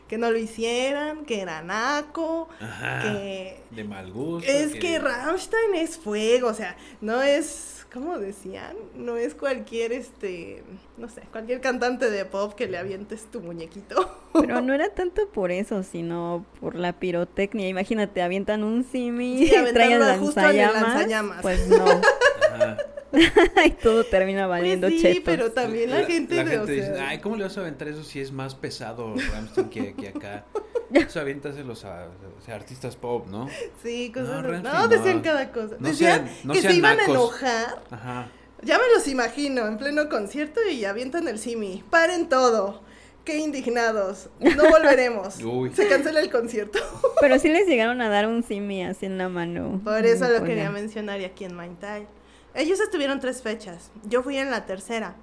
que 0.07 0.17
no 0.17 0.31
lo 0.31 0.37
hicieran, 0.37 1.25
que 1.25 1.41
era 1.41 1.61
naco, 1.61 2.47
Ajá. 2.61 3.01
que 3.01 3.61
De 3.71 3.83
mal 3.83 4.11
gusto. 4.13 4.49
Es 4.49 4.73
que 4.75 4.97
Rammstein 4.97 5.75
es 5.75 5.97
fuego, 5.97 6.47
o 6.47 6.53
sea, 6.53 6.77
no 7.01 7.21
es, 7.21 7.85
¿cómo 7.91 8.17
decían? 8.17 8.77
No 8.95 9.17
es 9.17 9.35
cualquier, 9.35 9.91
este, 9.91 10.63
no 10.97 11.09
sé, 11.09 11.21
cualquier 11.31 11.59
cantante 11.61 12.09
de 12.11 12.23
pop 12.25 12.53
que 12.53 12.67
le 12.67 12.77
avientes 12.77 13.25
tu 13.31 13.41
muñequito. 13.41 13.95
Pero 14.33 14.61
no 14.61 14.73
era 14.73 14.89
tanto 14.89 15.27
por 15.29 15.51
eso, 15.51 15.83
sino 15.83 16.45
por 16.59 16.75
la 16.75 16.93
pirotecnia. 16.93 17.67
Imagínate, 17.67 18.21
avientan 18.21 18.63
un 18.63 18.83
simi 18.83 19.47
Sí, 19.47 19.53
y 19.55 19.63
traen 19.73 19.99
lanzallamas. 19.99 20.81
lanzallamas. 20.81 21.41
Pues 21.41 21.67
no. 21.67 21.85
Ajá. 21.85 22.77
y 23.65 23.69
todo 23.71 24.03
termina 24.05 24.47
valiendo 24.47 24.87
Pues 24.87 25.01
sí, 25.01 25.07
chetos. 25.07 25.23
pero 25.25 25.51
también 25.51 25.91
la, 25.91 26.03
gente, 26.03 26.35
la 26.35 26.43
de, 26.45 26.49
gente 26.49 26.63
o 26.63 26.75
dice, 26.75 26.95
sea, 26.95 27.09
ay, 27.09 27.19
¿cómo 27.19 27.35
le 27.35 27.43
vas 27.43 27.55
a 27.57 27.61
aventar 27.61 27.87
eso 27.87 28.03
si 28.03 28.19
es 28.19 28.31
más 28.31 28.55
pesado 28.55 29.13
Ramstein 29.31 29.69
que, 29.69 29.93
que 29.93 30.07
acá? 30.09 30.45
Eso 30.91 31.19
aviéntaselos 31.19 31.85
a, 31.85 32.07
sea, 32.43 32.55
artistas 32.55 32.95
pop, 32.95 33.27
¿no? 33.27 33.47
Sí, 33.83 34.11
cosas 34.11 34.29
No. 34.29 34.41
Ramstein, 34.41 34.73
No, 34.75 34.87
decían 34.87 35.17
no. 35.17 35.21
cada 35.23 35.51
cosa. 35.51 35.75
No 35.79 35.89
decían 35.89 36.25
sean- 36.27 36.37
no 36.43 36.53
que 36.53 36.61
sean 36.61 36.73
se 36.73 36.77
iban 36.79 36.97
nacos. 36.97 37.09
a 37.09 37.11
enojar. 37.11 37.83
Ajá. 37.91 38.27
Ya 38.63 38.77
me 38.77 38.83
los 38.95 39.07
imagino 39.07 39.67
en 39.67 39.77
pleno 39.77 40.09
concierto 40.09 40.59
y 40.69 40.85
avientan 40.85 41.27
el 41.27 41.39
simi. 41.39 41.83
Paren 41.89 42.29
todo. 42.29 42.81
Qué 43.25 43.37
indignados. 43.37 44.29
No 44.39 44.69
volveremos. 44.69 45.37
Uy. 45.43 45.71
Se 45.73 45.87
cancela 45.87 46.19
el 46.19 46.29
concierto. 46.29 46.79
Pero 47.21 47.39
sí 47.39 47.47
les 47.49 47.67
llegaron 47.67 48.01
a 48.01 48.09
dar 48.09 48.27
un 48.27 48.43
simi 48.43 48.83
así 48.83 49.05
en 49.05 49.17
la 49.17 49.29
mano. 49.29 49.81
Por 49.83 50.05
eso 50.05 50.27
lo 50.29 50.43
quería 50.43 50.69
mencionar 50.71 51.21
y 51.21 51.25
aquí 51.25 51.45
en 51.45 51.55
Mindtime. 51.57 52.07
Ellos 52.53 52.79
estuvieron 52.79 53.19
tres 53.19 53.41
fechas. 53.41 53.91
Yo 54.03 54.23
fui 54.23 54.37
en 54.37 54.51
la 54.51 54.65
tercera. 54.65 55.15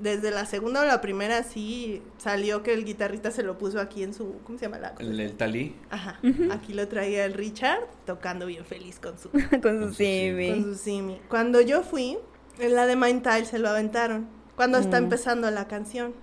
Desde 0.00 0.30
la 0.30 0.46
segunda 0.46 0.82
o 0.82 0.84
la 0.84 1.00
primera 1.00 1.42
sí 1.42 2.02
salió 2.18 2.62
que 2.62 2.72
el 2.72 2.84
guitarrista 2.84 3.32
se 3.32 3.42
lo 3.42 3.58
puso 3.58 3.80
aquí 3.80 4.04
en 4.04 4.14
su... 4.14 4.36
¿Cómo 4.44 4.56
se 4.58 4.66
llama 4.66 4.78
la 4.78 4.92
cosa? 4.94 5.02
El, 5.02 5.18
el 5.18 5.32
talí. 5.36 5.74
Ajá. 5.90 6.20
Aquí 6.52 6.72
lo 6.74 6.86
traía 6.86 7.24
el 7.24 7.34
Richard 7.34 7.80
tocando 8.06 8.46
bien 8.46 8.64
feliz 8.64 9.00
con 9.00 9.18
su, 9.18 9.30
Con 9.62 9.88
su 9.88 9.94
simi. 9.94 10.50
con 10.50 10.62
su 10.62 10.74
simi. 10.76 11.20
Cuando 11.28 11.60
yo 11.60 11.82
fui, 11.82 12.16
en 12.58 12.74
la 12.74 12.86
de 12.86 12.96
Mindtime 12.96 13.44
se 13.44 13.58
lo 13.58 13.68
aventaron. 13.68 14.28
Cuando 14.56 14.78
está 14.78 15.00
Mm. 15.00 15.04
empezando 15.04 15.50
la 15.50 15.68
canción. 15.68 16.14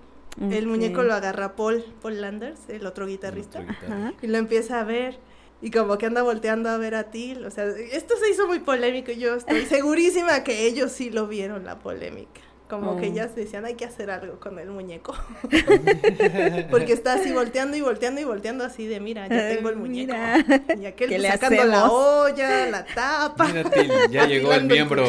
El 0.50 0.66
muñeco 0.66 1.02
lo 1.02 1.14
agarra 1.14 1.56
Paul, 1.56 1.82
Paul 2.02 2.20
Landers, 2.20 2.60
el 2.68 2.84
otro 2.86 3.06
guitarrista. 3.06 3.60
Otro. 3.60 4.12
Y 4.20 4.26
lo 4.26 4.36
empieza 4.36 4.80
a 4.80 4.84
ver. 4.84 5.18
Y 5.62 5.70
como 5.70 5.96
que 5.96 6.04
anda 6.04 6.22
volteando 6.22 6.68
a 6.68 6.76
ver 6.76 6.94
a 6.94 7.04
Till. 7.04 7.46
O 7.46 7.50
sea, 7.50 7.64
esto 7.64 8.14
se 8.18 8.30
hizo 8.30 8.46
muy 8.46 8.58
polémico. 8.58 9.10
y 9.12 9.16
Yo 9.16 9.34
estoy 9.36 9.64
segurísima 9.66 10.44
que 10.44 10.66
ellos 10.66 10.92
sí 10.92 11.08
lo 11.08 11.26
vieron 11.26 11.64
la 11.64 11.78
polémica. 11.78 12.42
Como 12.68 12.96
que 12.96 13.06
Oh. 13.06 13.10
ellas 13.10 13.36
decían, 13.36 13.64
hay 13.64 13.74
que 13.74 13.84
hacer 13.84 14.10
algo 14.10 14.40
con 14.40 14.58
el 14.58 14.68
muñeco. 14.70 15.14
Porque 16.70 16.92
está 16.92 17.14
así 17.14 17.32
volteando 17.32 17.76
y 17.76 17.80
volteando 17.80 18.20
y 18.20 18.24
volteando 18.24 18.64
así 18.64 18.86
de, 18.86 18.98
mira, 19.00 19.28
ya 19.28 19.48
tengo 19.48 19.68
el 19.68 19.76
muñeco. 19.76 20.12
Mira. 20.14 20.44
Y 20.80 20.86
aquel 20.86 21.08
¿Qué 21.08 21.16
pues, 21.16 21.22
le 21.22 21.28
sacando 21.30 21.64
la 21.64 21.90
olla, 21.90 22.66
la 22.70 22.84
tapa. 22.84 23.44
Mira, 23.46 23.70
Til, 23.70 23.90
ya 24.10 24.26
llegó 24.28 24.52
el 24.52 24.64
miembro. 24.64 25.04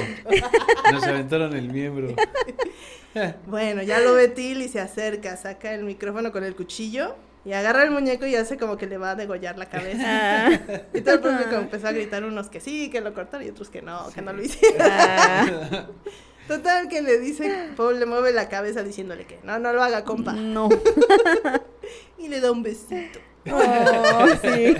Nos 0.91 1.03
aventaron 1.03 1.55
el 1.55 1.70
miembro. 1.72 2.10
Bueno, 3.47 3.82
ya 3.82 3.99
lo 3.99 4.14
ve 4.14 4.28
Till 4.28 4.62
y 4.62 4.68
se 4.68 4.80
acerca, 4.80 5.36
saca 5.38 5.74
el 5.74 5.84
micrófono 5.86 6.32
con 6.32 6.43
el 6.43 6.55
cuchillo 6.55 7.16
y 7.45 7.53
agarra 7.53 7.82
el 7.82 7.89
muñeco 7.89 8.28
y 8.28 8.36
hace 8.36 8.58
como 8.58 8.78
que 8.78 8.86
le 8.86 8.99
va 8.99 9.12
a 9.12 9.16
degollar 9.16 9.58
la 9.58 9.66
cabeza. 9.70 10.03
Ah, 10.05 10.60
Y 10.93 11.01
todo 11.01 11.16
el 11.16 11.22
público 11.22 11.55
empezó 11.55 11.88
a 11.88 11.93
gritar 11.93 12.24
unos 12.26 12.47
que 12.49 12.60
sí, 12.60 12.91
que 12.91 13.01
lo 13.01 13.16
cortaron 13.16 13.47
y 13.47 13.49
otros 13.49 13.70
que 13.72 13.82
no, 13.82 14.08
que 14.14 14.22
no 14.22 14.34
lo 14.34 14.43
hicieron. 14.43 14.78
ah, 14.88 15.88
Total 16.48 16.88
que 16.88 17.02
le 17.02 17.20
dice, 17.20 17.70
Paul 17.76 18.00
le 18.00 18.06
mueve 18.06 18.32
la 18.32 18.48
cabeza 18.50 18.84
diciéndole 18.84 19.26
que 19.26 19.39
no, 19.43 19.60
no 19.60 19.74
lo 19.74 19.84
haga, 19.84 20.04
compa. 20.04 20.34
no. 20.34 20.70
Y 22.18 22.28
le 22.30 22.41
da 22.41 22.52
un 22.52 22.64
besito. 22.64 23.20
Oh, 23.50 24.28
sí, 24.41 24.74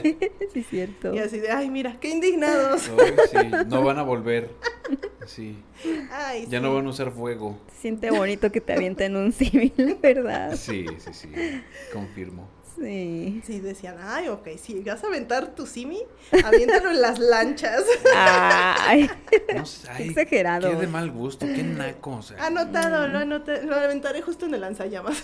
sí, 0.51 0.59
es 0.59 0.68
cierto. 0.68 1.13
Y 1.13 1.20
así 1.20 1.39
de, 1.39 1.51
ay, 1.51 1.70
mira, 1.70 1.97
qué 2.01 2.09
indignados. 2.09 2.89
Ay, 2.99 3.13
sí, 3.30 3.38
no 3.68 3.84
van 3.84 3.99
a 3.99 4.03
volver. 4.03 4.49
Sí, 5.26 5.57
Ay, 6.11 6.45
ya 6.47 6.57
sí. 6.57 6.63
no 6.63 6.74
van 6.74 6.86
a 6.86 6.89
usar 6.89 7.11
fuego. 7.11 7.59
Siente 7.80 8.09
bonito 8.11 8.51
que 8.51 8.59
te 8.59 8.74
avienten 8.74 9.15
un 9.15 9.32
civil, 9.32 9.97
¿verdad? 10.01 10.55
Sí, 10.55 10.86
sí, 10.97 11.13
sí. 11.13 11.30
Confirmo. 11.93 12.49
Sí. 12.80 13.41
Sí, 13.45 13.59
decían, 13.59 13.95
ay, 13.99 14.28
ok, 14.28 14.49
si 14.57 14.82
vas 14.82 15.03
a 15.03 15.07
aventar 15.07 15.55
tu 15.55 15.65
simi, 15.65 15.99
aviéntalo 16.45 16.91
en 16.91 17.01
las 17.01 17.17
lanchas. 17.19 17.84
Ay, 18.15 19.09
No 19.55 19.65
sé, 19.65 19.88
ay, 19.89 20.09
Exagerado. 20.09 20.69
Qué 20.69 20.75
de 20.75 20.88
mal 20.88 21.09
gusto, 21.11 21.45
qué 21.45 21.63
naco. 21.63 22.17
O 22.17 22.21
sea, 22.21 22.45
Anotado, 22.45 23.07
lo 23.07 23.19
anoté, 23.19 23.63
lo 23.63 23.75
aventaré 23.75 24.21
justo 24.21 24.45
en 24.45 24.53
el 24.53 24.61
lanzallamas. 24.61 25.23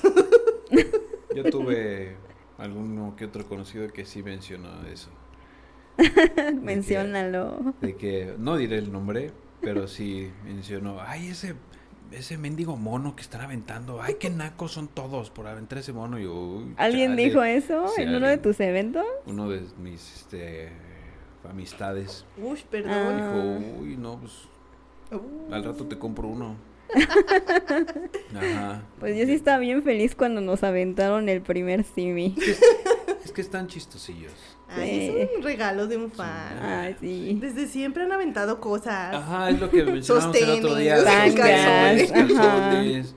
yo 1.36 1.44
tuve 1.50 2.16
alguno 2.58 3.16
que 3.16 3.26
otro 3.26 3.46
conocido 3.48 3.88
que 3.92 4.06
sí 4.06 4.24
mencionó 4.24 4.70
eso. 4.88 5.10
menciónalo. 6.62 7.76
De 7.82 7.96
que, 7.96 8.34
no 8.38 8.58
diré 8.58 8.78
el 8.78 8.92
nombre, 8.92 9.32
pero 9.62 9.88
sí 9.88 10.32
mencionó, 10.44 11.00
ay, 11.02 11.30
ese, 11.30 11.56
ese 12.14 12.38
mendigo 12.38 12.78
mono 12.78 13.16
que 13.16 13.22
están 13.22 13.42
aventando, 13.42 14.02
ay, 14.02 14.16
qué 14.20 14.30
nacos 14.30 14.72
son 14.72 14.88
todos 14.88 15.30
por 15.30 15.48
aventar 15.48 15.78
ese 15.80 15.94
mono. 15.94 16.20
Y 16.20 16.24
yo, 16.24 16.34
"Uy, 16.34 16.74
¿Alguien 16.78 17.12
chale". 17.12 17.24
dijo 17.24 17.44
eso 17.44 17.88
Sí, 17.96 18.04
en 18.04 18.16
uno 18.16 18.28
de 18.28 18.38
tus 18.38 18.60
eventos? 18.60 19.06
Uno 19.26 19.50
de 19.50 19.62
mis 19.80 20.16
este, 20.16 20.70
amistades 21.50 22.26
Uy, 22.38 22.60
perdón. 22.70 22.92
Ah. 22.94 23.16
dijo, 23.60 23.80
uy, 23.82 23.98
no, 23.98 24.18
pues 24.20 24.32
Uh. 25.12 25.54
al 25.54 25.64
rato 25.64 25.86
te 25.86 25.98
compro 26.00 26.28
uno. 26.28 26.56
Ajá. 28.36 28.84
Pues 29.00 29.18
yo 29.18 29.26
sí 29.26 29.34
estaba 29.34 29.58
bien 29.60 29.84
feliz 29.84 30.16
cuando 30.16 30.42
nos 30.42 30.64
aventaron 30.64 31.30
el 31.30 31.42
primer 31.42 31.84
simi. 31.84 32.36
Es 33.24 33.32
que 33.32 33.42
están 33.42 33.68
chistosillos. 33.68 34.34
Ay, 34.70 35.16
es 35.18 35.30
un 35.38 35.44
regalo 35.44 35.88
de 35.88 35.98
un 35.98 36.12
fan. 36.12 36.60
Ay, 36.62 36.96
sí. 37.00 37.38
Desde 37.40 37.68
siempre 37.68 38.04
han 38.04 38.12
aventado 38.12 38.60
cosas. 38.60 39.16
Ajá, 39.16 39.50
es 39.50 39.60
lo 39.60 39.70
que 39.70 39.84
mencionamos 39.84 40.36
el 40.36 40.50
otro 40.50 40.76
día. 40.76 40.98
Sostenes, 40.98 41.36
tangas, 41.36 42.12
ajá. 42.12 42.14
calzones, 42.14 43.16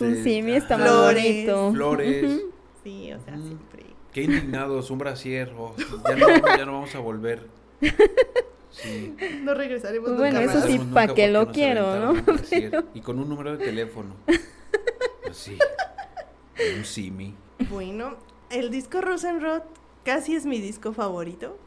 Un 0.00 0.12
este, 0.12 0.22
simi 0.22 0.52
ah, 0.52 0.56
está 0.56 0.78
más 0.78 0.88
Flores. 0.88 1.24
bonito. 1.24 1.72
Flores. 1.72 2.40
Sí, 2.82 3.12
o 3.12 3.20
sea, 3.20 3.38
siempre. 3.38 3.86
Qué 4.12 4.22
indignados, 4.22 4.90
un 4.90 4.98
brasier. 4.98 5.52
oh, 5.56 5.74
ya, 6.08 6.16
no, 6.16 6.56
ya 6.56 6.64
no 6.64 6.72
vamos 6.72 6.94
a 6.94 6.98
volver. 6.98 7.46
Sí. 8.82 9.14
No 9.42 9.54
regresaremos 9.54 10.10
nunca 10.10 10.20
bueno, 10.20 10.40
más. 10.40 10.50
eso 10.50 10.66
sí, 10.66 10.72
Regresaremos 10.78 10.94
pa' 10.94 11.02
nunca 11.02 11.14
que 11.14 11.28
lo 11.28 11.52
quiero, 11.52 12.12
¿no? 12.12 12.14
Y 12.94 13.00
con 13.00 13.18
un 13.18 13.28
número 13.28 13.56
de 13.56 13.64
teléfono. 13.64 14.16
Pues 14.26 14.36
sí. 15.36 15.58
Un 16.76 16.84
simi. 16.84 17.34
Bueno, 17.70 18.16
el 18.50 18.70
disco 18.70 19.00
Rosenrod 19.00 19.62
casi 20.04 20.34
es 20.34 20.44
mi 20.46 20.60
disco 20.60 20.92
favorito. 20.92 21.58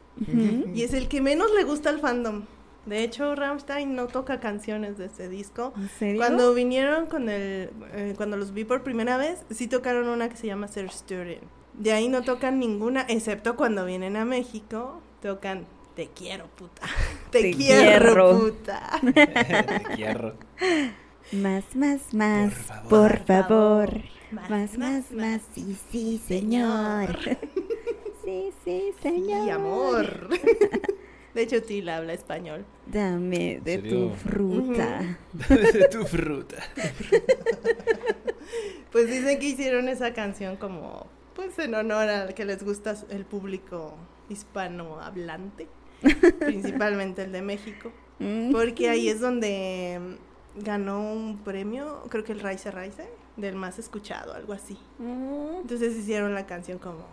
Y 0.74 0.82
es 0.82 0.92
el 0.92 1.08
que 1.08 1.20
menos 1.20 1.48
le 1.54 1.64
gusta 1.64 1.88
al 1.90 1.98
fandom. 2.00 2.44
De 2.86 3.02
hecho, 3.04 3.34
Rammstein 3.34 3.94
no 3.94 4.06
toca 4.06 4.40
canciones 4.40 4.98
de 4.98 5.06
este 5.06 5.28
disco. 5.28 5.72
¿En 5.76 5.88
serio? 5.88 6.16
Cuando 6.20 6.52
vinieron 6.54 7.06
con 7.06 7.28
el... 7.28 7.70
eh, 7.92 8.14
cuando 8.16 8.36
los 8.36 8.52
vi 8.52 8.64
por 8.64 8.82
primera 8.82 9.16
vez, 9.16 9.44
sí 9.50 9.68
tocaron 9.68 10.08
una 10.08 10.28
que 10.28 10.36
se 10.36 10.46
llama 10.46 10.66
Zerstören. 10.68 11.40
De 11.74 11.92
ahí 11.92 12.08
no 12.08 12.22
tocan 12.22 12.58
ninguna, 12.58 13.02
excepto 13.08 13.56
cuando 13.56 13.84
vienen 13.84 14.16
a 14.16 14.24
México, 14.24 15.00
tocan 15.22 15.66
Te 15.94 16.08
quiero, 16.08 16.46
puta. 16.48 16.82
Te, 17.30 17.42
Te 17.42 17.50
quiero, 17.54 18.14
quiero. 18.14 18.38
puta. 18.38 19.00
Te 19.14 19.86
quiero. 19.94 20.34
Más, 21.32 21.64
más, 21.76 22.12
más, 22.14 22.52
favor. 22.54 22.88
por 22.88 23.24
Por 23.26 23.26
favor. 23.26 24.02
Más, 24.48 24.78
más, 24.78 25.10
más, 25.12 25.42
sí, 25.54 25.76
sí, 25.90 26.18
señor. 26.26 27.18
Sí, 28.24 28.52
sí, 28.64 28.92
señor. 29.02 29.46
Y 29.46 29.50
amor. 29.50 30.28
De 31.34 31.42
hecho, 31.42 31.62
Tila 31.62 31.96
habla 31.96 32.12
español. 32.12 32.66
Dame 32.86 33.60
de 33.64 33.74
¿En 33.74 33.88
tu 33.88 34.10
fruta. 34.10 35.18
De 35.32 35.88
tu 35.88 36.04
fruta. 36.04 36.56
Pues 38.92 39.08
dicen 39.08 39.38
que 39.38 39.46
hicieron 39.46 39.88
esa 39.88 40.12
canción 40.12 40.56
como, 40.56 41.06
pues 41.34 41.58
en 41.58 41.74
honor 41.74 42.08
al 42.08 42.34
que 42.34 42.44
les 42.44 42.62
gusta 42.62 42.94
el 43.10 43.24
público 43.24 43.94
hispanohablante, 44.28 45.68
principalmente 46.40 47.22
el 47.24 47.32
de 47.32 47.42
México, 47.42 47.92
Mm. 48.22 48.52
porque 48.52 48.90
ahí 48.90 49.08
es 49.08 49.18
donde 49.20 49.98
mm, 50.58 50.62
ganó 50.62 51.10
un 51.12 51.38
premio, 51.38 52.02
creo 52.10 52.22
que 52.22 52.32
el 52.32 52.40
Raise 52.40 52.70
Raise, 52.70 53.08
del 53.38 53.54
más 53.56 53.78
escuchado, 53.78 54.34
algo 54.34 54.52
así. 54.52 54.76
Mm. 54.98 55.60
Entonces 55.62 55.96
hicieron 55.96 56.34
la 56.34 56.44
canción 56.44 56.78
como, 56.78 57.06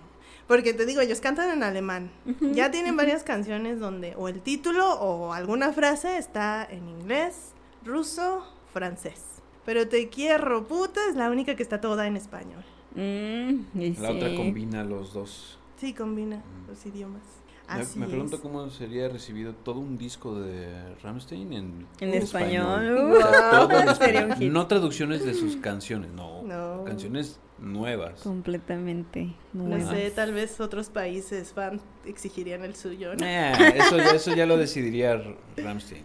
porque 0.48 0.74
te 0.74 0.86
digo, 0.86 1.00
ellos 1.00 1.22
cantan 1.22 1.50
en 1.52 1.64
alemán, 1.64 2.12
ya 2.54 2.72
tienen 2.72 2.98
varias 2.98 3.24
canciones 3.24 3.80
donde 3.80 4.16
o 4.18 4.28
el 4.28 4.42
título 4.42 4.96
o 5.00 5.32
alguna 5.32 5.72
frase 5.72 6.18
está 6.18 6.68
en 6.70 6.90
inglés, 6.90 7.54
ruso, 7.86 8.46
francés. 8.74 9.22
Pero 9.66 9.88
te 9.88 10.10
quiero, 10.10 10.68
puta, 10.68 11.00
es 11.10 11.16
la 11.16 11.30
única 11.30 11.56
que 11.56 11.64
está 11.64 11.80
toda 11.80 12.06
en 12.08 12.18
español. 12.18 12.64
Mm, 12.96 13.62
La 14.02 14.12
otra 14.12 14.36
combina 14.36 14.84
los 14.84 15.14
dos. 15.14 15.58
Sí, 15.80 15.94
combina 15.94 16.42
los 16.68 16.86
idiomas. 16.86 17.22
Me- 17.68 17.82
Así 17.82 18.00
me, 18.00 18.08
pregunto 18.08 18.38
es. 18.38 18.42
cómo 18.42 18.70
sería 18.70 19.10
recibido 19.10 19.54
todo 19.54 19.80
un 19.80 19.98
disco 19.98 20.40
de 20.40 20.96
Rammstein 21.04 21.52
en, 21.52 21.88
En 22.00 22.10
en 22.10 22.14
español. 22.14 22.98
O 23.12 23.18
sea, 23.18 23.50
todo 23.52 23.70
Sería 23.70 23.92
español. 23.92 24.26
un 24.32 24.36
hit. 24.38 24.52
No 24.54 24.68
traducciones 24.68 25.26
de 25.26 25.34
sus 25.34 25.58
canciones, 25.58 26.10
no. 26.12 26.44
No. 26.44 26.86
Canciones 26.86 27.40
nuevas. 27.60 28.22
Completamente. 28.22 29.34
No 29.52 29.66
nuevas. 29.66 29.90
sé, 29.90 30.12
tal 30.12 30.34
vez 30.34 30.62
otros 30.62 30.90
países 30.90 31.52
fan 31.52 31.82
exigirían 32.06 32.64
el 32.64 32.74
suyo, 32.76 33.16
¿no? 33.16 33.26
Eh, 33.26 33.52
eso, 33.76 33.98
ya- 33.98 34.12
eso 34.12 34.34
ya 34.34 34.46
lo 34.46 34.56
decidiría 34.58 35.22
Rammstein, 35.58 36.04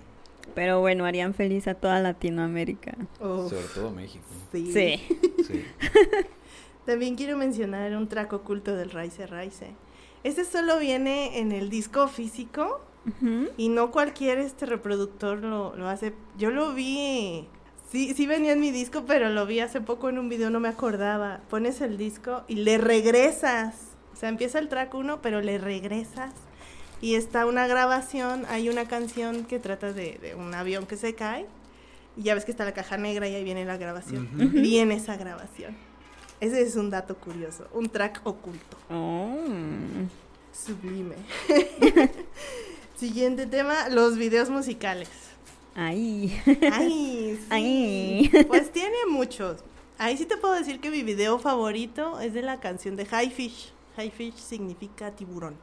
Pero 0.56 0.80
bueno, 0.80 1.04
harían 1.04 1.32
feliz 1.32 1.68
a 1.68 1.74
toda 1.74 2.00
Latinoamérica. 2.00 2.96
Uf, 3.20 3.50
sobre 3.50 3.66
todo 3.74 3.90
México. 3.92 4.24
sí. 4.50 4.72
Sí. 4.72 5.00
Sí. 5.46 5.64
También 6.86 7.14
quiero 7.14 7.36
mencionar 7.36 7.94
un 7.96 8.08
track 8.08 8.32
oculto 8.32 8.74
del 8.74 8.90
Raise 8.90 9.26
Raise. 9.28 9.68
Este 10.24 10.44
solo 10.44 10.78
viene 10.78 11.38
en 11.38 11.52
el 11.52 11.68
disco 11.70 12.08
físico. 12.08 12.80
Y 13.56 13.68
no 13.68 13.90
cualquier 13.90 14.38
este 14.38 14.64
reproductor 14.64 15.38
lo, 15.42 15.74
lo 15.76 15.88
hace. 15.88 16.14
Yo 16.38 16.50
lo 16.50 16.72
vi. 16.72 17.48
Sí, 17.90 18.14
sí 18.14 18.26
venía 18.26 18.52
en 18.52 18.60
mi 18.60 18.70
disco, 18.70 19.04
pero 19.06 19.28
lo 19.28 19.44
vi 19.44 19.58
hace 19.58 19.80
poco 19.80 20.08
en 20.08 20.18
un 20.18 20.28
video, 20.28 20.50
no 20.50 20.60
me 20.60 20.68
acordaba. 20.68 21.40
Pones 21.50 21.80
el 21.80 21.98
disco 21.98 22.44
y 22.46 22.54
le 22.56 22.78
regresas. 22.78 23.74
O 24.12 24.16
sea, 24.16 24.28
empieza 24.28 24.60
el 24.60 24.68
track 24.68 24.94
1, 24.94 25.20
pero 25.20 25.40
le 25.40 25.58
regresas. 25.58 26.32
Y 27.00 27.16
está 27.16 27.44
una 27.46 27.66
grabación, 27.66 28.46
hay 28.48 28.68
una 28.68 28.86
canción 28.86 29.44
que 29.44 29.58
trata 29.58 29.92
de, 29.92 30.18
de 30.22 30.36
un 30.36 30.54
avión 30.54 30.86
que 30.86 30.96
se 30.96 31.14
cae. 31.16 31.46
Y 32.16 32.22
ya 32.22 32.34
ves 32.34 32.44
que 32.44 32.52
está 32.52 32.64
la 32.64 32.72
caja 32.72 32.96
negra 32.98 33.26
y 33.28 33.34
ahí 33.34 33.42
viene 33.42 33.64
la 33.64 33.76
grabación. 33.78 34.28
Viene 34.52 34.94
esa 34.94 35.16
grabación. 35.16 35.76
Ese 36.42 36.60
es 36.60 36.74
un 36.74 36.90
dato 36.90 37.14
curioso, 37.14 37.68
un 37.72 37.88
track 37.88 38.20
oculto. 38.24 38.76
Oh. 38.90 39.36
Sublime. 40.52 41.14
Siguiente 42.96 43.46
tema, 43.46 43.88
los 43.90 44.16
videos 44.16 44.50
musicales. 44.50 45.08
Ahí. 45.76 46.36
Ay, 46.72 47.36
sí. 47.38 47.46
Ay. 47.48 48.30
Pues 48.48 48.72
tiene 48.72 48.96
muchos. 49.08 49.58
Ahí 49.98 50.16
sí 50.16 50.26
te 50.26 50.36
puedo 50.36 50.54
decir 50.54 50.80
que 50.80 50.90
mi 50.90 51.04
video 51.04 51.38
favorito 51.38 52.18
es 52.18 52.34
de 52.34 52.42
la 52.42 52.58
canción 52.58 52.96
de 52.96 53.06
High 53.06 53.30
Fish. 53.30 53.72
High 53.94 54.10
Fish 54.10 54.34
significa 54.34 55.12
tiburón. 55.12 55.54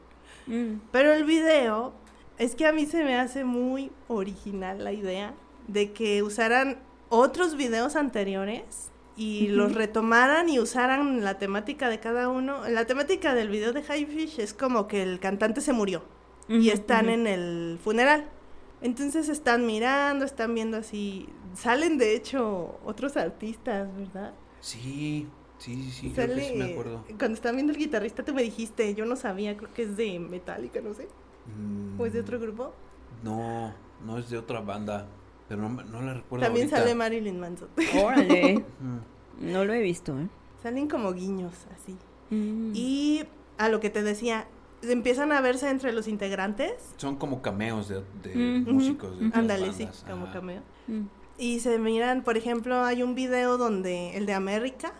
Mm. 0.46 0.76
Pero 0.90 1.12
el 1.12 1.24
video 1.24 1.92
es 2.38 2.54
que 2.54 2.64
a 2.64 2.72
mí 2.72 2.86
se 2.86 3.04
me 3.04 3.18
hace 3.18 3.44
muy 3.44 3.90
original 4.08 4.82
la 4.82 4.94
idea 4.94 5.34
de 5.68 5.92
que 5.92 6.22
usaran 6.22 6.78
otros 7.10 7.54
videos 7.54 7.96
anteriores 7.96 8.88
y 9.20 9.48
los 9.48 9.74
retomaran 9.74 10.48
y 10.48 10.58
usaran 10.58 11.22
la 11.22 11.38
temática 11.38 11.88
de 11.88 12.00
cada 12.00 12.28
uno. 12.28 12.66
La 12.68 12.86
temática 12.86 13.34
del 13.34 13.48
video 13.50 13.72
de 13.72 13.82
High 13.82 14.06
Fish 14.06 14.38
es 14.40 14.54
como 14.54 14.88
que 14.88 15.02
el 15.02 15.20
cantante 15.20 15.60
se 15.60 15.72
murió 15.72 16.02
y 16.48 16.70
están 16.70 17.08
en 17.10 17.26
el 17.26 17.78
funeral. 17.82 18.30
Entonces 18.80 19.28
están 19.28 19.66
mirando, 19.66 20.24
están 20.24 20.54
viendo 20.54 20.78
así. 20.78 21.28
Salen 21.54 21.98
de 21.98 22.14
hecho 22.14 22.80
otros 22.84 23.16
artistas, 23.16 23.94
¿verdad? 23.94 24.34
Sí, 24.60 25.28
sí, 25.58 25.82
sí, 25.84 25.90
sí, 25.90 26.14
creo 26.14 26.32
que 26.32 26.40
sí 26.40 26.52
Sale, 26.52 26.54
me 26.54 26.64
acuerdo. 26.64 27.04
cuando 27.18 27.34
están 27.34 27.56
viendo 27.56 27.72
el 27.72 27.78
guitarrista, 27.78 28.24
tú 28.24 28.34
me 28.34 28.42
dijiste, 28.42 28.94
yo 28.94 29.04
no 29.06 29.16
sabía, 29.16 29.56
creo 29.56 29.72
que 29.72 29.82
es 29.84 29.96
de 29.96 30.18
Metallica, 30.18 30.80
no 30.80 30.94
sé. 30.94 31.08
¿O 31.96 32.06
es 32.06 32.12
de 32.12 32.20
otro 32.20 32.38
Mm, 32.38 32.42
grupo? 32.42 32.74
No, 33.22 33.74
no 34.00 34.18
es 34.18 34.30
de 34.30 34.38
otra 34.38 34.60
banda, 34.60 35.19
pero 35.50 35.68
no, 35.68 36.00
la 36.02 36.14
recuerdo 36.14 36.46
También 36.46 36.66
ahorita. 36.66 36.76
sale 36.78 36.94
Marilyn 36.94 37.40
Manson. 37.40 37.68
Órale. 38.04 38.64
No 39.40 39.64
lo 39.64 39.72
he 39.72 39.80
visto, 39.80 40.16
¿eh? 40.18 40.28
Salen 40.62 40.88
como 40.88 41.12
guiños 41.12 41.52
así. 41.74 41.96
Mm. 42.30 42.70
Y 42.74 43.24
a 43.58 43.68
lo 43.68 43.80
que 43.80 43.90
te 43.90 44.02
decía, 44.04 44.46
empiezan 44.82 45.32
a 45.32 45.40
verse 45.40 45.68
entre 45.68 45.92
los 45.92 46.06
integrantes. 46.06 46.72
Son 46.98 47.16
como 47.16 47.42
cameos 47.42 47.88
de, 47.88 48.04
de 48.22 48.34
Mm. 48.36 48.70
músicos 48.72 49.18
de 49.18 49.30
Ándale, 49.34 49.72
sí, 49.72 49.88
como 50.08 50.24
Ajá. 50.26 50.34
cameo. 50.34 50.62
Mm. 50.86 51.02
Y 51.38 51.58
se 51.60 51.78
miran, 51.80 52.22
por 52.22 52.36
ejemplo, 52.36 52.84
hay 52.84 53.02
un 53.02 53.16
video 53.16 53.56
donde 53.58 54.16
el 54.16 54.26
de 54.26 54.34
América, 54.34 54.92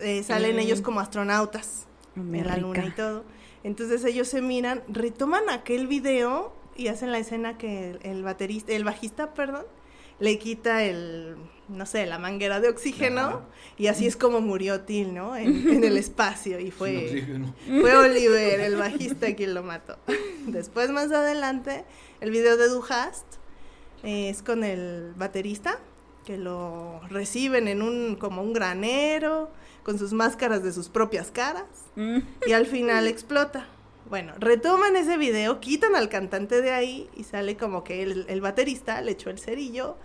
eh, 0.00 0.24
salen 0.24 0.56
Mm. 0.56 0.60
ellos 0.60 0.80
como 0.80 0.98
astronautas 0.98 1.86
en 2.16 2.32
la 2.46 2.56
luna 2.56 2.78
y 2.78 2.80
América. 2.80 2.96
todo. 2.96 3.24
Entonces 3.62 4.04
ellos 4.04 4.26
se 4.26 4.42
miran, 4.42 4.82
retoman 4.88 5.48
aquel 5.48 5.86
video 5.86 6.52
y 6.74 6.88
hacen 6.88 7.12
la 7.12 7.18
escena 7.18 7.56
que 7.58 7.90
el, 7.90 8.00
el 8.02 8.22
baterista, 8.24 8.72
el 8.72 8.82
bajista, 8.84 9.34
perdón, 9.34 9.64
le 10.22 10.38
quita 10.38 10.84
el, 10.84 11.34
no 11.68 11.84
sé, 11.84 12.06
la 12.06 12.18
manguera 12.18 12.60
de 12.60 12.68
oxígeno 12.68 13.20
Ajá. 13.20 13.40
y 13.76 13.88
así 13.88 14.06
es 14.06 14.16
como 14.16 14.40
murió 14.40 14.82
Till, 14.82 15.12
¿no? 15.12 15.34
En, 15.36 15.68
en 15.68 15.82
el 15.84 15.96
espacio 15.96 16.60
y 16.60 16.70
fue... 16.70 16.96
oxígeno. 17.06 17.54
Fue 17.80 17.96
Oliver, 17.96 18.60
el 18.60 18.76
bajista, 18.76 19.34
quien 19.34 19.52
lo 19.54 19.62
mató. 19.62 19.98
Después, 20.46 20.90
más 20.90 21.10
adelante, 21.12 21.84
el 22.20 22.30
video 22.30 22.56
de 22.56 22.68
Duhast 22.68 23.26
eh, 24.04 24.28
es 24.28 24.42
con 24.42 24.62
el 24.64 25.12
baterista, 25.16 25.78
que 26.24 26.36
lo 26.38 27.00
reciben 27.08 27.66
en 27.66 27.82
un, 27.82 28.14
como 28.14 28.42
un 28.42 28.52
granero, 28.52 29.50
con 29.82 29.98
sus 29.98 30.12
máscaras 30.12 30.62
de 30.62 30.72
sus 30.72 30.88
propias 30.88 31.30
caras, 31.32 31.64
Mm. 31.96 32.18
y 32.46 32.52
al 32.52 32.66
final 32.66 33.06
explota. 33.08 33.66
Bueno, 34.12 34.34
retoman 34.38 34.94
ese 34.94 35.16
video, 35.16 35.58
quitan 35.58 35.96
al 35.96 36.10
cantante 36.10 36.60
de 36.60 36.70
ahí 36.70 37.08
y 37.16 37.24
sale 37.24 37.56
como 37.56 37.82
que 37.82 38.02
el, 38.02 38.26
el 38.28 38.42
baterista 38.42 39.00
le 39.00 39.12
echó 39.12 39.30
el 39.30 39.38
cerillo 39.38 39.96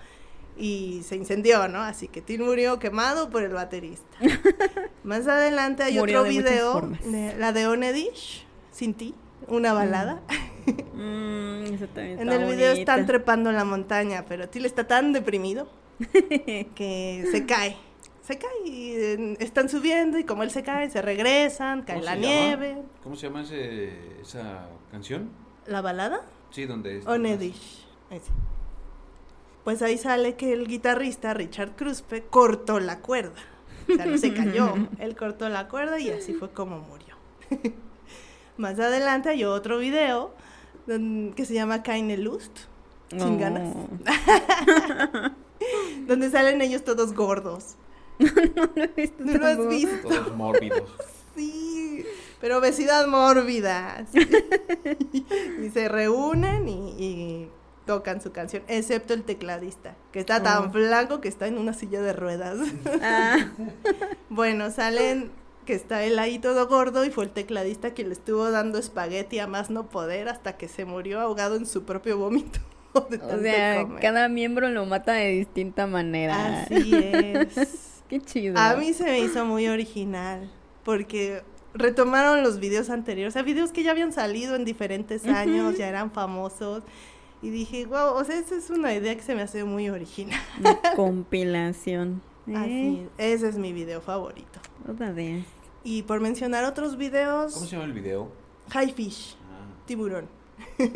y 0.56 1.02
se 1.04 1.18
incendió, 1.18 1.68
¿no? 1.68 1.82
Así 1.82 2.08
que 2.08 2.22
Tim 2.22 2.46
murió 2.46 2.80
quemado 2.80 3.30
por 3.30 3.44
el 3.44 3.52
baterista. 3.52 4.18
Más 5.04 5.28
adelante 5.28 5.84
hay 5.84 6.00
Murió 6.00 6.22
otro 6.22 6.32
de 6.32 6.40
video, 6.40 6.82
de- 7.04 7.36
la 7.38 7.52
de 7.52 7.68
Onedish, 7.68 8.46
Sin 8.72 8.94
ti, 8.94 9.14
una 9.50 9.74
balada. 9.74 10.22
Mm, 10.94 11.74
esa 11.74 11.88
también 11.88 12.20
en 12.22 12.30
el 12.30 12.46
video 12.46 12.74
están 12.74 13.06
trepando 13.06 13.50
en 13.50 13.56
la 13.58 13.64
montaña, 13.64 14.26
pero 14.28 14.48
Till 14.50 14.66
está 14.66 14.86
tan 14.86 15.12
deprimido 15.14 15.70
que 16.76 17.26
se 17.32 17.46
cae. 17.46 17.78
Se 18.28 18.38
cae 18.38 18.50
y 18.66 19.38
están 19.40 19.70
subiendo 19.70 20.20
y 20.20 20.26
como 20.26 20.44
él 20.44 20.52
se 20.52 20.62
cae, 20.62 20.90
se 20.90 21.02
regresan, 21.02 21.84
cae 21.84 21.96
¿Cómo 21.96 22.06
la 22.06 22.16
llama? 22.16 22.28
nieve. 22.28 22.78
¿Cómo 23.02 23.16
se 23.16 23.28
llama 23.28 23.44
ese, 23.44 24.20
esa 24.22 24.68
canción? 24.92 25.30
¿La 25.66 25.80
balada? 25.82 26.24
Sí, 26.50 26.66
donde... 26.66 26.98
es- 26.98 27.08
Onedish. 27.08 27.86
ese. 28.10 28.30
Pues 29.64 29.82
ahí 29.82 29.98
sale 29.98 30.36
que 30.36 30.52
el 30.52 30.68
guitarrista 30.68 31.34
Richard 31.34 31.78
Kruspe 31.78 32.24
cortó 32.24 32.82
la 32.82 33.00
cuerda. 33.00 33.40
O 33.90 33.96
sea, 33.96 34.06
no 34.06 34.18
se 34.18 34.34
cayó. 34.34 34.74
Él 35.00 35.16
cortó 35.16 35.48
la 35.48 35.70
cuerda 35.70 35.98
y 35.98 36.10
así 36.10 36.34
fue 36.34 36.52
como 36.52 36.80
murió. 36.80 37.16
Más 38.58 38.78
adelante 38.78 39.30
hay 39.30 39.46
otro 39.46 39.78
video 39.78 40.34
que 40.86 41.46
se 41.46 41.54
llama 41.54 41.82
Keine 41.82 42.18
Lust. 42.18 42.60
Sin 43.10 43.40
ganas. 43.40 43.74
Donde 46.08 46.30
salen 46.30 46.62
ellos 46.62 46.84
todos 46.84 47.14
gordos. 47.14 47.76
no 48.56 48.70
lo 48.76 48.84
he 48.84 48.88
visto 48.88 49.24
¿No 49.24 49.34
lo 49.34 49.46
has 49.48 49.68
visto? 49.68 50.08
Todos 50.08 50.36
mórbidos. 50.36 50.90
Sí, 51.36 52.04
pero 52.42 52.58
obesidad 52.58 53.08
mórbida. 53.08 54.06
sí. 54.12 54.20
y 55.64 55.70
se 55.70 55.88
reúnen 55.88 56.68
y, 56.68 56.96
y 56.98 57.50
tocan 57.86 58.22
su 58.22 58.32
canción, 58.32 58.64
excepto 58.68 59.14
el 59.14 59.24
tecladista, 59.24 59.96
que 60.12 60.20
está 60.20 60.44
tan 60.44 60.66
Oh. 60.66 60.72
flaco 60.72 61.22
que 61.22 61.28
está 61.30 61.48
en 61.48 61.58
una 61.58 61.74
silla 61.74 62.02
de 62.02 62.14
ruedas. 62.14 62.58
Ah, 63.02 63.38
bueno, 64.30 64.72
salen 64.72 65.32
que 65.66 65.74
está 65.74 66.04
él 66.04 66.18
ahí 66.20 66.40
todo 66.40 66.68
gordo 66.68 67.04
y 67.06 67.10
fue 67.12 67.26
el 67.26 67.30
tecladista 67.32 67.92
quien 67.94 68.08
le 68.10 68.14
estuvo 68.14 68.50
dando 68.52 68.78
espagueti 68.80 69.40
a 69.40 69.48
más 69.48 69.70
no 69.70 69.90
poder 69.90 70.30
hasta 70.30 70.58
que 70.58 70.68
se 70.70 70.86
murió 70.86 71.20
ahogado 71.20 71.56
en 71.56 71.66
su 71.66 71.84
propio 71.84 72.18
vómito. 72.18 72.60
o 72.94 73.08
sea, 73.42 73.82
comer. 73.84 74.02
cada 74.02 74.28
miembro 74.30 74.70
lo 74.70 74.86
mata 74.86 75.14
de 75.14 75.30
distinta 75.30 75.88
manera. 75.88 76.64
Así 76.64 76.92
es. 76.94 77.87
Qué 78.10 78.22
chido. 78.22 78.58
A 78.58 78.76
mí 78.76 78.94
se 78.94 79.04
me 79.04 79.20
hizo 79.20 79.46
muy 79.46 79.68
original 79.68 80.50
porque 80.84 81.44
retomaron 81.74 82.44
los 82.44 82.60
videos 82.60 82.90
anteriores, 82.90 83.34
o 83.34 83.36
sea, 83.36 83.44
videos 83.44 83.72
que 83.72 83.84
ya 83.84 83.92
habían 83.92 84.14
salido 84.14 84.56
en 84.56 84.66
diferentes 84.66 85.26
años, 85.26 85.78
ya 85.78 85.88
eran 85.90 86.12
famosos. 86.12 86.84
Y 87.42 87.50
dije, 87.50 87.86
wow, 87.86 88.16
o 88.16 88.24
sea, 88.24 88.40
esa 88.40 88.56
es 88.56 88.70
una 88.72 88.94
idea 88.96 89.16
que 89.16 89.22
se 89.22 89.36
me 89.36 89.42
hace 89.44 89.64
muy 89.64 89.90
original. 89.90 90.40
Una 90.60 90.80
compilación. 90.96 92.22
Así, 92.48 92.72
¿eh? 92.72 93.10
es, 93.18 93.42
ese 93.44 93.50
es 93.50 93.58
mi 93.58 93.74
video 93.74 94.02
favorito. 94.02 94.60
Otra 94.90 95.12
vez. 95.12 95.46
Y 95.84 96.04
por 96.04 96.20
mencionar 96.20 96.64
otros 96.64 96.98
videos, 96.98 97.54
¿Cómo 97.54 97.66
se 97.66 97.72
llama 97.74 97.86
el 97.86 97.94
video? 97.94 98.32
High 98.70 98.92
Fish, 98.94 99.36
Ah, 99.52 99.66
tiburón. 99.86 100.28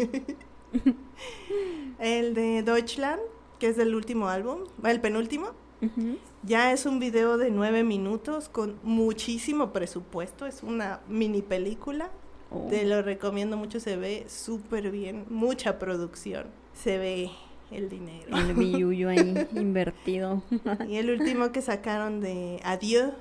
el 2.00 2.34
de 2.34 2.64
Deutschland, 2.64 3.22
que 3.60 3.68
es 3.68 3.78
del 3.78 3.94
último 3.96 4.30
álbum, 4.30 4.62
el 4.84 5.00
penúltimo, 5.02 5.50
Ujú. 5.82 6.18
Ya 6.44 6.72
es 6.72 6.86
un 6.88 7.00
video 7.00 7.38
de 7.38 7.52
nueve 7.52 7.84
minutos 7.84 8.50
con 8.50 8.80
muchísimo 8.84 9.72
presupuesto. 9.72 10.46
Es 10.46 10.64
una 10.64 11.02
mini 11.08 11.42
película. 11.42 12.10
Oh. 12.50 12.68
Te 12.70 12.84
lo 12.86 13.02
recomiendo 13.04 13.58
mucho. 13.58 13.80
Se 13.80 13.96
ve 13.96 14.26
súper 14.28 14.90
bien. 14.90 15.26
Mucha 15.30 15.78
producción. 15.78 16.48
Se 16.74 16.98
ve 16.98 17.30
el 17.70 17.90
dinero. 17.90 18.36
El 18.36 18.54
billuyo 18.56 19.10
ahí 19.10 19.48
invertido. 19.56 20.42
y 20.88 20.96
el 20.96 21.12
último 21.12 21.52
que 21.52 21.62
sacaron 21.62 22.22
de 22.22 22.60
Adieu. 22.64 23.12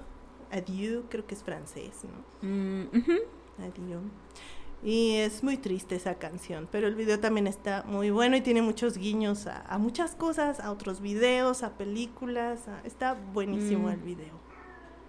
Adieu, 0.51 1.05
creo 1.11 1.27
que 1.27 1.35
es 1.35 1.43
francés, 1.45 1.93
¿no? 2.05 2.49
Mm. 2.49 2.89
Adieu. 3.59 4.01
Y 4.83 5.17
es 5.17 5.43
muy 5.43 5.59
triste 5.59 5.95
esa 5.97 6.15
canción, 6.15 6.67
pero 6.73 6.87
el 6.89 6.95
video 6.95 7.21
también 7.21 7.47
está 7.47 7.85
muy 7.87 8.09
bueno 8.11 8.37
y 8.37 8.41
tiene 8.41 8.63
muchos 8.63 8.97
guiños 8.97 9.47
a, 9.47 9.61
a 9.69 9.77
muchas 9.77 10.15
cosas, 10.15 10.59
a 10.61 10.73
otros 10.73 11.01
videos, 11.03 11.63
a 11.63 11.77
películas. 11.77 12.67
a- 12.67 12.81
está 12.87 13.13
buenísimo 13.35 13.89
Mm. 13.89 13.93
el 13.93 14.01
video. 14.01 14.41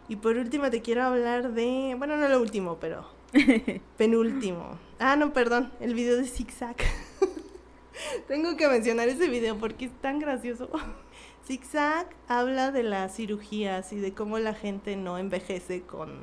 Y 0.09 0.17
por 0.17 0.35
último 0.35 0.69
te 0.69 0.81
quiero 0.81 1.03
hablar 1.03 1.53
de, 1.53 1.95
bueno, 1.97 2.17
no 2.17 2.27
lo 2.27 2.41
último, 2.41 2.77
pero 2.81 3.05
penúltimo. 3.97 4.77
Ah, 4.99 5.15
no, 5.15 5.31
perdón, 5.31 5.71
el 5.79 5.93
video 5.95 6.17
de 6.17 6.25
Zigzag. 6.25 6.75
Tengo 8.27 8.57
que 8.57 8.67
mencionar 8.67 9.07
ese 9.07 9.29
video 9.29 9.57
porque 9.57 9.85
es 9.85 9.91
tan 10.01 10.19
gracioso. 10.19 10.69
Zigzag 11.47 12.07
habla 12.27 12.71
de 12.71 12.83
las 12.83 13.15
cirugías 13.15 13.93
y 13.93 13.99
de 13.99 14.13
cómo 14.13 14.37
la 14.39 14.53
gente 14.53 14.95
no 14.97 15.17
envejece 15.17 15.81
con 15.83 16.19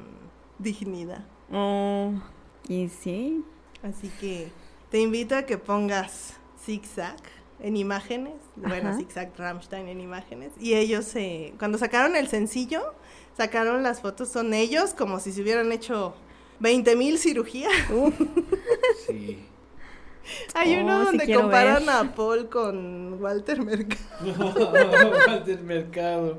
dignidad. 0.59 1.25
Oh, 1.51 2.13
y 2.69 2.89
sí. 2.89 3.45
Así 3.83 4.09
que 4.21 4.51
te 4.91 4.99
invito 5.01 5.37
a 5.37 5.43
que 5.43 5.59
pongas 5.59 6.35
zigzag 6.65 7.17
en 7.61 7.77
imágenes, 7.77 8.35
bueno, 8.57 8.91
Ajá. 8.91 8.99
zigzag 8.99 9.33
Rammstein 9.37 9.89
en 9.89 10.01
imágenes, 10.01 10.53
y 10.61 10.75
ellos 10.75 11.05
se, 11.05 11.55
cuando 11.59 11.77
sacaron 11.79 12.15
el 12.17 12.29
sencillo, 12.29 12.95
sacaron 13.37 13.83
las 13.83 14.01
fotos, 14.01 14.29
son 14.29 14.55
ellos 14.55 14.95
como 14.95 15.19
si 15.21 15.33
se 15.33 15.43
hubieran 15.43 15.71
hecho 15.73 16.15
20 16.61 16.95
mil 16.97 17.19
cirugías. 17.19 17.73
Sí. 19.07 19.45
Hay 20.55 20.77
Oh, 20.77 20.83
uno 20.83 21.05
donde 21.05 21.33
comparan 21.33 21.87
ver. 21.87 21.95
a 21.95 22.15
Paul 22.15 22.49
con 22.51 23.21
Walter 23.23 23.63
Mercado. 23.65 25.41
del 25.47 25.61
mercado. 25.63 26.39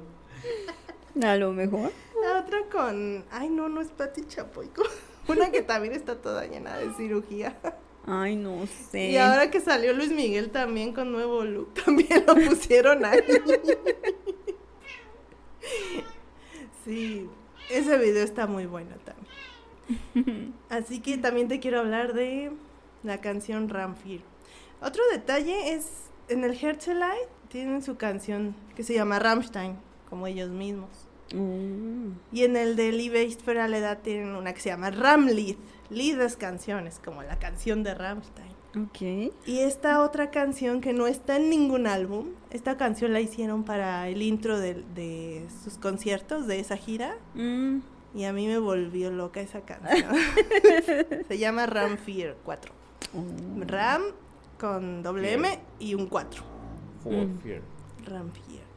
A 1.24 1.36
lo 1.36 1.52
mejor. 1.52 1.92
La 2.22 2.40
otra 2.42 2.60
con, 2.72 3.26
ay 3.32 3.50
no, 3.50 3.68
no 3.68 3.82
es 3.82 3.88
Pati 3.90 4.26
Chapoy, 4.28 4.68
una 5.30 5.52
que 5.52 5.62
también 5.62 5.94
está 5.94 6.22
toda 6.22 6.46
llena 6.46 6.78
de 6.78 6.94
cirugía. 6.94 7.58
Ay, 8.06 8.36
no 8.36 8.66
sé. 8.90 9.12
Y 9.12 9.18
ahora 9.18 9.52
que 9.52 9.60
salió 9.60 9.94
Luis 9.94 10.12
Miguel 10.12 10.50
también 10.50 10.94
con 10.94 11.12
nuevo 11.12 11.44
look, 11.44 11.74
también 11.86 12.24
lo 12.26 12.36
pusieron 12.36 13.06
ahí. 13.06 13.20
Sí, 16.84 17.30
ese 17.70 17.98
video 17.98 18.24
está 18.24 18.48
muy 18.48 18.66
bueno 18.66 18.96
también. 19.06 20.56
Así 20.70 21.02
que 21.02 21.18
también 21.18 21.48
te 21.48 21.60
quiero 21.60 21.80
hablar 21.80 22.14
de 22.14 22.52
la 23.04 23.22
canción 23.22 23.70
Ramfir. 23.70 24.22
Otro 24.82 25.04
detalle 25.12 25.74
es, 25.74 26.10
en 26.30 26.44
el 26.44 26.52
Herzlite 26.52 27.30
tienen 27.50 27.84
su 27.84 27.98
canción 27.98 28.56
que 28.76 28.84
se 28.84 28.94
llama 28.94 29.20
Rammstein, 29.20 29.78
como 30.10 30.26
ellos 30.26 30.50
mismos. 30.50 31.09
Mm, 31.34 32.12
Y 32.32 32.44
en 32.44 32.56
el 32.56 32.76
de 32.76 32.92
Liebe 32.92 33.30
für 33.44 33.60
alle 33.62 33.78
Edad 33.78 34.00
tienen 34.02 34.36
una 34.36 34.54
que 34.54 34.62
se 34.62 34.70
llama 34.70 34.90
Ramlied. 34.92 35.56
Lied 35.90 36.20
es 36.22 36.36
canciones, 36.38 37.00
como 37.04 37.24
la 37.24 37.38
canción 37.40 37.84
de 37.84 37.94
Rammstein. 37.96 38.52
ok. 38.76 39.34
Y 39.48 39.60
esta 39.60 40.02
otra 40.04 40.30
canción 40.30 40.82
que 40.82 40.94
no 40.94 41.08
está 41.08 41.38
en 41.38 41.50
ningún 41.50 41.88
álbum, 41.88 42.28
esta 42.52 42.78
canción 42.78 43.12
la 43.14 43.22
hicieron 43.22 43.64
para 43.64 44.08
el 44.08 44.22
intro 44.22 44.60
de, 44.60 44.84
de 44.96 45.48
sus 45.64 45.78
conciertos 45.78 46.46
de 46.48 46.60
esa 46.60 46.78
gira 46.78 47.16
Mm, 47.34 47.80
y 48.16 48.24
a 48.26 48.34
mí 48.34 48.46
me 48.48 48.58
volvió 48.60 49.10
loca 49.12 49.42
esa 49.42 49.62
canción. 49.62 50.12
Se 51.28 51.38
llama 51.38 51.66
Ram 51.66 51.98
Fear 51.98 52.38
4. 52.44 52.72
oh. 53.16 53.64
Ram 53.66 54.02
con 54.60 55.02
doble 55.04 55.34
M 55.34 55.60
y 55.80 55.94
un 55.96 56.08
4. 56.08 56.44
For 57.04 57.14
Mm. 57.14 57.40
fear. 57.40 57.62
Ram 58.06 58.30
Fear. 58.32 58.69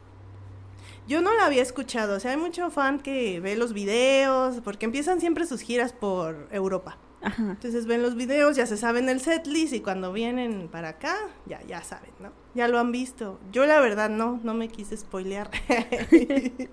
Yo 1.07 1.21
no 1.21 1.33
la 1.33 1.45
había 1.45 1.61
escuchado, 1.61 2.15
o 2.15 2.19
sea, 2.19 2.31
hay 2.31 2.37
mucho 2.37 2.69
fan 2.71 2.99
que 2.99 3.39
ve 3.41 3.55
los 3.55 3.73
videos, 3.73 4.61
porque 4.63 4.85
empiezan 4.85 5.19
siempre 5.19 5.45
sus 5.45 5.61
giras 5.61 5.91
por 5.93 6.47
Europa. 6.51 6.97
Ajá. 7.21 7.51
Entonces 7.51 7.85
ven 7.85 8.01
los 8.01 8.15
videos, 8.15 8.55
ya 8.57 8.65
se 8.65 8.75
saben 8.77 9.07
el 9.09 9.21
setlist 9.21 9.73
y 9.73 9.79
cuando 9.81 10.11
vienen 10.11 10.67
para 10.69 10.89
acá, 10.89 11.15
ya, 11.45 11.61
ya 11.63 11.81
saben, 11.83 12.11
¿no? 12.19 12.31
Ya 12.53 12.67
lo 12.67 12.79
han 12.79 12.91
visto. 12.91 13.39
Yo 13.51 13.65
la 13.65 13.79
verdad 13.79 14.09
no, 14.09 14.39
no 14.43 14.53
me 14.53 14.67
quise 14.67 14.97
spoilear. 14.97 15.49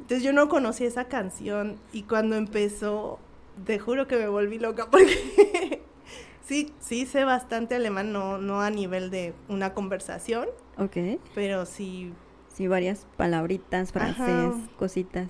Entonces 0.00 0.22
yo 0.22 0.32
no 0.32 0.48
conocí 0.48 0.84
esa 0.84 1.04
canción 1.06 1.78
y 1.92 2.02
cuando 2.02 2.36
empezó, 2.36 3.18
te 3.64 3.78
juro 3.78 4.06
que 4.06 4.16
me 4.16 4.28
volví 4.28 4.58
loca 4.58 4.86
porque 4.90 5.82
sí, 6.42 6.72
sí 6.80 7.06
sé 7.06 7.24
bastante 7.24 7.74
alemán, 7.74 8.12
no, 8.12 8.38
no 8.38 8.60
a 8.60 8.70
nivel 8.70 9.10
de 9.10 9.34
una 9.48 9.72
conversación, 9.74 10.48
Ok. 10.78 10.96
pero 11.34 11.64
sí 11.66 12.12
Sí, 12.54 12.66
varias 12.68 13.06
palabritas, 13.16 13.92
frases, 13.92 14.20
Ajá. 14.20 14.54
cositas. 14.78 15.28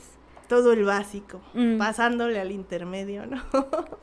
todo 0.48 0.72
el 0.72 0.84
básico, 0.84 1.40
Mm. 1.54 1.78
pasándole 1.78 2.38
al 2.38 2.52
intermedio, 2.52 3.24
¿no? 3.26 3.42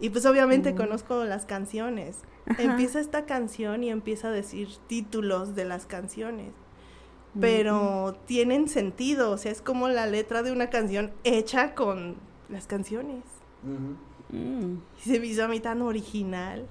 y 0.00 0.10
pues 0.10 0.26
obviamente 0.26 0.72
Mm. 0.72 0.76
conozco 0.76 1.24
las 1.24 1.46
canciones. 1.46 2.18
Ajá. 2.46 2.62
Empieza 2.62 2.98
esta 3.00 3.24
canción 3.26 3.82
y 3.84 3.90
empieza 3.90 4.28
a 4.28 4.30
decir 4.32 4.68
títulos 4.88 5.54
de 5.54 5.64
las 5.64 5.86
canciones, 5.86 6.50
Mm. 7.34 7.40
pero 7.40 8.16
tienen 8.26 8.68
sentido, 8.68 9.30
o 9.30 9.38
sea, 9.38 9.52
es 9.52 9.62
como 9.62 9.88
la 9.88 10.06
letra 10.06 10.42
de 10.42 10.50
una 10.52 10.68
canción 10.68 11.12
hecha 11.24 11.74
con 11.76 12.16
las 12.48 12.66
canciones. 12.66 13.22
Mm, 13.62 13.94
Y 14.98 15.08
se 15.08 15.20
me 15.20 15.26
hizo 15.26 15.44
a 15.44 15.48
mí 15.48 15.60
tan 15.60 15.80
original. 15.82 16.66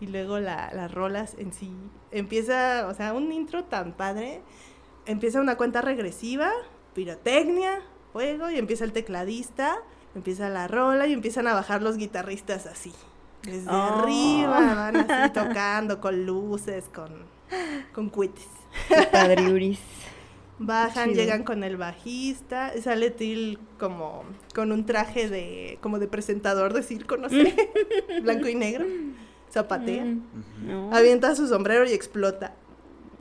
Y 0.00 0.06
luego 0.06 0.38
la- 0.38 0.72
las 0.72 0.92
rolas 0.92 1.34
en 1.38 1.52
sí. 1.52 1.72
Empieza, 2.12 2.86
o 2.88 2.94
sea, 2.94 3.12
un 3.12 3.30
intro 3.32 3.64
tan 3.64 3.92
padre. 3.92 4.42
Empieza 5.06 5.40
una 5.40 5.56
cuenta 5.56 5.80
regresiva, 5.82 6.50
pirotecnia, 6.94 7.80
fuego, 8.12 8.50
y 8.50 8.58
empieza 8.58 8.84
el 8.84 8.92
tecladista, 8.92 9.76
empieza 10.14 10.48
la 10.48 10.68
rola 10.68 11.06
y 11.06 11.12
empiezan 11.12 11.48
a 11.48 11.54
bajar 11.54 11.82
los 11.82 11.96
guitarristas 11.96 12.66
así. 12.66 12.92
Desde 13.42 13.68
Oh. 13.70 13.72
arriba, 13.74 14.74
van 14.74 14.96
así 15.10 15.32
tocando 15.34 16.00
con 16.00 16.24
luces, 16.26 16.88
con, 16.94 17.10
con 17.92 18.10
cuites. 18.10 18.46
padriuris. 19.10 19.80
Bajan, 20.58 21.14
llegan 21.14 21.42
con 21.42 21.64
el 21.64 21.76
bajista, 21.76 22.70
sale 22.80 23.10
Till 23.10 23.58
como 23.80 24.22
con 24.54 24.70
un 24.70 24.86
traje 24.86 25.28
de 25.28 25.78
como 25.80 25.98
de 25.98 26.06
presentador 26.06 26.72
de 26.72 26.84
circo, 26.84 27.16
no 27.16 27.28
sé, 27.28 27.56
blanco 28.22 28.46
y 28.46 28.54
negro, 28.54 28.86
zapatea, 29.50 30.04
Mm, 30.04 30.22
no. 30.66 30.94
avienta 30.94 31.34
su 31.34 31.48
sombrero 31.48 31.84
y 31.84 31.92
explota 31.92 32.54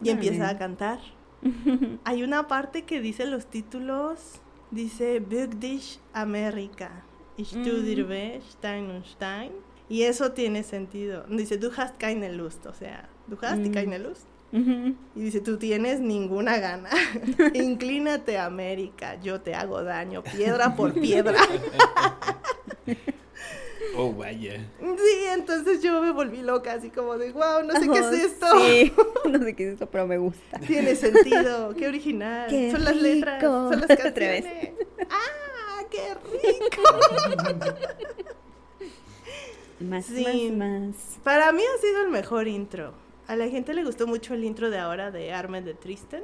y 0.04 0.10
empieza 0.12 0.50
a 0.50 0.58
cantar. 0.60 1.00
Hay 2.04 2.24
una 2.24 2.48
parte 2.48 2.84
que 2.84 3.02
dice 3.02 3.26
los 3.26 3.46
títulos, 3.48 4.42
dice 4.72 5.20
Big 5.20 5.60
Dish 5.60 6.00
America, 6.14 7.04
tu 7.38 7.70
Mm. 7.70 8.42
Stein 8.52 8.90
und 8.92 9.06
Stein, 9.06 9.52
y 9.90 10.04
eso 10.04 10.32
tiene 10.34 10.64
sentido. 10.64 11.26
Dice, 11.30 11.58
du 11.58 11.72
hast 11.76 11.98
keine 11.98 12.32
Lust, 12.32 12.66
o 12.68 12.74
sea, 12.74 13.10
du 13.28 13.38
hast 13.42 13.60
Mm. 13.66 13.72
keine 13.72 14.00
Lust. 14.00 14.28
Y 14.54 15.22
dice, 15.22 15.40
tú 15.40 15.58
tienes 15.58 16.02
ninguna 16.02 16.58
gana. 16.58 16.90
Inclínate, 17.54 18.38
América, 18.38 19.16
yo 19.22 19.40
te 19.40 19.56
hago 19.56 19.82
daño, 19.82 20.22
piedra 20.24 20.76
por 20.76 20.94
piedra. 20.94 21.40
Oh, 23.98 24.14
vaya. 24.14 24.56
sí, 24.80 25.26
entonces 25.32 25.82
yo 25.82 26.02
me 26.02 26.12
volví 26.12 26.42
loca, 26.42 26.74
así 26.74 26.90
como 26.90 27.18
de, 27.18 27.32
wow, 27.32 27.64
no 27.66 27.74
sé 27.80 27.90
qué 27.90 28.00
es 28.00 28.12
esto. 28.12 28.46
Sí, 28.60 28.94
no 29.30 29.40
sé 29.40 29.56
qué 29.56 29.68
es 29.68 29.74
esto, 29.74 29.90
pero 29.90 30.08
me 30.08 30.18
gusta. 30.18 30.60
Tiene 30.60 30.96
sentido, 30.96 31.74
qué 31.76 31.88
original. 31.88 32.50
Qué 32.50 32.72
son 32.72 32.84
las 32.86 32.96
letras, 32.96 33.42
son 33.42 33.80
las 33.82 33.88
canciones. 33.98 34.46
¡Ah, 35.10 35.84
qué 35.90 36.14
rico! 36.14 36.82
Más, 39.80 40.06
Sí. 40.06 40.52
más, 40.52 40.70
más. 40.82 40.96
Para 41.24 41.52
mí 41.52 41.64
ha 41.64 41.82
sido 41.82 42.04
el 42.04 42.10
mejor 42.10 42.48
intro. 42.48 42.94
A 43.28 43.36
la 43.36 43.48
gente 43.48 43.74
le 43.74 43.84
gustó 43.84 44.06
mucho 44.06 44.34
el 44.36 44.44
intro 44.44 44.70
de 44.70 44.78
ahora 44.78 45.10
de 45.10 45.34
Armen 45.34 45.66
de 45.66 45.74
Tristan. 45.74 46.22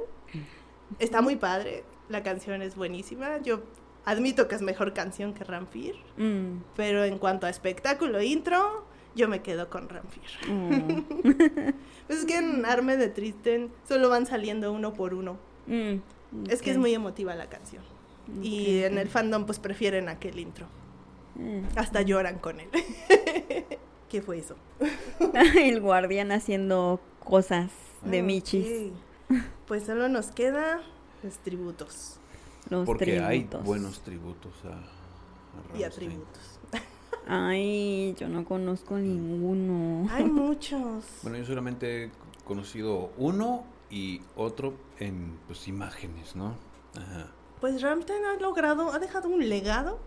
Está 1.00 1.22
muy 1.22 1.36
padre, 1.36 1.82
la 2.08 2.22
canción 2.22 2.62
es 2.62 2.76
buenísima. 2.76 3.38
Yo 3.42 3.62
admito 4.10 4.48
que 4.48 4.54
es 4.54 4.62
mejor 4.62 4.92
canción 4.94 5.34
que 5.34 5.44
Ramfir. 5.44 5.94
Mm, 6.16 6.62
Pero 6.76 7.04
en 7.04 7.18
cuanto 7.18 7.46
a 7.46 7.50
espectáculo 7.50 8.22
intro, 8.22 8.84
yo 9.14 9.28
me 9.28 9.42
quedo 9.42 9.68
con 9.70 9.88
Ramfir. 9.88 10.22
mm, 10.48 11.02
Pues 12.06 12.20
es 12.20 12.24
que 12.24 12.36
en 12.38 12.64
Arme 12.64 12.96
de 12.96 13.08
Tristen 13.08 13.70
solo 13.86 14.08
van 14.08 14.26
saliendo 14.26 14.72
uno 14.72 14.94
por 14.94 15.14
uno. 15.14 15.36
mm, 15.66 15.96
Es 16.48 16.62
que 16.62 16.70
es 16.70 16.78
muy 16.78 16.94
emotiva 16.94 17.34
la 17.34 17.48
canción. 17.48 17.82
Y 18.42 18.80
en 18.82 18.98
el 18.98 19.08
fandom 19.08 19.46
pues 19.46 19.58
prefieren 19.58 20.08
aquel 20.08 20.38
intro. 20.38 20.66
Hasta 21.76 22.02
lloran 22.02 22.38
con 22.38 22.60
él. 22.60 22.68
¿Qué 24.10 24.20
fue 24.22 24.38
eso? 24.38 24.56
El 25.58 25.80
guardián 25.80 26.32
haciendo 26.32 27.00
cosas 27.22 27.70
de 28.02 28.18
Ah, 28.20 28.22
michis. 28.22 28.66
ok. 29.30 29.38
Pues 29.66 29.84
solo 29.84 30.08
nos 30.08 30.26
queda 30.30 30.80
los 31.22 31.38
tributos 31.38 32.18
Los 32.70 32.86
Porque 32.86 33.20
hay 33.20 33.40
tributos. 33.44 33.64
buenos 33.64 34.00
tributos 34.00 34.52
a, 34.64 34.68
a 34.68 35.76
y 35.78 35.82
Rammstein. 35.82 35.84
atributos. 36.10 36.60
Ay, 37.26 38.14
yo 38.18 38.28
no 38.28 38.44
conozco 38.44 38.96
ninguno. 38.98 40.08
Hay 40.12 40.24
muchos. 40.24 41.04
Bueno, 41.22 41.38
yo 41.38 41.44
solamente 41.44 42.04
he 42.04 42.10
conocido 42.44 43.10
uno 43.18 43.64
y 43.90 44.20
otro 44.36 44.74
en 44.98 45.38
pues 45.46 45.68
imágenes, 45.68 46.36
¿no? 46.36 46.54
Ajá. 46.96 47.28
Pues 47.60 47.82
Rammstein 47.82 48.24
ha 48.24 48.34
logrado, 48.40 48.92
ha 48.92 48.98
dejado 48.98 49.28
un 49.28 49.48
legado. 49.48 49.98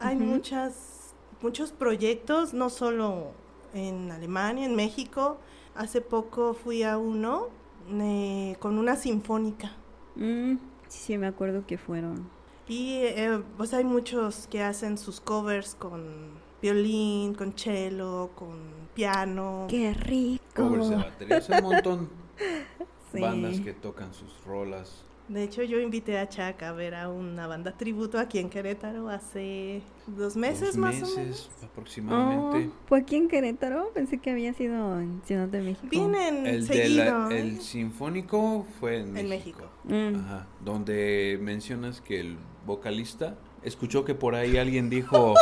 Hay 0.00 0.16
muchas, 0.16 1.14
muchos 1.42 1.72
proyectos, 1.72 2.54
no 2.54 2.70
solo 2.70 3.32
en 3.74 4.10
Alemania, 4.12 4.66
en 4.66 4.76
México. 4.76 5.38
Hace 5.74 6.00
poco 6.00 6.54
fui 6.54 6.82
a 6.84 6.98
uno 6.98 7.48
eh, 7.90 8.56
con 8.60 8.78
una 8.78 8.94
sinfónica. 8.96 9.72
Mm, 10.16 10.56
sí, 10.88 10.98
sí, 10.98 11.18
me 11.18 11.26
acuerdo 11.26 11.66
que 11.66 11.78
fueron. 11.78 12.28
Y 12.66 12.96
eh, 13.02 13.40
pues 13.56 13.72
hay 13.72 13.84
muchos 13.84 14.46
que 14.48 14.62
hacen 14.62 14.98
sus 14.98 15.20
covers 15.20 15.74
con 15.74 16.32
violín, 16.60 17.34
con 17.34 17.52
cello, 17.56 18.30
con 18.34 18.58
piano. 18.94 19.66
¡Qué 19.70 19.94
rico! 19.94 20.44
Covers 20.54 20.90
de 20.90 20.96
baterías, 20.96 21.50
hay 21.50 21.62
un 21.62 21.70
montón 21.70 22.10
Sí. 23.12 23.20
bandas 23.22 23.60
que 23.60 23.72
tocan 23.72 24.12
sus 24.12 24.44
rolas. 24.44 25.04
De 25.28 25.42
hecho, 25.42 25.62
yo 25.62 25.78
invité 25.78 26.18
a 26.18 26.26
Chuck 26.28 26.62
a 26.62 26.72
ver 26.72 26.94
a 26.94 27.10
una 27.10 27.46
banda 27.46 27.72
tributo 27.76 28.18
aquí 28.18 28.38
en 28.38 28.48
Querétaro 28.48 29.10
hace 29.10 29.82
dos 30.06 30.36
meses 30.36 30.68
Dos 30.68 30.76
más 30.78 30.94
o 30.96 31.00
meses 31.00 31.16
menos. 31.18 31.50
aproximadamente. 31.62 32.70
Oh, 32.72 32.88
¿Fue 32.88 32.98
aquí 33.00 33.16
en 33.16 33.28
Querétaro? 33.28 33.90
Pensé 33.92 34.16
que 34.18 34.30
había 34.30 34.54
sido 34.54 34.98
en 35.00 35.20
Ciudad 35.26 35.46
de 35.48 35.60
México. 35.60 35.86
Vienen 35.90 36.46
el, 36.46 36.66
de 36.66 36.74
seguido. 36.82 37.04
la- 37.28 37.36
¿eh? 37.36 37.40
el 37.40 37.60
sinfónico 37.60 38.64
fue 38.80 39.00
en, 39.00 39.16
En 39.18 39.28
México. 39.28 39.64
México. 39.84 40.14
Mm. 40.18 40.24
Ajá, 40.24 40.46
donde 40.64 41.38
mencionas 41.42 42.00
que 42.00 42.20
el 42.20 42.38
vocalista 42.66 43.34
escuchó 43.62 44.06
que 44.06 44.14
por 44.14 44.34
ahí 44.34 44.56
alguien 44.56 44.88
dijo, 44.88 45.34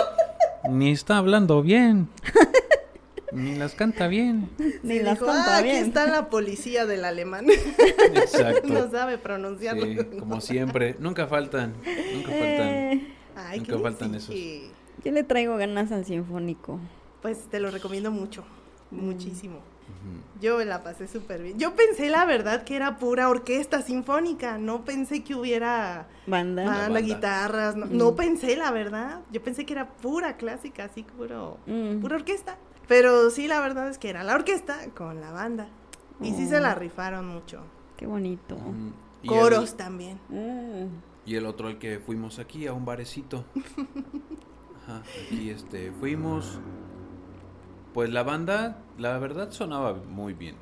ni 0.68 0.91
está 0.91 1.18
hablando 1.18 1.62
bien, 1.62 2.09
ni 3.37 3.55
las 3.55 3.74
canta 3.74 4.09
bien. 4.09 4.49
Ni 4.82 4.99
Sí, 4.99 5.03
las 5.03 5.14
dijo, 5.14 5.26
canta 5.26 5.55
"Ah, 5.57 5.59
aquí 5.59 5.68
bien". 5.70 5.84
está 5.84 6.07
la 6.07 6.28
policía 6.30 6.87
del 6.87 7.05
alemán. 7.05 7.47
Exacto. 8.14 8.68
no 8.72 8.91
sabe 8.91 9.18
pronunciarlo. 9.18 9.84
Sí, 9.87 9.97
como 10.18 10.41
siempre, 10.41 10.97
nunca 10.99 11.26
faltan, 11.26 11.74
nunca 12.14 12.28
faltan. 12.30 12.68
Eh, 12.68 13.12
Ay, 13.37 13.59
Nunca 13.59 13.72
¿quién 13.72 13.82
faltan 13.82 14.14
exige? 14.14 14.70
yo 15.05 15.12
le 15.12 15.22
traigo 15.22 15.57
ganas 15.57 15.93
al 15.93 16.05
sinfónico. 16.07 16.80
Pues 17.20 17.39
te 17.51 17.61
lo 17.61 17.70
recomiendo 17.70 18.11
mucho, 18.11 18.45
Mm. 18.91 19.05
muchísimo. 19.05 19.61
Yo 20.41 20.59
me 20.59 20.64
la 20.64 20.82
pasé 20.82 21.07
súper 21.07 21.43
bien. 21.43 21.59
Yo 21.59 21.74
pensé, 21.74 22.09
la 22.11 22.24
verdad, 22.24 22.64
que 22.64 22.76
era 22.76 22.99
pura 22.99 23.28
orquesta 23.28 23.82
sinfónica. 23.82 24.59
No 24.59 24.84
pensé 24.84 25.22
que 25.22 25.34
hubiera 25.34 26.09
Banda. 26.26 26.64
Banda, 26.64 26.80
banda. 26.82 27.01
guitarras. 27.01 27.76
No, 27.76 27.87
Mm. 27.87 27.97
no 27.97 28.16
pensé, 28.16 28.57
la 28.57 28.70
verdad. 28.72 29.20
Yo 29.32 29.43
pensé 29.43 29.64
que 29.64 29.72
era 29.74 29.89
pura 29.89 30.37
clásica, 30.37 30.84
así 30.84 31.03
puro, 31.05 31.59
Mm. 31.66 32.01
pura 32.01 32.16
orquesta. 32.16 32.57
Pero 32.89 33.30
sí, 33.30 33.49
la 33.49 33.61
verdad 33.61 33.89
es 33.89 33.99
que 33.99 34.11
era 34.11 34.22
la 34.24 34.34
orquesta 34.34 34.78
con 34.97 35.20
la 35.20 35.30
banda. 35.32 35.68
Y 36.20 36.32
sí 36.32 36.47
se 36.47 36.61
la 36.61 36.74
rifaron 36.74 37.26
mucho. 37.28 37.62
Qué 37.97 38.07
bonito. 38.07 38.57
Y 39.22 39.28
Coros 39.28 39.70
el- 39.72 39.76
también. 39.76 40.18
Mm. 40.28 40.87
Y 41.26 41.34
el 41.34 41.47
otro 41.47 41.66
al 41.68 41.78
que 41.78 41.99
fuimos 41.99 42.39
aquí, 42.39 42.66
a 42.66 42.72
un 42.72 42.84
barecito. 42.84 43.45
Ajá, 44.84 45.03
aquí 45.26 45.51
este, 45.51 45.91
fuimos. 45.93 46.59
Pues 47.93 48.11
la 48.11 48.22
banda, 48.22 48.78
la 48.99 49.18
verdad 49.18 49.51
sonaba 49.51 49.95
muy 49.95 50.34
bien. 50.34 50.57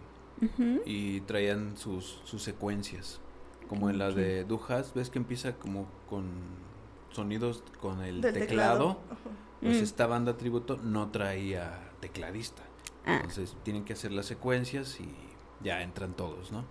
Y 0.84 1.20
traían 1.22 1.76
sus, 1.76 2.20
sus 2.24 2.42
secuencias. 2.42 3.20
Como 3.68 3.88
en 3.88 3.98
la 3.98 4.10
de 4.10 4.44
Dujas, 4.44 4.92
ves 4.94 5.08
que 5.08 5.18
empieza 5.18 5.54
como 5.56 5.86
con 6.08 6.26
sonidos 7.10 7.62
con 7.80 8.02
el 8.02 8.20
Del 8.20 8.34
teclado. 8.34 8.96
teclado. 8.96 8.98
Pues 9.62 9.78
Mm. 9.80 9.82
esta 9.84 10.06
banda 10.06 10.36
tributo 10.36 10.76
no 10.82 11.10
traía 11.10 11.80
tecladista. 12.08 12.62
Ah, 13.06 13.16
Entonces 13.16 13.56
tienen 13.62 13.84
que 13.84 13.94
hacer 13.94 14.12
las 14.12 14.26
secuencias 14.26 14.98
y 15.00 15.08
ya 15.62 15.80
entran 15.82 16.12
todos, 16.14 16.52
¿no? 16.52 16.64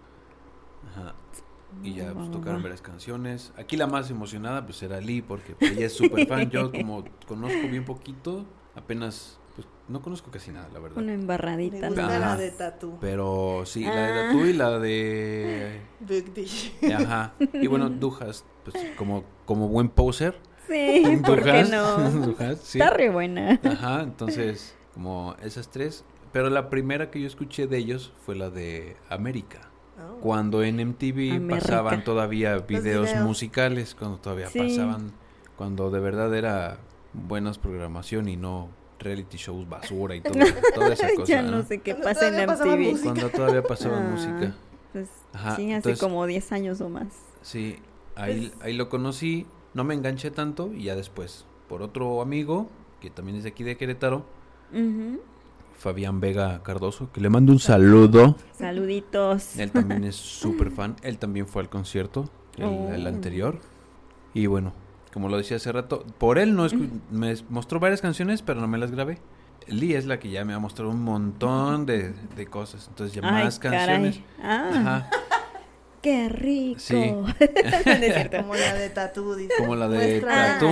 Ajá. 0.91 1.15
Y 1.81 1.95
ya 1.95 2.13
pues 2.13 2.29
tocaron 2.29 2.59
va. 2.59 2.63
varias 2.63 2.81
canciones. 2.81 3.51
Aquí 3.57 3.77
la 3.77 3.88
más 3.88 4.11
emocionada 4.11 4.63
pues 4.63 4.84
era 4.84 5.01
Lee 5.01 5.23
porque 5.23 5.55
pues, 5.55 5.71
ella 5.71 5.88
es 5.88 5.93
súper 5.93 6.27
fan. 6.27 6.49
Yo 6.51 6.71
como 6.79 7.03
conozco 7.27 7.67
bien 7.67 7.84
poquito, 7.84 8.45
apenas 8.75 9.39
pues 9.55 9.67
no 9.88 10.01
conozco 10.03 10.29
casi 10.29 10.51
nada, 10.51 10.69
la 10.71 10.79
verdad. 10.79 10.97
una 10.99 11.07
Me 11.07 11.13
embarradita. 11.15 11.88
gusta 11.88 12.01
¿no? 12.03 12.07
Ajá. 12.09 12.19
la 12.19 12.38
de 12.38 12.51
Tatú. 12.51 12.97
Pero 13.01 13.63
sí, 13.65 13.84
la 13.86 13.95
de 13.95 14.11
Ah. 14.21 14.27
Tatú 14.27 14.45
y 14.45 14.53
la 14.53 14.79
de... 14.79 15.81
Big 15.99 16.34
Dish. 16.34 16.73
Ajá. 16.93 17.34
Y 17.53 17.65
bueno, 17.67 17.89
Dujas, 17.89 18.45
pues 18.63 18.75
como, 18.95 19.23
como 19.45 19.67
buen 19.67 19.89
poser. 19.89 20.38
Sí, 20.67 21.19
¿por 21.25 21.43
qué 21.43 21.63
no? 21.65 22.09
Dujas, 22.11 22.59
sí. 22.59 22.79
Está 22.79 22.91
re 22.93 23.09
buena. 23.09 23.59
Ajá, 23.63 24.01
entonces, 24.03 24.75
como 24.93 25.35
esas 25.43 25.69
tres. 25.69 26.03
Pero 26.31 26.49
la 26.49 26.69
primera 26.69 27.11
que 27.11 27.21
yo 27.21 27.27
escuché 27.27 27.67
de 27.67 27.77
ellos 27.77 28.11
fue 28.25 28.35
la 28.35 28.49
de 28.49 28.97
América. 29.09 29.69
Oh. 29.99 30.19
Cuando 30.21 30.63
en 30.63 30.77
MTV 30.79 31.35
América. 31.35 31.59
pasaban 31.59 32.03
todavía 32.03 32.57
videos, 32.59 33.07
videos. 33.09 33.23
musicales, 33.25 33.93
cuando 33.95 34.17
todavía 34.17 34.47
Sí. 34.47 34.59
pasaban, 34.59 35.11
cuando 35.55 35.91
de 35.91 35.99
verdad 35.99 36.33
era 36.35 36.77
buenas 37.13 37.59
programación 37.59 38.27
y 38.27 38.35
no 38.37 38.69
reality 38.99 39.37
shows 39.37 39.69
basura 39.69 40.15
y 40.15 40.21
todo, 40.21 40.33
toda 40.75 40.93
esa 40.93 41.09
cosa. 41.15 41.25
ya 41.27 41.41
¿no? 41.43 41.51
no 41.51 41.63
sé 41.63 41.79
qué 41.81 41.91
Cuando 41.91 42.07
pasa 42.07 42.27
en 42.27 42.33
todavía 42.33 42.47
pasaba 42.47 42.71
MTV. 42.75 42.89
música. 42.91 43.03
Cuando 43.09 43.29
todavía 43.29 43.63
pasaba 43.63 43.97
Ah. 43.97 44.09
música. 44.09 44.55
Pues, 44.93 45.09
Ajá, 45.33 45.55
sí, 45.55 45.63
hace 45.65 45.75
entonces- 45.75 45.99
como 45.99 46.25
10 46.25 46.51
años 46.51 46.81
o 46.81 46.89
más. 46.89 47.07
Sí, 47.43 47.77
ahí, 48.15 48.49
Pues- 48.53 48.63
ahí 48.65 48.73
lo 48.73 48.89
conocí, 48.89 49.45
no 49.75 49.83
me 49.83 49.93
enganché 49.93 50.31
tanto 50.31 50.71
y 50.73 50.83
ya 50.85 50.95
después, 50.95 51.45
por 51.69 51.81
otro 51.83 52.21
amigo, 52.21 52.69
que 53.01 53.09
también 53.11 53.37
es 53.37 53.43
de 53.43 53.49
aquí 53.49 53.63
de 53.63 53.75
Querétaro, 53.77 54.25
Fabián 55.78 56.19
Vega 56.19 56.61
Cardoso, 56.63 57.11
que 57.11 57.19
le 57.21 57.30
mando 57.30 57.51
un 57.51 57.59
saludo. 57.59 58.38
Saluditos. 58.57 59.57
Él 59.59 59.71
también 59.71 60.03
es 60.05 60.15
súper 60.15 60.71
fan. 60.71 60.95
Él 61.03 61.17
también 61.17 61.47
fue 61.47 61.61
al 61.61 61.69
concierto, 61.69 62.30
el, 62.57 62.65
Oh. 62.65 62.89
el 62.93 63.05
anterior. 63.07 63.59
Y 64.34 64.45
bueno, 64.47 64.74
como 65.13 65.30
lo 65.30 65.38
decía 65.38 65.57
hace 65.57 65.71
rato, 65.71 66.05
por 66.17 66.38
él 66.39 66.55
no 66.55 66.65
escu- 66.65 66.89
me 67.11 67.36
mostró 67.49 67.80
varias 67.80 68.01
canciones, 68.01 68.41
pero 68.41 68.61
no 68.61 68.67
me 68.67 68.78
las 68.78 68.91
grabé. 68.91 69.19
Lee 69.67 69.93
es 69.95 70.05
la 70.05 70.19
que 70.19 70.30
ya 70.30 70.43
me 70.45 70.53
ha 70.53 70.59
mostrado 70.59 70.91
un 70.91 71.01
montón 71.03 71.86
de, 71.86 72.13
de 72.36 72.45
cosas. 72.47 72.88
Entonces 72.89 73.15
ya 73.15 73.21
Ay, 73.28 73.43
más 73.45 73.59
canciones. 73.59 74.21
caray. 74.41 74.43
Ah, 74.43 74.69
Ajá, 74.74 75.09
qué 76.01 76.30
rico. 76.30 76.80
Sí. 76.80 76.95
Es. 77.86 78.30
Como 78.41 78.55
la 78.55 78.74
de 78.74 78.89
Tatú, 78.89 79.36
dice. 79.36 79.53
como 79.57 79.76
la 79.76 79.88
de 79.88 80.19
Tatú. 80.21 80.67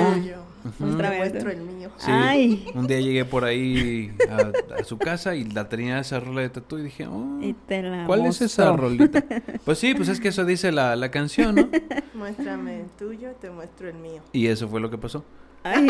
Te 0.62 0.84
Muéstrame 0.84 1.16
el 1.16 1.18
muestro 1.20 1.42
tuyo. 1.42 1.52
el 1.52 1.62
mío. 1.62 1.90
Sí, 1.98 2.06
Ay. 2.12 2.66
un 2.76 2.88
día 2.88 3.00
llegué 3.00 3.26
por 3.26 3.44
ahí 3.46 4.14
a, 4.30 4.76
a 4.80 4.84
su 4.84 4.98
casa 4.98 5.36
y 5.36 5.44
la 5.46 5.68
tenía 5.70 6.00
esa 6.00 6.20
rola 6.20 6.42
de 6.42 6.50
tatu 6.50 6.78
y 6.78 6.84
dije, 6.84 7.08
oh, 7.08 7.40
Y 7.42 7.54
te 7.54 7.82
la 7.82 8.06
¿cuál 8.06 8.26
es 8.26 8.42
esa 8.42 8.72
rolita? 8.76 9.24
Pues 9.66 9.78
sí, 9.80 9.94
pues 9.94 10.08
es 10.10 10.20
que 10.20 10.30
eso 10.30 10.46
dice 10.46 10.72
la, 10.72 10.96
la 10.96 11.10
canción, 11.12 11.56
¿no? 11.56 11.70
Muéstrame 12.14 12.82
el 12.82 12.88
tuyo, 12.90 13.32
te 13.40 13.50
muestro 13.50 13.90
el 13.90 13.96
mío. 13.96 14.22
Y 14.34 14.48
eso 14.48 14.68
fue 14.68 14.80
lo 14.80 14.90
que 14.90 14.98
pasó. 14.98 15.24
Ay. 15.64 15.88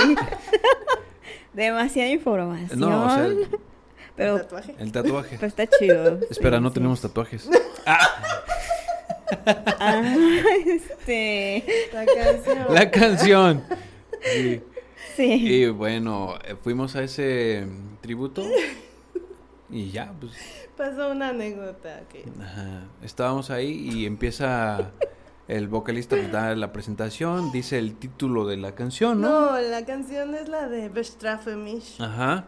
Demasiada 1.53 2.09
información. 2.09 2.80
No, 2.80 3.05
o 3.05 3.09
sea, 3.09 3.30
pero, 4.15 4.36
¿El 4.36 4.41
tatuaje? 4.41 4.76
el 4.80 4.91
tatuaje. 4.91 5.36
pero 5.39 5.47
está 5.47 5.67
chido. 5.67 6.19
Espera, 6.30 6.57
Sí, 6.57 6.63
no 6.63 6.69
sí. 6.69 6.74
tenemos 6.76 7.01
tatuajes. 7.01 7.49
Ah, 7.86 8.09
este. 10.65 11.63
La 11.93 12.05
canción. 12.05 12.74
La 12.74 12.91
canción. 12.91 13.63
Sí. 14.22 14.61
Sí. 15.15 15.24
Y 15.34 15.67
bueno, 15.69 16.36
eh, 16.45 16.55
fuimos 16.61 16.95
a 16.95 17.03
ese 17.03 17.65
mm, 17.65 18.01
tributo 18.01 18.43
y 19.69 19.89
ya, 19.91 20.13
pues 20.19 20.34
Pasó 20.78 21.11
una 21.11 21.30
anécdota 21.30 22.01
que... 22.09 22.26
ajá, 22.41 22.84
estábamos 23.03 23.49
ahí 23.51 23.89
y 23.93 24.05
empieza 24.05 24.91
el 25.47 25.67
vocalista 25.67 26.15
pues, 26.15 26.32
da 26.32 26.55
la 26.55 26.72
presentación, 26.72 27.51
dice 27.51 27.78
el 27.78 27.95
título 27.95 28.47
de 28.47 28.57
la 28.57 28.74
canción, 28.74 29.22
¿no? 29.22 29.51
No, 29.51 29.59
la 29.59 29.86
canción 29.86 30.34
es 30.34 30.47
la 30.49 30.67
de 30.69 30.89
Bestrafe 30.89 31.55
mich. 31.55 31.99
Ajá. 31.99 32.45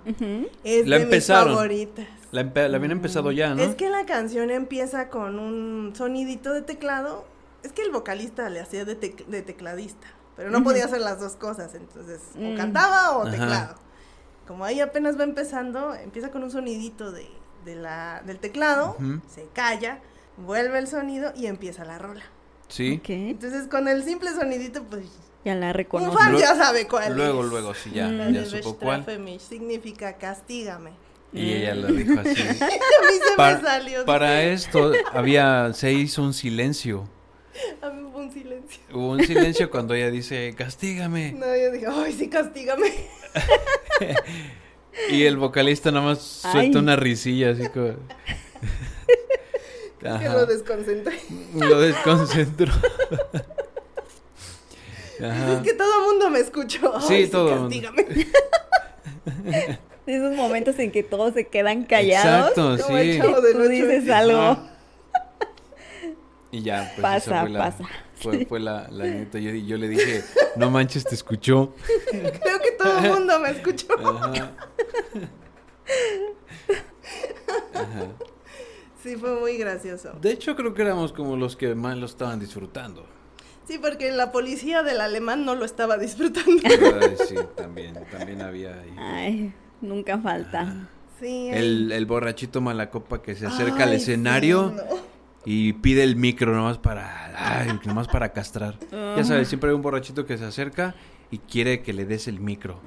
Es 0.63 0.87
La 0.87 0.97
de 0.97 1.03
empezaron. 1.03 1.49
mis 1.49 1.55
favoritas. 1.57 2.07
La, 2.31 2.41
empe- 2.43 2.67
la 2.69 2.77
habían 2.77 2.91
empezado 2.91 3.31
ya, 3.31 3.53
¿no? 3.53 3.61
Es 3.61 3.75
que 3.75 3.89
la 3.89 4.05
canción 4.05 4.49
empieza 4.51 5.09
con 5.09 5.37
un 5.37 5.93
sonidito 5.95 6.53
de 6.53 6.61
teclado. 6.61 7.25
Es 7.61 7.71
que 7.73 7.81
el 7.83 7.91
vocalista 7.91 8.49
le 8.49 8.59
hacía 8.61 8.85
de, 8.85 8.99
tec- 8.99 9.25
de 9.25 9.41
tecladista, 9.41 10.07
pero 10.35 10.49
no 10.49 10.63
podía 10.63 10.85
hacer 10.85 11.01
las 11.01 11.19
dos 11.19 11.33
cosas, 11.35 11.75
entonces 11.75 12.19
o 12.35 12.39
Mm. 12.39 12.57
cantaba 12.57 13.17
o 13.17 13.21
Ajá. 13.23 13.31
teclado. 13.31 13.75
Como 14.47 14.65
ahí 14.65 14.81
apenas 14.81 15.17
va 15.17 15.23
empezando, 15.23 15.93
empieza 15.95 16.29
con 16.31 16.43
un 16.43 16.51
sonidito 16.51 17.11
de, 17.11 17.27
de 17.65 17.75
la, 17.75 18.21
del 18.25 18.39
teclado, 18.39 18.97
se 19.33 19.47
calla, 19.53 19.99
vuelve 20.37 20.79
el 20.79 20.87
sonido 20.87 21.31
y 21.35 21.45
empieza 21.45 21.85
la 21.85 21.97
rola. 21.97 22.23
Sí. 22.67 22.97
Ok. 22.99 23.09
Entonces 23.09 23.67
con 23.67 23.87
el 23.87 24.03
simple 24.03 24.31
sonidito, 24.31 24.83
pues 24.83 25.05
Ya 25.45 25.55
la 25.55 25.67
un 25.67 25.73
reconoce. 25.73 26.17
fan 26.17 26.31
Luego- 26.31 26.45
ya 26.47 26.55
sabe 26.55 26.87
cuál 26.87 27.15
Luego, 27.15 27.43
es. 27.43 27.49
luego, 27.49 27.73
sí, 27.73 27.91
ya, 27.93 28.07
Mm. 28.07 28.33
Ya 28.33 28.45
supo 28.45 28.77
cuál. 28.77 29.05
Significa 29.39 30.17
castígame. 30.17 30.91
Y 31.31 31.51
ella 31.53 31.73
lo 31.75 31.87
dijo 31.87 32.19
así. 32.19 32.29
A 32.61 32.65
mí 32.67 33.17
se 33.29 33.35
Para, 33.37 33.57
me 33.57 33.63
salió. 33.63 34.05
para 34.05 34.43
esto 34.43 34.91
había, 35.13 35.73
se 35.73 35.91
hizo 35.93 36.21
un 36.21 36.33
silencio. 36.33 37.05
A 37.81 37.89
mí 37.89 38.09
fue 38.11 38.21
un 38.23 38.31
silencio. 38.31 38.81
Hubo 38.93 39.09
un 39.11 39.23
silencio 39.25 39.69
cuando 39.69 39.93
ella 39.93 40.09
dice, 40.09 40.53
castígame. 40.57 41.33
No, 41.33 41.45
yo 41.55 41.71
dije, 41.71 41.85
ay, 41.89 42.13
sí, 42.13 42.27
castígame. 42.29 42.91
Y 45.09 45.23
el 45.23 45.37
vocalista 45.37 45.89
nada 45.91 46.05
más 46.05 46.45
Ay. 46.45 46.51
suelta 46.51 46.77
una 46.77 46.95
risilla 46.95 47.49
así 47.51 47.67
como... 47.69 47.93
Que 49.99 50.07
Ajá. 50.09 50.33
lo 50.33 50.45
desconcentré. 50.45 51.17
Lo 51.55 51.79
desconcentró. 51.79 52.71
Ajá. 55.23 55.53
Es 55.53 55.59
que 55.61 55.73
todo 55.73 55.99
el 55.99 56.05
mundo 56.09 56.29
me 56.29 56.39
escuchó. 56.39 56.99
Sí, 57.01 57.13
Ay, 57.13 57.27
todo 57.27 57.55
mundo. 57.55 57.69
castígame. 57.69 58.27
Esos 60.05 60.35
momentos 60.35 60.77
en 60.79 60.91
que 60.91 61.03
todos 61.03 61.33
se 61.33 61.47
quedan 61.47 61.85
callados. 61.85 62.49
Exacto, 62.49 62.83
Como 62.83 62.97
el 62.97 63.13
sí. 63.13 63.19
chavo 63.19 63.39
del 63.41 63.53
Tú 63.53 63.61
dices 63.69 64.09
Ajá. 64.09 64.19
algo. 64.19 64.69
Y 66.53 66.61
ya, 66.61 66.91
pues 66.95 67.01
Pasa, 67.01 67.41
fue 67.41 67.49
la, 67.49 67.59
pasa. 67.59 67.83
Fue, 68.13 68.45
fue 68.45 68.59
la, 68.59 68.87
la 68.91 69.05
neta. 69.05 69.39
Yo, 69.39 69.49
yo 69.49 69.75
le 69.75 69.87
dije, 69.87 70.23
no 70.55 70.69
manches, 70.69 71.03
te 71.03 71.15
escuchó. 71.15 71.73
Creo 72.11 72.59
que 72.61 72.71
todo 72.77 72.99
el 72.99 73.11
mundo 73.11 73.39
me 73.39 73.49
escuchó. 73.49 73.87
Ajá. 73.97 74.31
Ajá. 77.73 78.07
Sí, 79.01 79.15
fue 79.15 79.39
muy 79.39 79.57
gracioso. 79.57 80.13
De 80.21 80.31
hecho, 80.31 80.55
creo 80.55 80.75
que 80.75 80.83
éramos 80.83 81.11
como 81.11 81.35
los 81.35 81.55
que 81.55 81.73
más 81.73 81.97
lo 81.97 82.05
estaban 82.05 82.39
disfrutando. 82.39 83.03
Sí, 83.67 83.79
porque 83.79 84.11
la 84.11 84.31
policía 84.31 84.83
del 84.83 85.01
alemán 85.01 85.45
no 85.45 85.55
lo 85.55 85.65
estaba 85.65 85.97
disfrutando. 85.97 86.61
Ay, 86.65 87.15
sí, 87.27 87.35
también, 87.55 87.97
también 88.11 88.43
había 88.43 88.79
ahí. 88.79 88.95
Ay, 88.99 89.53
nunca 89.81 90.19
falta. 90.19 90.87
Sí, 91.19 91.49
El, 91.51 91.91
el 91.91 92.05
borrachito 92.05 92.61
malacopa 92.61 93.23
que 93.23 93.33
se 93.33 93.47
acerca 93.47 93.85
al 93.85 93.93
escenario 93.93 94.69
sí, 94.69 94.75
no. 94.75 95.12
Y 95.45 95.73
pide 95.73 96.03
el 96.03 96.15
micro 96.15 96.53
nomás 96.55 96.77
para, 96.77 97.33
ay, 97.59 97.79
nomás 97.85 98.07
para 98.07 98.31
castrar. 98.33 98.77
Ya 98.91 99.23
sabes, 99.23 99.47
siempre 99.47 99.69
hay 99.69 99.75
un 99.75 99.81
borrachito 99.81 100.25
que 100.25 100.37
se 100.37 100.45
acerca 100.45 100.95
y 101.31 101.39
quiere 101.39 101.81
que 101.81 101.93
le 101.93 102.05
des 102.05 102.27
el 102.27 102.39
micro 102.39 102.79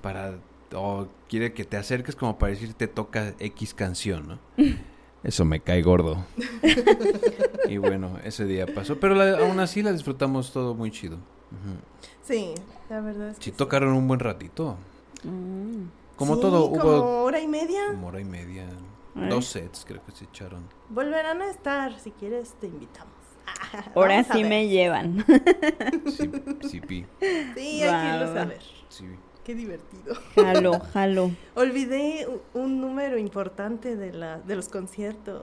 para 0.00 0.34
o 0.74 1.06
quiere 1.28 1.52
que 1.52 1.64
te 1.64 1.76
acerques 1.76 2.16
como 2.16 2.38
para 2.38 2.52
decir 2.52 2.72
te 2.74 2.88
toca 2.88 3.34
X 3.38 3.74
canción, 3.74 4.26
¿no? 4.28 4.38
Eso 5.22 5.44
me 5.44 5.60
cae 5.60 5.82
gordo. 5.82 6.24
y 7.68 7.76
bueno, 7.76 8.18
ese 8.24 8.44
día 8.44 8.66
pasó, 8.66 8.98
pero 8.98 9.14
la- 9.14 9.38
aún 9.38 9.60
así 9.60 9.82
la 9.82 9.92
disfrutamos 9.92 10.52
todo 10.52 10.74
muy 10.74 10.90
chido. 10.90 11.16
Ujú. 11.16 11.76
Sí, 12.22 12.54
la 12.90 13.00
verdad 13.00 13.28
es 13.30 13.36
que 13.38 13.44
Sí 13.44 13.50
sí. 13.50 13.56
tocaron 13.56 13.92
un 13.92 14.08
buen 14.08 14.18
ratito. 14.20 14.76
Mm. 15.22 15.84
Como 16.16 16.34
Sí, 16.36 16.40
todo, 16.40 16.70
como 16.70 16.82
hubo 16.84 17.22
hora 17.24 17.40
y 17.40 17.46
media. 17.48 17.82
como 17.90 18.08
hora 18.08 18.20
y 18.20 18.24
media, 18.24 18.64
Dos 19.14 19.46
sets 19.46 19.84
creo 19.86 20.02
que 20.04 20.12
se 20.12 20.24
echaron. 20.24 20.68
Volverán 20.88 21.42
a 21.42 21.50
estar, 21.50 21.98
si 22.00 22.10
quieres 22.12 22.54
te 22.60 22.66
invitamos. 22.66 23.12
Ahora 23.94 24.24
sí 24.24 24.44
me 24.44 24.68
llevan. 24.68 25.24
Sí, 26.06 26.30
sí, 26.68 26.80
pi, 26.80 27.04
Sí, 27.20 27.82
hay 27.82 28.00
que 28.00 28.16
irlos 28.16 28.30
Va, 28.30 28.32
a 28.32 28.34
va. 28.34 28.44
ver. 28.46 28.62
sí. 28.88 29.04
Qué 29.44 29.56
divertido. 29.56 30.14
Jalo, 30.36 30.78
jalo. 30.92 31.30
Olvidé 31.56 32.28
un 32.54 32.80
número 32.80 33.18
importante 33.18 33.96
de, 33.96 34.12
la, 34.12 34.38
de 34.38 34.54
los 34.54 34.68
conciertos. 34.68 35.42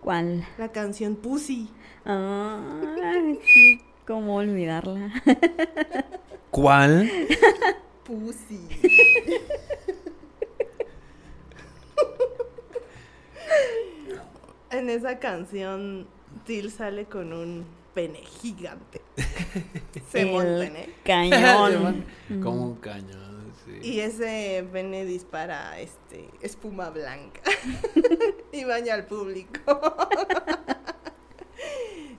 ¿Cuál? 0.00 0.44
La 0.58 0.72
canción 0.72 1.14
Pussy. 1.14 1.70
Ay, 2.04 3.38
sí, 3.54 3.80
¿cómo 4.08 4.36
olvidarla? 4.36 5.12
¿Cuál? 6.50 7.08
Pussy. 8.02 8.66
en 14.70 14.90
esa 14.90 15.18
canción, 15.18 16.06
Till 16.46 16.70
sale 16.70 17.06
con 17.06 17.32
un 17.32 17.64
pene 17.94 18.20
gigante. 18.40 19.00
Se 20.12 20.22
El 20.22 20.58
pene. 20.70 20.90
Cañón. 21.04 22.04
Como 22.42 22.64
un 22.66 22.74
cañón, 22.76 23.52
sí. 23.64 23.78
Y 23.82 24.00
ese 24.00 24.66
pene 24.72 25.04
dispara 25.04 25.78
este 25.80 26.28
espuma 26.42 26.90
blanca 26.90 27.40
y 28.52 28.64
baña 28.64 28.94
al 28.94 29.06
público. 29.06 29.80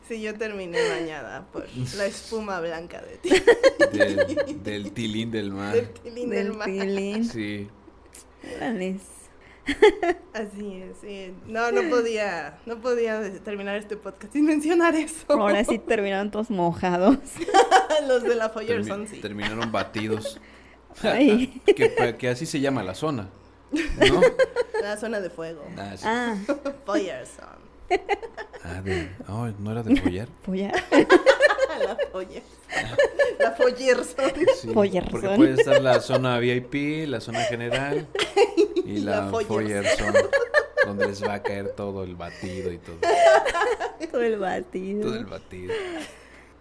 sí, 0.07 0.21
yo 0.21 0.35
terminé 0.37 0.77
bañada 0.89 1.45
por 1.51 1.67
la 1.95 2.05
espuma 2.07 2.59
blanca 2.59 3.01
de 3.01 3.17
ti. 3.17 3.29
Del, 3.93 4.63
del 4.63 4.91
tilín 4.91 5.31
del 5.31 5.51
mar. 5.51 5.73
Del 5.75 5.89
tilín 5.91 6.29
del 6.29 6.47
Del 6.47 6.57
mar. 6.57 6.65
tilín. 6.67 7.25
Sí. 7.25 7.69
Así 10.33 10.81
es, 10.81 10.97
sí. 11.01 11.33
No, 11.47 11.71
no 11.71 11.89
podía, 11.89 12.59
no 12.65 12.79
podía 12.79 13.21
terminar 13.43 13.75
este 13.77 13.97
podcast 13.97 14.33
sin 14.33 14.45
mencionar 14.45 14.95
eso. 14.95 15.25
Ahora 15.29 15.63
sí 15.63 15.79
terminaron 15.79 16.31
todos 16.31 16.49
mojados. 16.49 17.17
Los 18.07 18.23
de 18.23 18.35
la 18.35 18.51
Termi- 18.51 18.53
Foyerson, 18.53 19.07
sí. 19.07 19.19
Terminaron 19.19 19.71
batidos. 19.71 20.39
Ay. 21.03 21.61
que, 22.17 22.29
así 22.29 22.45
se 22.45 22.59
llama 22.59 22.83
la 22.83 22.95
zona. 22.95 23.29
¿No? 23.71 24.21
La 24.81 24.97
zona 24.97 25.19
de 25.19 25.29
fuego. 25.29 25.63
Ah, 25.77 25.93
sí. 25.95 26.03
Ah, 26.05 26.35
Foyerson. 26.85 27.59
Ah, 28.63 28.81
de, 28.81 29.09
oh, 29.27 29.47
¿no 29.59 29.71
era 29.71 29.83
de 29.83 29.95
follar? 29.95 30.27
a... 30.47 30.71
La 31.79 31.97
Foyerson. 32.11 32.43
La 33.39 33.51
Foyerson. 33.51 34.31
Sí. 34.61 34.69
Porque 34.73 35.29
puede 35.35 35.53
estar 35.53 35.81
la 35.81 36.01
zona 36.01 36.39
VIP, 36.39 37.07
la 37.07 37.21
zona 37.21 37.41
general 37.41 38.07
y 38.97 38.99
la, 39.01 39.21
La 39.21 39.31
donde 40.85 41.07
les 41.07 41.23
va 41.23 41.33
a 41.35 41.43
caer 41.43 41.73
todo 41.75 42.03
el 42.03 42.15
batido 42.15 42.71
y 42.71 42.77
todo. 42.77 42.95
Todo 44.11 44.21
el 44.21 44.39
batido. 44.39 45.01
Todo 45.03 45.15
el 45.15 45.25
batido. 45.25 45.73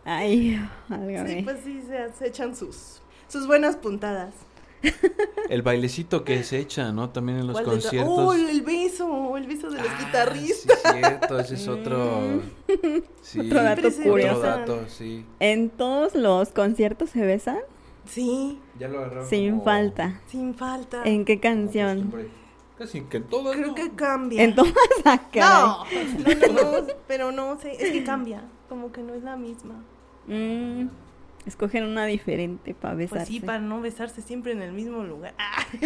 Ay, 0.04 0.56
Sí, 0.56 0.68
válgame. 0.88 1.42
pues 1.44 1.58
sí, 1.64 1.80
se, 1.86 2.12
se 2.18 2.26
echan 2.28 2.54
sus, 2.56 3.00
sus 3.28 3.46
buenas 3.46 3.76
puntadas. 3.76 4.34
El 5.48 5.62
bailecito 5.62 6.24
que 6.24 6.42
se 6.44 6.58
echa, 6.58 6.92
¿no? 6.92 7.10
También 7.10 7.38
en 7.38 7.46
los 7.48 7.54
¿Cuál 7.54 7.64
de 7.64 7.70
to- 7.70 7.80
conciertos. 7.82 8.18
¡Oh, 8.18 8.32
el 8.34 8.60
beso! 8.62 9.36
El 9.36 9.46
beso 9.46 9.70
de 9.70 9.78
los 9.78 9.88
Ah, 9.88 9.98
guitarristas. 10.04 10.78
Sí, 10.84 10.88
cierto, 10.98 11.38
ese 11.40 11.54
es 11.54 11.68
otro. 11.68 12.42
Sí, 13.22 13.40
Otro 13.40 13.62
dato 13.62 13.82
curioso. 14.04 14.38
Otro 14.38 14.40
dato, 14.50 14.84
sí. 14.88 15.24
¿En 15.40 15.70
todos 15.70 16.14
los 16.14 16.50
conciertos 16.50 17.10
se 17.10 17.20
besan? 17.22 17.58
Sí, 18.06 18.58
Ya 18.78 18.88
lo 18.88 18.98
agarraron. 18.98 19.26
Sin 19.26 19.50
como- 19.50 19.64
falta. 19.64 20.20
sin 20.26 20.54
falta. 20.54 21.02
¿En 21.04 21.24
qué 21.24 21.40
canción? 21.40 22.12
Casi 22.76 23.00
que 23.02 23.16
en 23.18 23.24
todas. 23.24 23.56
Creo 23.56 23.68
¿no? 23.68 23.74
que 23.74 23.90
cambia. 23.90 24.42
En 24.42 24.54
todas 24.54 24.72
acá. 25.04 25.84
No, 25.90 26.52
no, 26.52 26.52
no, 26.62 26.80
no, 26.82 26.86
pero 27.08 27.32
no 27.32 27.58
sé, 27.58 27.72
es 27.72 27.90
que 27.90 28.04
cambia, 28.04 28.42
como 28.68 28.92
que 28.92 29.02
no 29.02 29.14
es 29.14 29.22
la 29.24 29.36
misma. 29.36 29.74
Mm, 30.28 30.86
escogen 31.44 31.84
una 31.84 32.06
diferente 32.06 32.74
para 32.74 32.94
besarse. 32.94 33.24
Pues 33.24 33.28
sí, 33.28 33.40
para 33.40 33.58
no 33.58 33.80
besarse 33.80 34.22
siempre 34.22 34.52
en 34.52 34.62
el 34.62 34.72
mismo 34.72 35.02
lugar. 35.02 35.34
Ah. 35.38 35.64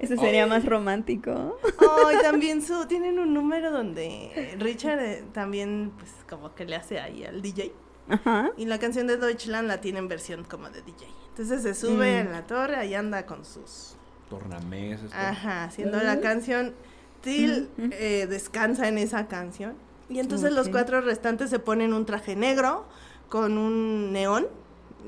Eso 0.00 0.16
sería 0.16 0.46
más 0.46 0.64
romántico. 0.66 1.58
Ay, 2.06 2.16
también 2.22 2.60
su, 2.62 2.86
tienen 2.86 3.18
un 3.18 3.32
número 3.32 3.70
donde 3.70 4.54
Richard 4.58 4.98
eh, 5.00 5.24
también, 5.32 5.92
pues, 5.96 6.10
como 6.28 6.54
que 6.54 6.64
le 6.66 6.76
hace 6.76 7.00
ahí 7.00 7.24
al 7.24 7.40
DJ. 7.40 7.72
Ajá. 8.08 8.50
Y 8.56 8.64
la 8.66 8.78
canción 8.78 9.06
de 9.06 9.16
Deutschland 9.16 9.68
la 9.68 9.80
tiene 9.80 9.98
en 9.98 10.08
versión 10.08 10.44
como 10.44 10.68
de 10.70 10.82
DJ. 10.82 11.06
Entonces 11.38 11.62
se 11.62 11.74
sube 11.74 12.16
Mm. 12.24 12.26
en 12.26 12.32
la 12.32 12.46
torre, 12.46 12.74
ahí 12.76 12.94
anda 12.94 13.24
con 13.24 13.44
sus... 13.44 13.94
Tornamesas. 14.28 15.10
todo. 15.10 15.20
Ajá, 15.20 15.64
haciendo 15.64 16.02
la 16.02 16.20
canción. 16.20 16.74
Till 17.22 17.68
eh, 17.92 18.26
descansa 18.28 18.88
en 18.88 18.98
esa 18.98 19.26
canción. 19.28 19.74
Y 20.08 20.18
entonces 20.18 20.52
los 20.52 20.66
Ok. 20.66 20.72
cuatro 20.72 21.00
restantes 21.00 21.48
se 21.50 21.58
ponen 21.60 21.92
un 21.92 22.04
traje 22.06 22.34
negro 22.36 22.86
con 23.28 23.56
un 23.56 24.12
neón 24.12 24.46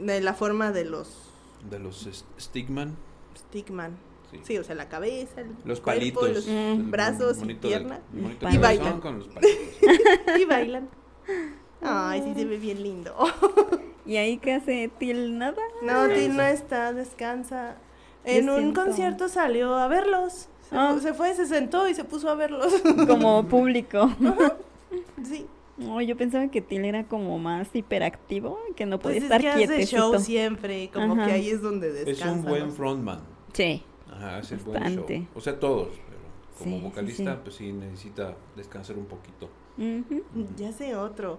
de 0.00 0.20
la 0.20 0.34
forma 0.34 0.70
de 0.72 0.84
los 0.84 1.32
De 1.68 1.78
los 1.80 2.08
Stickman. 2.38 2.96
Stickman. 3.36 3.96
Sí. 4.30 4.40
Sí, 4.44 4.58
o 4.58 4.64
sea, 4.64 4.74
la 4.76 4.88
cabeza, 4.88 5.40
el 5.40 5.48
Los 5.64 5.80
cuerpo, 5.80 6.00
palitos. 6.20 6.28
los 6.30 6.46
Mm. 6.46 6.90
brazos 6.90 7.38
y 7.42 7.46
del- 7.48 7.56
pierna. 7.56 8.00
el 8.14 8.22
monito 8.22 8.48
Y 8.48 8.52
del 8.52 8.60
bailan. 8.60 9.00
Con 9.00 9.18
los 9.18 9.28
palitos. 9.28 9.58
y 10.40 10.44
bailan. 10.44 10.88
Ay, 11.82 12.22
sí 12.22 12.34
se 12.34 12.44
ve 12.44 12.58
bien 12.58 12.82
lindo. 12.82 13.14
¿Y 14.06 14.16
ahí 14.16 14.38
qué 14.38 14.54
hace 14.54 14.90
Til? 14.98 15.38
Nada. 15.38 15.62
No, 15.82 16.08
Till 16.08 16.36
no 16.36 16.42
está, 16.42 16.92
descansa. 16.92 17.76
En 18.24 18.46
Yo 18.46 18.54
un 18.54 18.58
siento- 18.60 18.84
concierto 18.84 19.28
salió 19.28 19.74
a 19.74 19.88
verlos. 19.88 20.48
Se, 20.68 20.76
Ah. 20.76 20.96
se 21.00 21.14
fue, 21.14 21.34
se 21.34 21.46
sentó 21.46 21.88
y 21.88 21.94
se 21.94 22.04
puso 22.04 22.28
a 22.28 22.34
verlos. 22.34 22.72
Como 23.08 23.44
público. 23.48 24.10
sí. 25.24 25.46
No, 25.76 26.00
yo 26.02 26.14
pensaba 26.16 26.48
que 26.48 26.60
Til 26.60 26.84
era 26.84 27.04
como 27.04 27.38
más 27.38 27.74
hiperactivo, 27.74 28.58
que 28.76 28.84
no 28.84 28.98
Pues 28.98 29.14
podía 29.14 29.18
es 29.18 29.24
estar 29.24 29.40
que 29.40 29.64
hace 29.64 29.86
show 29.86 30.18
siempre, 30.18 30.90
como 30.92 31.14
Ajá. 31.14 31.24
que 31.26 31.32
ahí 31.32 31.48
es 31.48 31.62
donde 31.62 31.88
Es 32.00 32.04
descansa. 32.04 32.34
un 32.34 32.44
buen 32.44 32.66
¿no? 32.66 32.72
frontman. 32.72 33.20
Sí. 33.54 33.82
Ajá, 34.12 34.36
hace 34.38 34.56
buen 34.56 34.74
Bastante. 34.74 35.18
show. 35.20 35.26
O 35.34 35.40
sea, 35.40 35.58
todos. 35.58 35.88
Pero 35.88 36.18
como 36.58 36.70
Sí, 36.72 36.76
sí, 36.76 36.84
vocalista, 36.84 37.32
sí. 37.34 37.40
pues 37.42 37.54
sí 37.56 37.72
necesita 37.72 38.34
descansar 38.56 38.98
un 38.98 39.06
poquito. 39.06 39.48
Ujú. 39.78 40.22
Ya 40.58 40.70
sé 40.72 40.94
otro. 40.94 41.38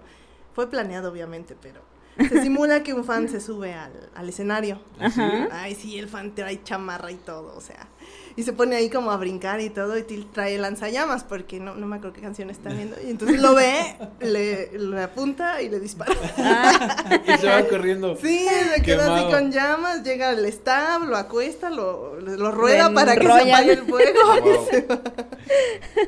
Fue 0.54 0.68
planeado, 0.68 1.10
obviamente, 1.10 1.56
pero 1.60 1.80
se 2.28 2.42
simula 2.42 2.82
que 2.82 2.92
un 2.92 3.04
fan 3.04 3.28
se 3.28 3.40
sube 3.40 3.72
al, 3.74 4.10
al 4.14 4.28
escenario. 4.28 4.80
Ajá. 5.00 5.48
Ay, 5.50 5.74
sí, 5.74 5.98
el 5.98 6.08
fan 6.08 6.34
trae 6.34 6.62
chamarra 6.62 7.10
y 7.10 7.16
todo, 7.16 7.56
o 7.56 7.60
sea. 7.60 7.88
Y 8.34 8.44
se 8.44 8.54
pone 8.54 8.76
ahí 8.76 8.88
como 8.88 9.10
a 9.10 9.18
brincar 9.18 9.60
y 9.60 9.68
todo, 9.68 9.98
y 9.98 10.04
Till 10.04 10.24
trae 10.30 10.56
lanzallamas, 10.56 11.22
porque 11.22 11.60
no, 11.60 11.74
no 11.74 11.86
me 11.86 11.96
acuerdo 11.96 12.14
qué 12.14 12.22
canción 12.22 12.48
está 12.48 12.70
viendo. 12.70 12.96
Y 13.04 13.10
entonces 13.10 13.42
lo 13.42 13.54
ve, 13.54 13.94
le, 14.20 14.70
le 14.78 15.02
apunta 15.02 15.60
y 15.60 15.68
le 15.68 15.78
dispara. 15.78 16.14
y 17.28 17.38
se 17.38 17.46
va 17.46 17.62
corriendo. 17.68 18.16
Sí, 18.16 18.46
se 18.74 18.80
queda 18.80 19.14
así 19.14 19.30
con 19.30 19.52
llamas, 19.52 20.02
llega 20.02 20.30
al 20.30 20.50
stab, 20.50 21.02
lo 21.02 21.18
acuesta, 21.18 21.68
lo, 21.68 22.18
lo 22.20 22.50
rueda 22.52 22.90
para 22.94 23.16
que 23.16 23.26
se 23.26 23.52
apague 23.52 23.72
el 23.72 23.82
fuego. 23.82 24.18
Wow. 24.24 25.02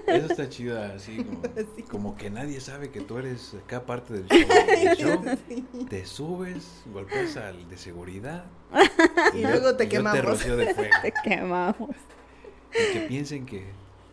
Eso 0.06 0.26
está 0.30 0.48
chida, 0.48 0.94
así 0.96 1.18
como, 1.18 1.42
Sí. 1.76 1.82
como 1.82 2.16
que 2.16 2.30
nadie 2.30 2.58
sabe 2.60 2.90
que 2.90 3.00
tú 3.02 3.18
eres 3.18 3.54
acá 3.62 3.84
parte 3.84 4.14
del 4.14 4.26
show. 4.28 4.48
del 4.66 4.96
show. 4.96 5.86
Te 5.90 6.06
subes, 6.06 6.64
golpeas 6.86 7.36
al 7.36 7.68
de 7.68 7.76
seguridad. 7.76 8.44
Y 9.34 9.40
yo- 9.40 9.48
luego 9.50 9.76
te 9.76 9.84
yo 9.84 9.90
quemamos. 9.90 10.20
te 10.20 10.26
rocío 10.26 10.56
de 10.56 10.74
fuego. 10.74 10.90
Te 11.02 11.12
quemamos. 11.22 11.76
Y 12.72 12.92
que 12.92 13.00
piensen 13.06 13.46
que 13.46 13.64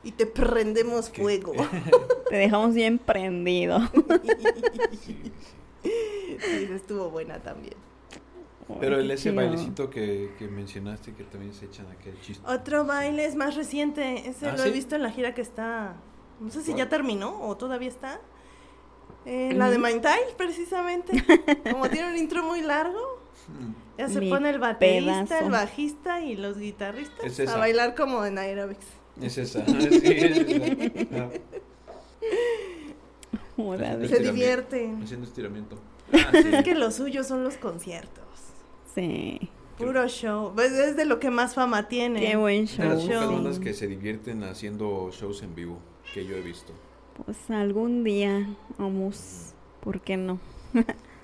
Y 0.03 0.11
te 0.11 0.25
prendemos 0.25 1.09
fuego. 1.09 1.53
Te 2.29 2.35
dejamos 2.37 2.73
bien 2.73 2.97
prendido. 2.97 3.79
Sí, 5.83 6.67
estuvo 6.73 7.09
buena 7.09 7.39
también. 7.39 7.73
Pero 8.79 8.97
el 8.99 9.11
ese 9.11 9.31
bailecito 9.31 9.89
que, 9.89 10.31
que 10.39 10.47
mencionaste 10.47 11.13
que 11.13 11.23
también 11.25 11.53
se 11.53 11.65
echan 11.65 11.87
aquel 11.91 12.19
chiste. 12.21 12.41
Otro 12.47 12.85
baile 12.85 13.25
es 13.25 13.35
más 13.35 13.55
reciente. 13.55 14.29
Ese 14.29 14.47
¿Ah, 14.47 14.55
lo 14.55 14.63
he 14.63 14.71
visto 14.71 14.95
en 14.95 15.01
la 15.03 15.11
gira 15.11 15.33
que 15.33 15.41
está. 15.41 15.95
No 16.39 16.49
sé 16.51 16.61
si 16.61 16.67
¿Cuál? 16.71 16.77
ya 16.77 16.89
terminó 16.89 17.41
o 17.41 17.57
todavía 17.57 17.89
está. 17.89 18.21
Eh, 19.25 19.51
La 19.55 19.69
de 19.69 19.77
Ujú. 19.77 19.85
Mind 19.87 20.01
Tile, 20.01 20.33
precisamente. 20.37 21.11
Como 21.71 21.89
tiene 21.89 22.09
un 22.11 22.17
intro 22.17 22.43
muy 22.43 22.61
largo, 22.61 23.10
ya 23.97 24.07
se 24.09 24.19
Mi 24.19 24.29
pone 24.29 24.49
el 24.49 24.59
baterista, 24.59 25.23
pedazo. 25.25 25.45
el 25.45 25.51
bajista 25.51 26.21
y 26.21 26.35
los 26.35 26.57
guitarristas 26.57 27.25
Es 27.25 27.39
esa. 27.39 27.55
a 27.55 27.57
bailar 27.57 27.95
como 27.95 28.25
en 28.25 28.37
aerobics. 28.37 28.85
Es 29.21 29.37
esa. 29.37 29.63
Sí, 29.65 29.75
es 29.77 30.37
esa. 30.37 31.29
Joder. 33.57 33.97
Se 33.99 34.03
Estiramiento. 34.05 34.31
divierten. 34.33 35.03
Haciendo 35.03 35.27
estiramiento. 35.27 35.77
Ah, 36.13 36.29
sí. 36.33 36.49
Es 36.51 36.63
que 36.65 36.75
lo 36.75 36.91
suyo 36.91 37.23
son 37.23 37.45
los 37.45 37.55
conciertos. 37.55 38.25
Sí. 38.93 39.39
Puro 39.77 40.05
show. 40.09 40.51
Pues 40.53 40.73
es 40.73 40.97
de 40.97 41.05
lo 41.05 41.19
que 41.21 41.29
más 41.31 41.53
fama 41.55 41.87
tiene. 41.87 42.19
Qué 42.19 42.35
buen 42.35 42.65
De 42.65 42.67
show. 42.71 42.85
las 42.85 43.01
pocas 43.03 43.21
show. 43.21 43.31
bandas 43.33 43.59
que 43.59 43.73
se 43.73 43.87
divierten 43.87 44.43
haciendo 44.43 45.09
shows 45.13 45.41
en 45.41 45.55
vivo 45.55 45.79
que 46.13 46.25
yo 46.25 46.35
he 46.35 46.41
visto. 46.41 46.73
Pues 47.25 47.37
algún 47.49 48.03
día 48.03 48.45
vamos. 48.77 49.53
¿Por 49.81 50.01
qué 50.01 50.17
no? 50.17 50.39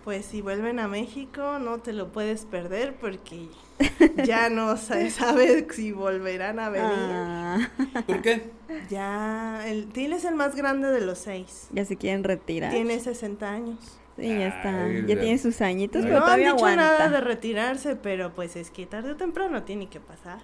Pues 0.08 0.26
si 0.26 0.42
vuelven 0.42 0.80
a 0.80 0.88
México 0.88 1.60
no 1.60 1.80
te 1.80 1.92
lo 1.92 2.14
puedes 2.14 2.46
perder 2.46 2.96
porque 2.96 3.50
ya 4.26 4.50
no 4.50 4.78
se 4.78 5.10
sabe 5.10 5.68
si 5.70 5.92
volverán 5.92 6.60
a 6.60 6.70
venir. 6.70 6.88
Ah, 6.90 7.70
¿Por 8.08 8.22
qué? 8.22 8.50
Ya, 8.90 9.68
el 9.68 9.90
Til 9.90 10.14
es 10.14 10.24
el 10.24 10.36
más 10.36 10.56
grande 10.56 10.88
de 10.92 11.02
los 11.02 11.18
seis. 11.18 11.68
ya 11.74 11.84
se 11.84 11.98
quieren 11.98 12.24
retirar. 12.24 12.72
Tiene 12.72 13.02
60 13.02 13.52
años. 13.52 14.00
Sí, 14.16 14.30
ya 14.30 14.48
está. 14.48 14.86
Ay, 14.86 15.02
ya 15.02 15.16
ya. 15.16 15.20
tiene 15.20 15.38
sus 15.40 15.60
añitos, 15.60 16.04
Ay. 16.06 16.08
pero 16.08 16.20
no 16.20 16.20
han 16.20 16.24
todavía 16.24 16.54
dicho 16.54 16.66
aguanta. 16.66 16.84
nada 16.84 17.10
de 17.10 17.20
retirarse, 17.20 17.98
pero 17.98 18.34
pues 18.34 18.56
es 18.56 18.72
que 18.72 18.86
tarde 18.86 19.12
o 19.12 19.18
temprano 19.18 19.64
tiene 19.64 19.90
que 19.90 20.00
pasar. 20.00 20.40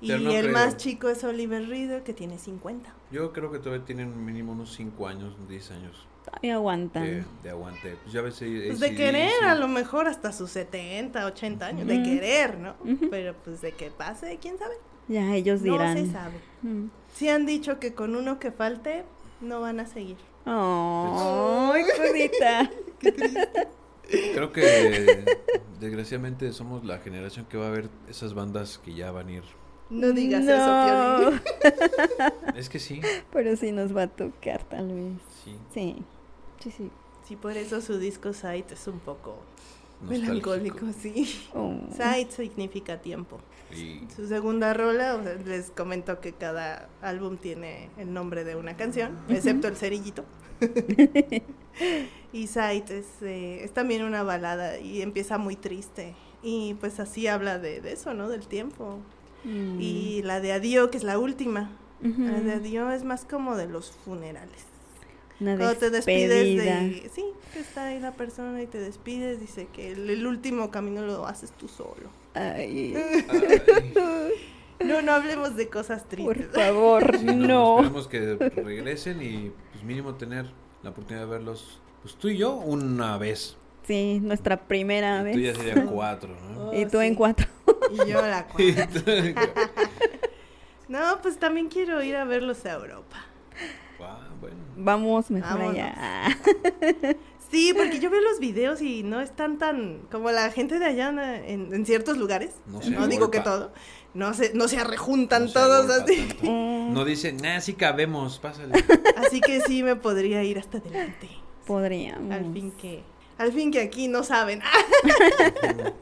Y 0.00 0.08
no 0.08 0.30
el 0.30 0.44
creo. 0.44 0.52
más 0.54 0.78
chico 0.78 1.10
es 1.10 1.22
Oliver 1.24 1.68
Reader, 1.68 2.04
que 2.04 2.14
tiene 2.14 2.38
50. 2.38 2.90
Yo 3.10 3.34
creo 3.34 3.52
que 3.52 3.58
todavía 3.58 3.84
tienen 3.84 4.24
mínimo 4.24 4.52
unos 4.52 4.72
5 4.74 5.08
años, 5.08 5.36
10 5.46 5.70
años 5.72 6.06
Todavía 6.32 6.54
aguantan. 6.54 7.04
de, 7.04 7.24
de 7.42 7.50
aguante. 7.50 7.96
Pues 8.02 8.12
ya 8.12 8.20
ves, 8.22 8.42
eh, 8.42 8.64
Pues 8.68 8.80
de 8.80 8.86
AC/DC. 8.86 8.96
querer, 8.96 9.44
a 9.44 9.54
lo 9.54 9.68
mejor 9.68 10.08
hasta 10.08 10.32
sus 10.32 10.50
70, 10.50 11.24
80 11.26 11.66
años. 11.66 11.86
De 11.86 12.02
querer, 12.02 12.58
¿no? 12.58 12.74
Pero 13.10 13.34
pues 13.44 13.60
de 13.60 13.72
que 13.72 13.90
pase, 13.90 14.38
quién 14.40 14.58
sabe. 14.58 14.74
Ya 15.08 15.34
ellos 15.34 15.60
No 15.62 15.72
dirán. 15.72 15.96
se 16.06 16.12
sabe. 16.12 16.34
Mm. 16.62 16.86
Sí 17.14 17.28
han 17.28 17.44
dicho 17.46 17.78
que 17.78 17.92
con 17.94 18.16
uno 18.16 18.38
que 18.38 18.50
falte, 18.50 19.04
no 19.40 19.60
van 19.60 19.78
a 19.80 19.86
seguir. 19.86 20.16
¡Ay, 20.46 21.84
cosita! 21.96 22.70
Creo 24.34 24.52
que 24.52 25.24
desgraciadamente 25.80 26.52
somos 26.52 26.84
la 26.84 26.98
generación 26.98 27.46
que 27.46 27.56
va 27.56 27.68
a 27.68 27.70
ver 27.70 27.88
esas 28.08 28.34
bandas 28.34 28.78
que 28.78 28.94
ya 28.94 29.10
van 29.10 29.28
a 29.28 29.32
ir. 29.32 29.42
No 29.90 30.12
digas 30.12 30.42
No, 30.44 30.52
eso, 30.52 31.20
Piolín. 31.20 31.40
Es 32.56 32.68
que 32.68 32.78
sí, 32.78 33.00
Pero 33.32 33.56
sí 33.56 33.72
nos 33.72 33.94
va 33.96 34.02
a 34.04 34.06
tocar, 34.08 34.62
tal 34.64 34.88
vez. 34.88 35.12
sí. 35.44 35.56
Sí. 35.74 35.96
Sí, 36.62 36.70
sí. 36.70 36.90
Sí, 37.22 37.36
por 37.36 37.56
eso 37.56 37.80
su 37.80 37.98
disco 37.98 38.32
Sight 38.32 38.72
es 38.72 38.86
un 38.88 39.00
poco 39.00 39.46
nostálgico. 40.00 40.50
melancólico, 40.50 40.92
sí. 40.92 41.48
Oh. 41.54 41.86
Sight 41.90 42.30
significa 42.30 43.00
tiempo. 43.00 43.40
Y 43.70 44.06
Su 44.14 44.26
segunda 44.28 44.74
rola, 44.74 45.16
o 45.16 45.22
sea, 45.22 45.34
les 45.34 45.70
comento 45.70 46.20
que 46.20 46.34
cada 46.34 46.90
álbum 47.00 47.38
tiene 47.38 47.92
el 47.96 48.12
nombre 48.12 48.44
de 48.44 48.56
una 48.56 48.76
canción, 48.76 49.20
excepto 49.28 49.68
el 49.68 49.76
cerillito. 49.76 50.24
y 52.32 52.46
Sight 52.46 52.90
es, 52.90 53.06
eh, 53.22 53.64
es 53.64 53.72
también 53.72 54.02
una 54.04 54.22
balada 54.22 54.78
y 54.78 55.02
empieza 55.02 55.38
muy 55.38 55.56
triste. 55.56 56.16
Y 56.42 56.74
pues 56.74 57.00
así 57.00 57.26
habla 57.28 57.58
de, 57.58 57.80
de 57.80 57.92
eso, 57.92 58.14
¿no? 58.14 58.28
Del 58.28 58.46
tiempo. 58.48 58.98
Mm. 59.44 59.80
Y 59.80 60.22
la 60.22 60.40
de 60.40 60.52
Adiós, 60.52 60.90
que 60.90 60.98
es 60.98 61.04
la 61.04 61.18
última. 61.18 61.78
La 62.00 62.40
de 62.40 62.52
Adiós 62.54 62.92
es 62.94 63.04
más 63.04 63.24
como 63.24 63.56
de 63.56 63.68
los 63.68 63.92
funerales. 63.92 64.71
Una 65.42 65.56
Cuando 65.56 65.76
te 65.76 65.90
despides 65.90 66.56
de... 66.64 67.10
Sí, 67.14 67.24
que 67.52 67.60
está 67.60 67.86
ahí 67.86 68.00
la 68.00 68.12
persona 68.12 68.62
y 68.62 68.66
te 68.66 68.78
despides, 68.78 69.40
dice 69.40 69.68
que 69.72 69.92
el, 69.92 70.08
el 70.08 70.26
último 70.26 70.70
camino 70.70 71.02
lo 71.02 71.26
haces 71.26 71.52
tú 71.52 71.68
solo. 71.68 72.10
Ay, 72.34 72.94
ay, 73.28 74.86
No, 74.86 75.02
no 75.02 75.12
hablemos 75.12 75.54
de 75.56 75.68
cosas 75.68 76.02
por 76.02 76.08
tristes. 76.10 76.48
favor, 76.54 77.16
sí, 77.18 77.26
no. 77.26 77.76
Esperemos 77.78 78.08
que 78.08 78.36
regresen 78.62 79.22
y 79.22 79.52
pues 79.72 79.84
mínimo 79.84 80.14
tener 80.14 80.46
la 80.82 80.90
oportunidad 80.90 81.26
de 81.26 81.30
verlos, 81.30 81.80
pues 82.02 82.14
tú 82.16 82.28
y 82.28 82.38
yo, 82.38 82.52
una 82.54 83.18
vez. 83.18 83.56
Sí, 83.86 84.20
nuestra 84.22 84.68
primera 84.68 85.28
Y 85.28 85.32
tú 85.34 85.38
ya 85.40 85.48
vez. 85.52 85.58
sería 85.58 85.86
cuatro, 85.92 86.36
¿no? 86.54 86.70
Oh, 86.70 86.74
Y 86.74 86.86
tú 86.86 87.00
en 87.00 87.14
cuatro. 87.16 87.46
Y 87.92 87.96
yo 88.10 88.22
la 88.22 88.46
cuarta. 88.46 89.02
No, 90.88 91.20
pues 91.22 91.38
también 91.38 91.68
quiero 91.68 92.02
ir 92.02 92.16
a 92.16 92.24
verlos 92.24 92.64
a 92.66 92.72
Europa. 92.74 93.24
Ah, 94.00 94.28
bueno. 94.42 94.56
Vamos 94.76 95.30
mejor 95.30 95.58
Vámonos. 95.58 95.76
allá. 95.80 96.38
Sí, 97.50 97.74
porque 97.76 97.98
yo 98.00 98.08
veo 98.08 98.22
los 98.22 98.38
videos 98.40 98.80
y 98.80 99.02
no 99.02 99.20
están 99.20 99.58
tan 99.58 99.98
como 100.10 100.30
la 100.30 100.50
gente 100.50 100.78
de 100.78 100.86
allá 100.86 101.10
en, 101.46 101.74
en 101.74 101.84
ciertos 101.84 102.16
lugares. 102.16 102.52
No 102.66 102.80
No, 102.88 103.06
digo 103.08 103.30
que 103.30 103.40
todo. 103.40 103.72
No 104.14 104.32
se, 104.32 104.54
no 104.54 104.68
se 104.68 104.78
arrejuntan 104.78 105.44
No 105.44 105.52
todos 105.52 105.84
agolpa 105.90 106.04
así. 106.04 106.16
tanto. 106.28 106.44
Mm, 106.50 106.94
No 106.94 107.04
dice, 107.04 107.30
nah, 107.34 107.60
sí 107.60 107.74
cabemos, 107.74 108.38
pásale. 108.38 108.72
Así 109.16 109.42
que 109.42 109.60
sí 109.60 109.82
me 109.82 109.96
podría 109.96 110.42
ir 110.44 110.58
hasta 110.58 110.78
adelante. 110.78 111.28
Podríamos. 111.66 112.32
Al 112.32 112.50
fin 112.54 112.70
que, 112.72 113.02
al 113.36 113.52
fin 113.52 113.70
que 113.70 113.80
aquí 113.82 114.08
no 114.08 114.22
saben. 114.24 114.62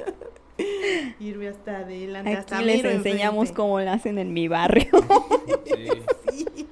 Irme 1.19 1.49
hasta 1.49 1.79
adelante. 1.79 2.33
hasta 2.37 2.57
Aquí 2.59 2.65
les 2.67 2.85
enseñamos 2.85 3.49
enfrente. 3.49 3.55
cómo 3.57 3.81
lo 3.81 3.91
hacen 3.91 4.19
en 4.19 4.33
mi 4.33 4.47
barrio. 4.49 4.91
Sí. 5.67 5.89
Sí. 6.33 6.69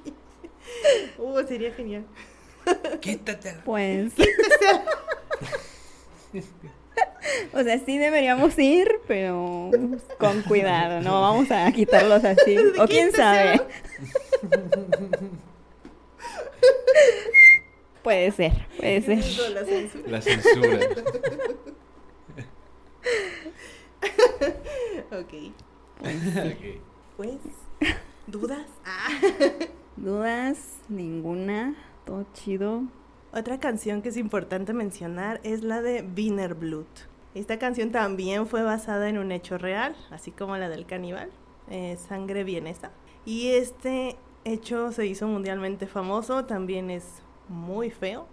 Uh, 1.17 1.45
sería 1.47 1.73
genial. 1.73 2.05
Quítatela. 3.01 3.63
Pues. 3.63 4.13
O 7.53 7.63
sea, 7.63 7.79
sí 7.79 7.97
deberíamos 7.97 8.57
ir, 8.59 8.99
pero 9.07 9.71
con 10.17 10.41
cuidado, 10.43 11.01
no 11.01 11.21
vamos 11.21 11.49
a 11.51 11.71
quitarlos 11.71 12.23
así. 12.23 12.57
O 12.79 12.87
quién 12.87 13.11
sabe. 13.11 13.61
Puede 18.03 18.31
ser, 18.31 18.53
puede 18.77 19.01
ser. 19.01 19.17
La 19.51 19.65
censura. 19.65 20.09
La 20.09 20.21
censura. 20.21 20.79
Ok. 25.11 25.33
Ok. 25.99 26.63
Pues, 27.17 27.37
¿dudas? 28.27 28.65
Ah. 28.85 29.09
¿Dudas? 30.01 30.77
Ninguna. 30.87 31.75
Todo 32.05 32.25
chido. 32.33 32.83
Otra 33.33 33.59
canción 33.59 34.01
que 34.01 34.09
es 34.09 34.17
importante 34.17 34.71
mencionar 34.71 35.41
es 35.43 35.61
la 35.61 35.81
de 35.81 36.07
Wiener 36.15 36.55
Blut. 36.55 36.87
Esta 37.35 37.59
canción 37.59 37.91
también 37.91 38.47
fue 38.47 38.63
basada 38.63 39.09
en 39.09 39.17
un 39.17 39.33
hecho 39.33 39.57
real, 39.57 39.97
así 40.09 40.31
como 40.31 40.55
la 40.55 40.69
del 40.69 40.85
caníbal, 40.85 41.29
eh, 41.69 41.97
sangre 42.07 42.45
vienesa. 42.45 42.91
Y 43.25 43.49
este 43.49 44.15
hecho 44.45 44.93
se 44.93 45.05
hizo 45.05 45.27
mundialmente 45.27 45.85
famoso, 45.85 46.45
también 46.45 46.89
es 46.89 47.03
muy 47.49 47.91
feo. 47.91 48.25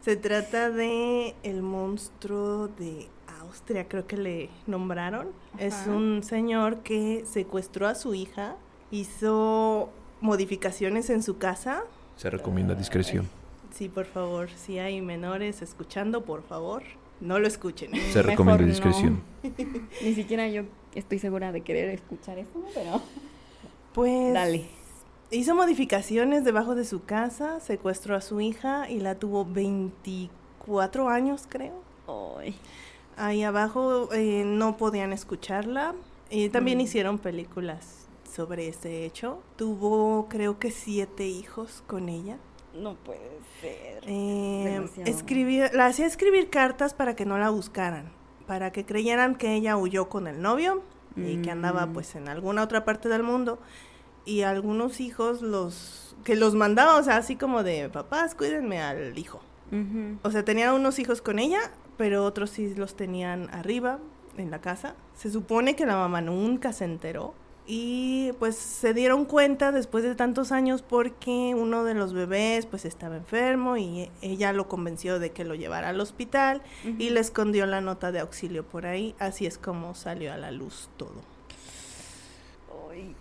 Se 0.00 0.16
trata 0.16 0.70
de 0.70 1.34
el 1.42 1.60
monstruo 1.60 2.68
de 2.68 3.08
Austria, 3.42 3.86
creo 3.88 4.06
que 4.06 4.16
le 4.16 4.48
nombraron. 4.66 5.28
Es 5.58 5.86
un 5.86 6.22
señor 6.22 6.78
que 6.78 7.24
secuestró 7.26 7.86
a 7.86 7.94
su 7.94 8.14
hija, 8.14 8.56
hizo 8.90 9.90
modificaciones 10.20 11.10
en 11.10 11.22
su 11.22 11.38
casa 11.38 11.82
Se 12.16 12.30
recomienda 12.30 12.74
discreción. 12.74 13.28
Sí, 13.74 13.88
por 13.88 14.04
favor, 14.06 14.50
si 14.50 14.78
hay 14.78 15.00
menores 15.00 15.62
escuchando, 15.62 16.24
por 16.24 16.42
favor, 16.42 16.82
no 17.20 17.38
lo 17.38 17.46
escuchen. 17.46 17.90
Se 17.92 17.98
Mejor 18.18 18.26
recomienda 18.26 18.62
no. 18.62 18.68
discreción. 18.68 19.22
Ni 20.02 20.14
siquiera 20.14 20.48
yo 20.48 20.64
estoy 20.94 21.18
segura 21.18 21.52
de 21.52 21.60
querer 21.62 21.88
escuchar 21.90 22.38
eso, 22.38 22.62
pero 22.74 23.00
Pues 23.94 24.34
dale. 24.34 24.66
hizo 25.30 25.54
modificaciones 25.54 26.44
debajo 26.44 26.74
de 26.74 26.84
su 26.84 27.04
casa, 27.04 27.60
secuestró 27.60 28.16
a 28.16 28.20
su 28.20 28.40
hija 28.40 28.90
y 28.90 28.98
la 29.00 29.14
tuvo 29.14 29.44
24 29.44 31.08
años, 31.08 31.46
creo. 31.48 31.82
Ay, 32.38 32.54
Ahí 33.16 33.42
abajo 33.42 34.12
eh, 34.14 34.44
no 34.46 34.76
podían 34.78 35.12
escucharla. 35.12 35.94
Y 36.30 36.48
también 36.48 36.78
Mm. 36.78 36.82
hicieron 36.82 37.18
películas 37.18 37.99
sobre 38.30 38.68
ese 38.68 39.04
hecho. 39.04 39.42
Tuvo, 39.56 40.28
creo 40.28 40.58
que 40.58 40.70
siete 40.70 41.26
hijos 41.26 41.82
con 41.86 42.08
ella. 42.08 42.38
no 42.74 42.94
puede 42.94 43.40
ser. 43.60 44.04
Eh, 44.06 44.80
la 45.72 45.86
hacía 45.86 46.06
escribir 46.06 46.50
cartas 46.50 46.94
para 46.94 47.16
que 47.16 47.26
no 47.26 47.36
la 47.36 47.50
buscaran, 47.50 48.12
para 48.46 48.70
que 48.70 48.86
creyeran 48.86 49.34
que 49.34 49.54
ella 49.54 49.76
huyó 49.76 50.08
con 50.08 50.26
el 50.28 50.40
novio 50.40 50.82
y 51.16 51.42
que 51.42 51.50
andaba 51.50 51.86
Mm. 51.86 51.92
pues 51.92 52.14
en 52.14 52.28
alguna 52.28 52.62
otra 52.62 52.84
parte 52.84 53.08
del 53.08 53.24
mundo 53.24 53.58
y 54.24 54.42
algunos 54.42 55.00
hijos 55.00 55.42
los 55.42 56.14
que 56.22 56.36
los 56.36 56.54
mandaba, 56.54 56.96
o 56.96 57.02
sea, 57.02 57.16
así 57.16 57.34
como 57.34 57.64
de 57.64 57.88
papás, 57.88 58.34
cuídenme 58.36 58.80
al 58.80 59.18
hijo. 59.18 59.40
O 60.22 60.30
sea, 60.30 60.44
tenía 60.44 60.72
unos 60.72 60.98
hijos 61.00 61.20
con 61.22 61.38
ella, 61.40 61.58
pero 61.96 62.24
otros 62.24 62.50
sí 62.50 62.74
los 62.76 62.94
tenían 62.94 63.48
arriba 63.52 63.98
en 64.36 64.50
la 64.52 64.60
casa. 64.60 64.94
Se 65.14 65.30
supone 65.30 65.74
que 65.76 65.86
la 65.86 65.96
mamá 65.96 66.20
nunca 66.20 66.72
se 66.72 66.84
enteró 66.84 67.34
Y 67.66 68.32
pues 68.38 68.56
se 68.56 68.94
dieron 68.94 69.24
cuenta 69.24 69.70
después 69.70 70.02
de 70.02 70.14
tantos 70.14 70.50
años 70.50 70.82
porque 70.82 71.54
uno 71.54 71.84
de 71.84 71.94
los 71.94 72.12
bebés 72.12 72.66
pues 72.66 72.84
estaba 72.84 73.16
enfermo 73.16 73.76
y 73.76 74.10
ella 74.22 74.52
lo 74.52 74.66
convenció 74.66 75.20
de 75.20 75.30
que 75.30 75.44
lo 75.44 75.54
llevara 75.54 75.90
al 75.90 76.00
hospital 76.00 76.62
y 76.98 77.10
le 77.10 77.20
escondió 77.20 77.66
la 77.66 77.80
nota 77.80 78.10
de 78.10 78.20
auxilio 78.20 78.64
por 78.64 78.86
ahí. 78.86 79.14
Así 79.20 79.46
es 79.46 79.56
como 79.56 79.94
salió 79.94 80.32
a 80.32 80.36
la 80.36 80.50
luz 80.50 80.88
todo. 80.96 81.22
Ay. 82.90 83.14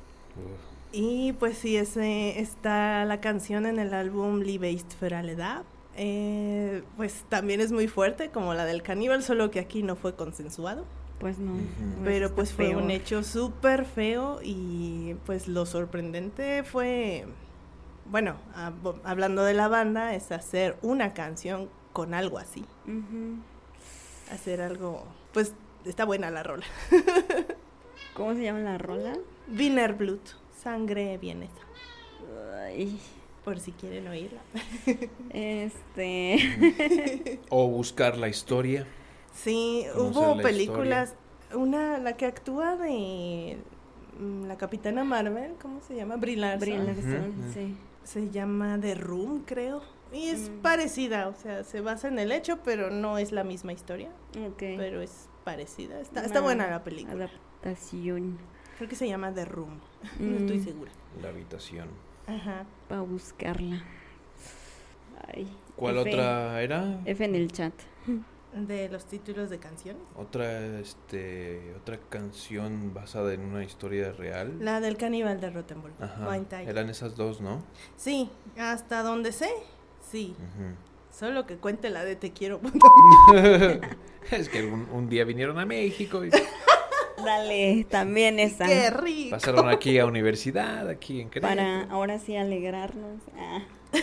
Y 0.92 1.34
pues 1.34 1.58
sí, 1.58 1.78
ese 1.78 2.40
está 2.40 3.06
la 3.06 3.22
canción 3.22 3.68
en 3.68 3.78
el 3.78 3.94
álbum 3.94 4.40
Libeist 4.40 4.94
für 4.94 5.16
alle 5.16 5.36
da. 5.36 5.64
Eh, 5.96 6.82
pues 6.98 7.26
también 7.30 7.62
es 7.62 7.72
muy 7.72 7.88
fuerte, 7.88 8.30
como 8.30 8.54
la 8.54 8.66
del 8.66 8.82
caníbal, 8.82 9.22
solo 9.22 9.52
que 9.52 9.60
aquí 9.60 9.84
no 9.84 9.96
fue 9.96 10.16
consensuado. 10.16 10.86
Pues 11.20 11.38
no. 11.38 11.54
Pero 12.04 12.34
pues 12.34 12.54
fue 12.54 12.76
un 12.76 12.90
hecho 12.92 13.24
súper 13.24 13.86
feo 13.86 14.40
y 14.42 15.16
pues 15.26 15.48
lo 15.50 15.66
sorprendente 15.66 16.64
fue, 16.64 17.26
bueno, 18.06 18.38
hab- 18.56 19.02
hablando 19.04 19.44
de 19.44 19.54
la 19.54 19.68
banda, 19.68 20.16
es 20.16 20.32
hacer 20.32 20.78
una 20.82 21.14
canción 21.14 21.70
con 21.92 22.14
algo 22.14 22.38
así. 22.38 22.64
Hacer 24.32 24.62
algo, 24.62 25.04
pues 25.34 25.54
está 25.86 26.06
buena 26.06 26.32
la 26.32 26.44
rola. 26.44 26.66
¿Cómo 28.14 28.34
se 28.34 28.44
llama 28.44 28.60
la 28.60 28.78
rola? 28.78 29.18
Wiener 29.50 29.94
Blut, 29.94 30.22
sangre 30.64 31.18
vienesa, 31.18 31.54
Ay, 32.66 33.00
por 33.44 33.60
si 33.60 33.72
quieren 33.72 34.08
oírla. 34.08 34.42
este. 35.32 37.40
O 37.50 37.68
buscar 37.68 38.18
la 38.18 38.30
historia. 38.30 38.86
Sí, 39.44 39.86
hubo 39.96 40.36
la 40.36 40.44
películas, 40.44 41.16
una, 41.54 41.98
la 41.98 42.14
que 42.18 42.26
actúa 42.26 42.76
de 42.76 43.58
mm, 44.20 44.44
la 44.46 44.58
Capitana 44.58 45.04
Marvel, 45.04 45.54
¿cómo 45.62 45.82
se 45.82 45.96
llama? 45.96 46.18
Brie 46.18 46.36
Larson. 46.36 46.60
Brie 46.60 46.78
Larson, 46.78 47.30
Ujú, 47.40 47.54
sí. 47.54 47.78
Se 48.04 48.30
llama 48.30 48.78
The 48.82 48.96
Room, 48.96 49.44
creo. 49.46 49.82
Y 50.12 50.30
es 50.30 50.50
Mm. 50.50 50.62
parecida, 50.62 51.28
o 51.28 51.36
sea, 51.36 51.64
se 51.64 51.82
basa 51.82 52.08
en 52.08 52.18
el 52.20 52.32
hecho, 52.32 52.58
pero 52.64 52.90
no 52.90 53.18
es 53.18 53.32
la 53.32 53.44
misma 53.44 53.72
historia. 53.74 54.10
Ok. 54.48 54.58
Pero 54.58 55.02
es 55.02 55.30
parecida. 55.44 56.00
Está, 56.00 56.26
está 56.26 56.42
buena 56.42 56.68
la 56.70 56.84
película. 56.84 57.26
Adaptación. 57.64 58.38
Creo 58.78 58.90
que 58.90 58.96
se 58.96 59.08
llama 59.08 59.34
The 59.34 59.46
Room. 59.46 59.80
No 60.20 60.38
estoy 60.38 60.58
Mm. 60.58 60.64
segura. 60.64 60.92
La 61.22 61.30
habitación. 61.30 61.88
Ajá. 62.28 62.66
Para 62.88 63.02
buscarla. 63.02 63.84
Ay. 65.34 65.48
¿Cuál 65.76 65.98
F- 66.00 66.10
otra 66.10 66.62
era? 66.62 67.00
F 67.06 67.24
en 67.24 67.36
el 67.36 67.52
chat. 67.52 67.74
De 68.54 68.90
los 68.90 69.06
títulos 69.06 69.50
de 69.50 69.60
canciones. 69.60 70.02
Otra, 70.16 70.80
este, 70.80 71.74
otra 71.76 72.00
canción 72.10 72.94
basada 72.94 73.34
en 73.34 73.42
una 73.42 73.64
historia 73.64 74.12
real. 74.12 74.58
La 74.60 74.80
del 74.80 74.98
caníbal 74.98 75.40
de 75.40 75.52
Rottenburg. 75.52 75.94
Eran 76.68 76.90
esas 76.90 77.16
dos, 77.16 77.42
¿no? 77.42 77.64
Sí, 77.96 78.30
hasta 78.58 79.04
donde 79.04 79.32
sé, 79.32 79.50
sí. 80.10 80.36
Solo 81.12 81.46
que 81.46 81.58
cuente 81.58 81.90
la 81.90 82.04
de 82.04 82.16
Te 82.16 82.32
quiero. 82.32 82.60
es 84.32 84.50
que 84.50 84.66
un, 84.66 84.88
un 84.92 85.10
día 85.10 85.26
vinieron 85.26 85.60
a 85.60 85.66
México 85.66 86.26
y 86.26 86.32
Dale, 87.24 87.86
también 87.90 88.40
esa. 88.40 88.66
¡Qué 88.66 88.90
rico! 88.90 89.32
pasaron 89.32 89.70
aquí 89.70 90.00
a 90.00 90.06
universidad, 90.06 90.88
aquí 90.88 91.22
en 91.22 91.30
Querétaro. 91.30 91.56
Para 91.56 91.84
ahora 91.92 92.20
sí 92.20 92.36
alegrarnos. 92.36 93.22
Ah. 93.38 93.62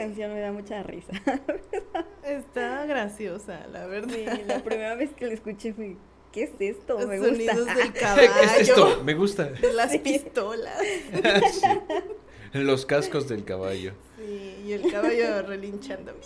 canción 0.00 0.32
me 0.34 0.40
da 0.40 0.52
mucha 0.52 0.82
risa. 0.82 1.12
Está 2.24 2.84
graciosa, 2.86 3.66
la 3.72 3.86
verdad. 3.86 4.14
Sí, 4.14 4.24
la 4.46 4.62
primera 4.62 4.94
vez 4.94 5.10
que 5.14 5.26
la 5.26 5.34
escuché 5.34 5.72
fue, 5.72 5.96
¿qué 6.32 6.44
es 6.44 6.50
esto? 6.58 6.98
Me 7.06 7.18
Los 7.18 7.28
gusta. 7.30 7.54
sonidos 7.54 7.66
del 7.76 7.92
¿Qué 7.92 8.00
caballo. 8.00 8.30
es 8.42 8.68
esto? 8.68 9.02
Me 9.04 9.14
gusta. 9.14 9.44
De 9.44 9.72
las 9.72 9.90
Sí. 9.92 9.98
pistolas. 9.98 10.78
Sí. 12.52 12.58
Los 12.60 12.86
cascos 12.86 13.28
del 13.28 13.44
caballo. 13.44 13.92
Sí, 14.16 14.62
y 14.64 14.72
el 14.72 14.90
caballo 14.90 15.42
relinchando. 15.42 16.14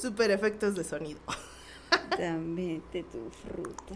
Super 0.00 0.30
efectos 0.32 0.74
de 0.74 0.82
sonido. 0.84 1.20
Dame 2.18 2.80
tu 2.90 3.30
fruta. 3.30 3.94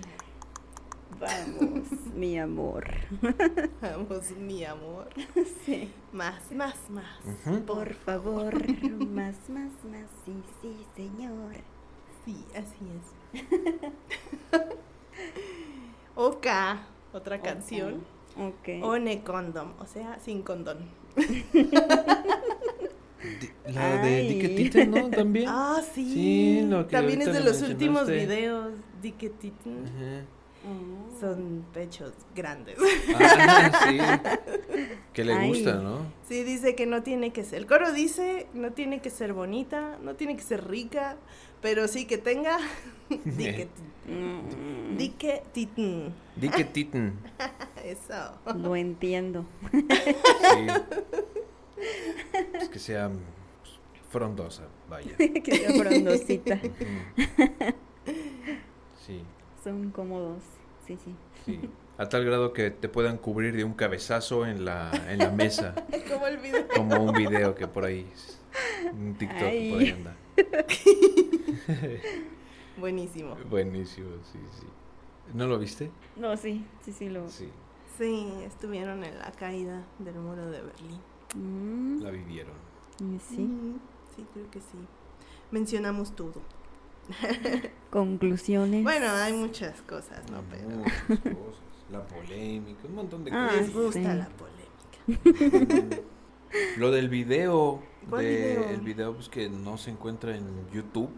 Vamos, 1.20 1.88
mi 2.14 2.38
amor. 2.38 2.84
Vamos, 3.80 4.30
mi 4.32 4.64
amor. 4.64 5.08
Sí. 5.64 5.90
Más, 6.12 6.52
más, 6.52 6.76
más. 6.90 7.62
Por 7.66 7.94
favor, 7.94 8.54
más, 9.06 9.36
más, 9.48 9.72
más. 9.84 10.08
Sí, 10.24 10.42
sí, 10.60 10.86
señor. 10.94 11.54
Sí, 12.24 12.44
así 12.54 12.84
es. 12.96 13.42
Ok, 16.18 16.46
otra 17.12 17.42
canción. 17.42 18.02
Ok. 18.38 18.82
One 18.82 19.22
condom, 19.22 19.72
o 19.78 19.86
sea, 19.86 20.18
sin 20.18 20.42
condón. 20.42 20.78
La 23.66 24.02
de 24.02 24.16
Ay. 24.16 24.28
Dicketita, 24.28 24.84
¿no? 24.86 25.10
También. 25.10 25.46
Ah, 25.48 25.82
sí. 25.94 26.12
Sí, 26.12 26.60
lo 26.62 26.86
que 26.86 26.92
También 26.92 27.20
es 27.20 27.32
de 27.32 27.40
los 27.40 27.60
últimos 27.62 28.08
videos. 28.08 28.72
Di 29.02 29.12
que 29.12 29.28
titin. 29.28 29.84
Ajá. 29.84 30.35
Oh. 30.66 31.20
Son 31.20 31.64
pechos 31.72 32.12
grandes. 32.34 32.76
Ah, 33.18 33.70
sí. 33.88 33.98
Que 35.12 35.24
le 35.24 35.32
Ay. 35.32 35.48
gusta, 35.48 35.76
¿no? 35.76 36.00
Sí, 36.28 36.42
dice 36.42 36.74
que 36.74 36.84
no 36.84 37.02
tiene 37.02 37.32
que 37.32 37.42
ser. 37.42 37.60
El 37.60 37.66
coro 37.66 37.90
dice, 37.92 38.48
no 38.52 38.72
tiene 38.72 39.00
que 39.00 39.08
ser 39.08 39.32
bonita, 39.32 39.96
no 40.02 40.14
tiene 40.14 40.36
que 40.36 40.42
ser 40.42 40.68
rica, 40.68 41.16
pero 41.62 41.88
sí 41.88 42.04
que 42.04 42.18
tenga. 42.18 42.58
Di 43.24 43.44
que, 43.44 43.68
Mm, 44.06 44.96
di 44.96 45.08
que 45.10 45.42
titin. 45.52 46.14
Dicketita. 46.36 47.10
Eso. 47.84 48.38
Lo 48.54 48.76
entiendo. 48.76 49.44
Sí. 49.72 50.66
Es 52.60 52.68
que 52.68 52.78
sea 52.78 53.08
pues, 53.08 53.74
frondosa, 54.10 54.62
vaya. 54.88 55.16
que 55.16 55.56
sea 55.56 55.70
frondosita. 55.72 56.60
Sí, 59.04 59.22
Son 59.64 59.90
cómodos. 59.90 60.42
Sí, 60.86 60.96
sí. 61.04 61.14
sí. 61.44 61.60
A 61.98 62.08
tal 62.08 62.24
grado 62.24 62.52
que 62.52 62.70
te 62.70 62.88
puedan 62.88 63.16
cubrir 63.18 63.56
de 63.56 63.64
un 63.64 63.72
cabezazo 63.74 64.46
en 64.46 64.64
la, 64.64 64.90
en 65.08 65.18
la 65.18 65.30
mesa. 65.30 65.74
Como 66.12 66.26
el 66.26 66.38
video. 66.38 66.68
Como 66.74 67.02
un 67.02 67.12
video 67.12 67.54
que 67.54 67.66
por 67.66 67.84
ahí. 67.84 68.06
Un 68.92 69.14
TikTok 69.14 69.38
que 69.38 69.70
por 69.70 69.80
ahí 69.80 69.90
anda. 69.90 70.16
Buenísimo. 72.78 73.36
Buenísimo, 73.48 74.08
sí, 74.30 74.38
sí. 74.60 74.66
¿No 75.32 75.46
lo 75.46 75.58
viste? 75.58 75.90
No, 76.16 76.36
sí, 76.36 76.64
sí, 76.84 76.92
sí 76.92 77.08
lo. 77.08 77.28
Sí, 77.28 77.50
Sí, 77.98 78.30
estuvieron 78.44 79.04
en 79.04 79.18
la 79.18 79.32
caída 79.32 79.82
del 79.98 80.16
muro 80.16 80.50
de 80.50 80.60
Berlín. 80.60 81.00
Mm, 81.34 82.02
la 82.02 82.10
vivieron. 82.10 82.52
sí. 83.26 83.78
Sí, 84.14 84.26
creo 84.32 84.50
que 84.50 84.60
sí. 84.60 84.78
Mencionamos 85.50 86.14
todo. 86.14 86.42
Conclusiones. 87.90 88.82
Bueno, 88.82 89.06
hay 89.10 89.32
muchas 89.32 89.80
cosas, 89.82 90.28
¿no? 90.30 90.42
Pero 90.50 90.68
Muchas 90.68 91.20
cosas. 91.20 91.62
La 91.90 92.02
polémica, 92.04 92.80
un 92.88 92.94
montón 92.96 93.24
de 93.24 93.30
Ah, 93.32 93.50
les 93.56 93.70
cosas. 93.70 93.74
gusta 93.74 94.00
sí. 94.12 94.18
la 94.18 94.28
polémica. 94.28 96.02
Lo 96.78 96.90
del 96.90 97.08
video, 97.08 97.80
¿Cuál 98.10 98.22
de- 98.24 98.30
video? 98.56 98.68
el 98.70 98.80
video 98.80 99.14
pues, 99.14 99.28
que 99.28 99.48
no 99.48 99.78
se 99.78 99.90
encuentra 99.90 100.36
en 100.36 100.46
YouTube, 100.72 101.10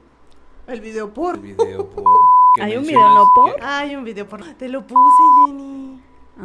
El 0.66 0.80
video 0.80 1.12
por. 1.14 1.36
el 1.36 1.40
video 1.40 1.88
por 1.88 2.04
¿Hay 2.60 2.76
un 2.76 2.82
video 2.82 3.00
no 3.14 3.24
por? 3.34 3.54
que- 3.56 3.62
Hay 3.62 3.96
un 3.96 4.04
video 4.04 4.28
por. 4.28 4.44
Te 4.54 4.68
lo 4.68 4.86
puse, 4.86 5.22
Jenny. 5.46 6.00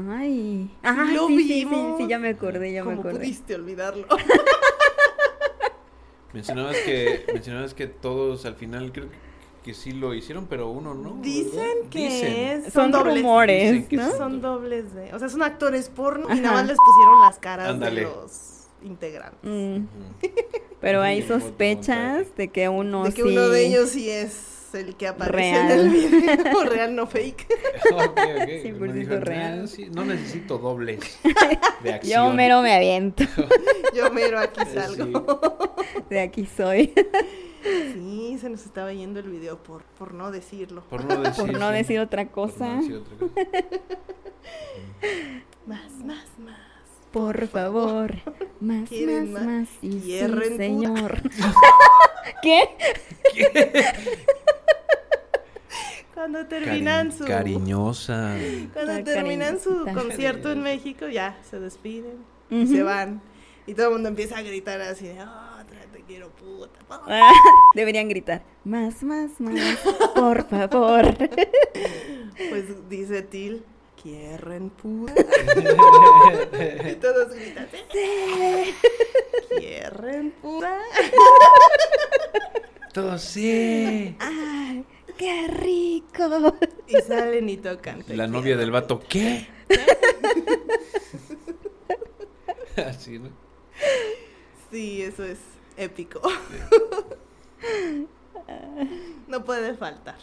Ay. 0.09 0.75
Ah, 0.83 1.05
lo 1.13 1.27
sí, 1.27 1.37
sí, 1.39 1.47
sí, 1.47 1.53
vimos. 1.65 1.97
sí, 1.97 2.07
ya 2.07 2.17
me 2.17 2.29
acordé, 2.29 2.71
ya 2.73 2.83
me 2.83 2.89
¿Cómo 2.91 3.01
acordé. 3.01 3.19
pudiste 3.19 3.55
olvidarlo? 3.55 4.07
mencionabas 6.33 6.77
que 6.77 7.25
mencionabas 7.33 7.73
que 7.73 7.87
todos 7.87 8.45
al 8.45 8.55
final 8.55 8.91
creo 8.91 9.09
que, 9.09 9.17
que 9.63 9.73
sí 9.73 9.91
lo 9.91 10.13
hicieron, 10.13 10.45
pero 10.47 10.69
uno 10.69 10.93
no. 10.93 11.17
Dicen 11.21 11.55
¿verdad? 11.55 11.89
que 11.89 11.99
Dicen. 11.99 12.33
es. 12.65 12.73
Son 12.73 12.91
dobles. 12.91 13.15
rumores, 13.17 13.71
Dicen 13.71 13.87
que 13.87 13.95
¿no? 13.97 14.11
sí. 14.11 14.17
Son 14.17 14.41
dobles 14.41 14.93
de. 14.93 15.13
O 15.13 15.19
sea, 15.19 15.29
son 15.29 15.41
actores 15.43 15.89
porno 15.89 16.27
y 16.35 16.39
nada 16.39 16.55
más 16.55 16.67
les 16.67 16.77
pusieron 16.77 17.21
las 17.21 17.39
caras 17.39 17.79
de 17.79 17.91
los 17.91 18.67
integrantes. 18.83 19.39
Mm. 19.43 19.85
Pero 20.81 21.01
hay 21.01 21.21
Sí, 21.21 21.27
sospechas 21.29 22.35
de 22.35 22.49
que 22.49 22.67
uno 22.69 23.05
de 23.05 23.13
que 23.13 23.23
sí. 23.23 23.27
uno 23.29 23.47
de 23.47 23.65
ellos 23.67 23.89
sí 23.89 24.09
es 24.09 24.49
el 24.73 24.95
que 24.95 25.07
aparece 25.07 25.37
Real. 25.37 25.71
en 25.71 25.79
el 25.79 25.89
video. 25.89 26.63
real, 26.69 26.95
no 26.95 27.07
fake. 27.07 27.47
Ok, 27.93 28.01
ok. 28.01 28.17
100% 28.17 28.75
Uno 28.81 28.93
dijo, 28.93 29.15
real. 29.17 29.61
"Ah, 29.63 29.67
sí, 29.67 29.87
no 29.93 30.03
necesito 30.03 30.57
dobles 30.57 30.99
de 31.83 31.93
acción. 31.93 32.27
Yo 32.29 32.33
mero 32.33 32.61
me 32.61 32.73
aviento. 32.75 33.23
Yo 33.95 34.11
mero 34.11 34.39
aquí 34.39 34.61
Sí. 34.65 34.73
salgo. 34.73 35.75
De 36.09 36.19
aquí 36.19 36.45
soy. 36.57 36.93
Sí, 37.63 38.37
se 38.41 38.49
nos 38.49 38.65
estaba 38.65 38.91
yendo 38.93 39.19
el 39.19 39.29
video 39.29 39.61
por, 39.63 39.83
por 39.83 40.13
no 40.13 40.31
decirlo. 40.31 40.83
Por 40.89 41.05
no 41.05 41.21
decir, 41.21 41.45
Por 41.45 41.59
no 41.59 41.69
sí. 41.69 41.73
decir 41.75 41.99
otra 41.99 42.23
no 42.25 42.31
cosa. 42.31 42.75
decir 42.75 42.95
otra 42.97 43.17
cosa. 43.17 43.33
Más, 45.65 45.91
más, 46.03 46.25
más. 46.39 46.59
Por 47.11 47.47
favor. 47.47 48.15
Más, 48.59 48.89
¿Quieren 48.89 49.31
más, 49.31 49.43
más? 49.43 49.67
más. 49.67 49.69
Y 49.81 49.91
sí, 50.01 50.19
señor. 50.57 51.21
¿Qué? 52.41 52.63
Cuando 56.13 56.45
terminan 56.47 57.09
Cari- 57.11 57.17
su 57.17 57.25
Cariñosa. 57.25 58.35
cuando 58.73 58.93
La 58.93 59.03
terminan 59.03 59.59
su 59.59 59.85
concierto 59.93 60.51
en 60.51 60.61
México, 60.63 61.07
ya 61.07 61.37
se 61.49 61.59
despiden 61.59 62.17
y 62.49 62.63
Ujú. 62.63 62.73
se 62.73 62.83
van. 62.83 63.21
Y 63.65 63.73
todo 63.73 63.87
el 63.87 63.93
mundo 63.93 64.09
empieza 64.09 64.37
a 64.37 64.41
gritar 64.41 64.81
así 64.81 65.07
de, 65.07 65.19
"Ah, 65.19 65.63
te 65.93 66.01
quiero 66.03 66.29
puta. 66.31 66.79
pa". 66.87 67.01
Ah, 67.07 67.31
Deberían 67.75 68.09
gritar, 68.09 68.43
más, 68.63 69.03
más, 69.03 69.39
más, 69.39 69.77
por 70.15 70.47
favor. 70.47 71.05
Pues 72.49 72.89
dice 72.89 73.21
Til, 73.21 73.63
quieren 74.01 74.71
puta. 74.71 75.13
y 76.91 76.95
todos 76.95 77.31
gritan, 77.31 77.67
quieren 79.49 80.31
puta. 80.41 80.79
Todo 82.91 83.17
sí. 83.19 84.15
¡Ay, 84.19 84.83
qué 85.15 85.47
rico! 85.47 86.55
Y 86.87 86.95
salen 87.07 87.47
y 87.49 87.57
tocan. 87.57 88.01
te 88.03 88.17
La 88.17 88.25
novia 88.25 88.57
del 88.57 88.71
vato, 88.71 88.99
¿qué? 89.07 89.47
Así, 92.77 93.19
¿no? 93.19 93.29
Sí, 94.71 95.01
eso 95.03 95.23
es 95.23 95.37
épico. 95.77 96.21
No 99.27 99.43
puede 99.45 99.73
faltar. 99.75 100.17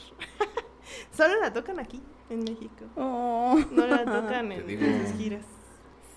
Solo 1.17 1.41
la 1.41 1.53
tocan 1.53 1.79
aquí, 1.81 2.01
en 2.29 2.41
México. 2.41 2.85
Oh. 2.97 3.59
No 3.71 3.87
la 3.87 4.05
tocan 4.05 4.53
en, 4.53 4.67
digo. 4.67 4.85
en 4.85 5.07
sus 5.07 5.17
giras. 5.17 5.45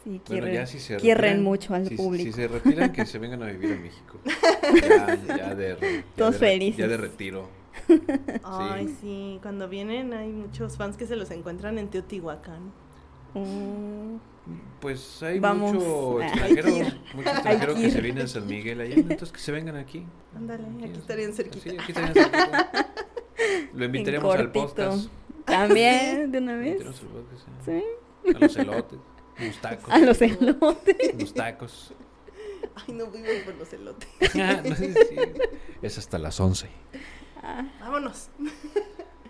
Sí, 0.04 0.10
Bueno, 0.10 0.24
quieren, 0.26 0.54
ya 0.54 0.66
si 0.68 0.80
se 0.80 0.98
quieren 0.98 1.24
retiran, 1.24 1.44
mucho 1.44 1.74
al 1.74 1.88
si, 1.88 1.96
público. 1.96 2.26
Si 2.26 2.34
se 2.34 2.48
retiran, 2.48 2.92
que 2.92 3.06
se 3.06 3.20
vengan 3.20 3.42
a 3.44 3.46
vivir 3.48 3.74
a 3.74 3.78
México. 3.78 4.20
Ya, 4.74 5.38
ya 5.38 5.56
de, 5.56 5.78
ya 5.80 6.04
Todos 6.16 6.34
de 6.34 6.40
felices. 6.40 6.78
Ya 6.78 6.88
de 6.88 6.98
retiro. 6.98 7.48
Ay, 8.44 8.96
sí, 9.02 9.40
cuando 9.42 9.68
vienen 9.70 10.14
hay 10.14 10.30
muchos 10.30 10.78
fans 10.78 10.98
que 10.98 11.06
se 11.06 11.16
los 11.16 11.32
encuentran 11.32 11.78
en 11.78 11.90
Teotihuacán. 11.90 12.72
Mm, 13.34 14.18
Pues 14.82 15.24
hay 15.24 15.40
Vamos. 15.40 15.74
mucho 15.74 16.22
extranjero, 16.22 16.70
mucho 17.14 17.30
extranjero 17.30 17.76
que 17.76 17.90
se 17.90 18.02
viene 18.02 18.22
en 18.22 18.28
San 18.28 18.46
Miguel 18.46 18.82
allá, 18.82 18.96
entonces 18.96 19.32
que 19.32 19.40
se 19.40 19.52
vengan 19.54 19.78
aquí. 19.78 20.06
Ándale, 20.36 20.66
aquí 20.66 20.94
Sí, 20.94 21.00
estarían 21.00 21.32
Sí, 21.34 21.38
cerquita. 21.44 21.82
aquí 21.82 21.92
estarían 21.94 22.14
cerquita. 22.14 22.94
Lo 23.74 23.86
invitaremos 23.86 24.36
al 24.36 24.52
podcast. 24.52 25.08
También, 25.46 26.32
de 26.32 26.38
una 26.40 26.56
vez. 26.58 26.84
Podcast, 26.84 27.04
sí. 27.66 27.84
Sí. 28.26 28.34
A 28.36 28.40
los 28.40 28.56
elotes, 28.58 29.00
los 29.40 29.58
tacos, 29.62 29.90
A 29.94 29.98
los 30.00 30.22
elotes. 30.22 31.20
los 31.20 31.34
tacos. 31.34 31.94
Ay, 32.76 32.94
no 32.96 33.08
vivo 33.08 33.28
por 33.46 33.56
los 33.56 33.72
elotes. 33.74 34.10
Ah, 34.36 34.62
no 34.66 34.76
sé 34.76 34.94
si- 34.94 35.16
Es 35.82 35.98
hasta 35.98 36.18
las 36.18 36.40
11. 36.40 36.68
Ah, 37.42 37.66
Vámonos. 37.82 38.30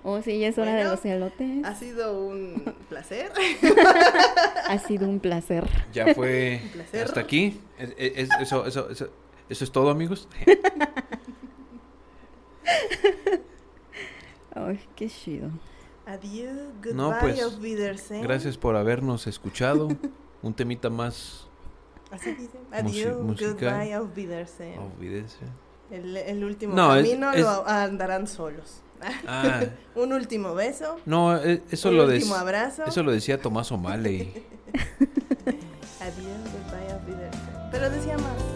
Oh, 0.05 0.21
sí, 0.21 0.37
ya 0.39 0.49
es 0.49 0.57
hora 0.57 0.73
de 0.75 0.83
los 0.83 1.03
elotes. 1.05 1.63
Ha 1.65 1.75
sido 1.75 2.25
un 2.27 2.75
placer. 2.89 3.31
Ha 4.67 4.79
sido 4.79 5.07
un 5.09 5.19
placer. 5.19 5.67
Ya 5.91 6.13
fue 6.15 6.61
Un 6.63 6.69
placer. 6.69 7.05
hasta 7.05 7.19
aquí. 7.19 7.59
Es- 7.77 7.93
es- 7.97 8.29
eso, 8.41 8.65
eso, 8.65 8.89
eso, 8.89 9.09
eso 9.49 9.63
es 9.63 9.71
todo, 9.71 9.89
amigos. 9.89 10.27
Ay, 14.55 14.79
qué 14.95 15.09
chido. 15.09 15.49
Adiós, 16.05 16.55
goodbye, 16.77 16.93
No, 16.93 17.13
pues, 17.19 17.41
auf 17.41 17.59
Wiedersehen. 17.59 18.21
Gracias 18.23 18.57
por 18.57 18.75
habernos 18.75 19.25
escuchado. 19.27 19.89
Un 20.41 20.53
temita 20.53 20.89
más. 20.89 21.47
Así 22.11 22.33
dice. 22.35 22.59
Adiós, 22.71 23.19
musical. 23.21 23.53
goodbye, 23.53 23.93
auf 23.93 24.09
Wiedersehen. 24.15 24.79
El, 25.89 26.17
el 26.17 26.43
último 26.43 26.75
No, 26.75 26.95
es- 26.95 27.05
camino 27.07 27.31
es- 27.33 27.41
lo 27.41 27.67
andarán 27.67 28.27
solos. 28.27 28.81
Ah, 29.27 29.63
Un 29.95 30.13
último 30.13 30.53
beso. 30.55 30.97
no, 31.05 31.37
eh, 31.37 31.61
eso 31.71 31.89
un 31.89 31.97
lo, 31.97 32.05
último 32.05 32.35
abrazo. 32.35 32.83
eso 32.85 33.03
lo 33.03 33.11
decía 33.11 33.39
Tomás 33.41 33.71
O'Malley. 33.71 34.33
Adiós, 35.99 36.39
goodbye. 36.51 37.29
Pero 37.71 37.89
decía 37.89 38.17
más. 38.17 38.52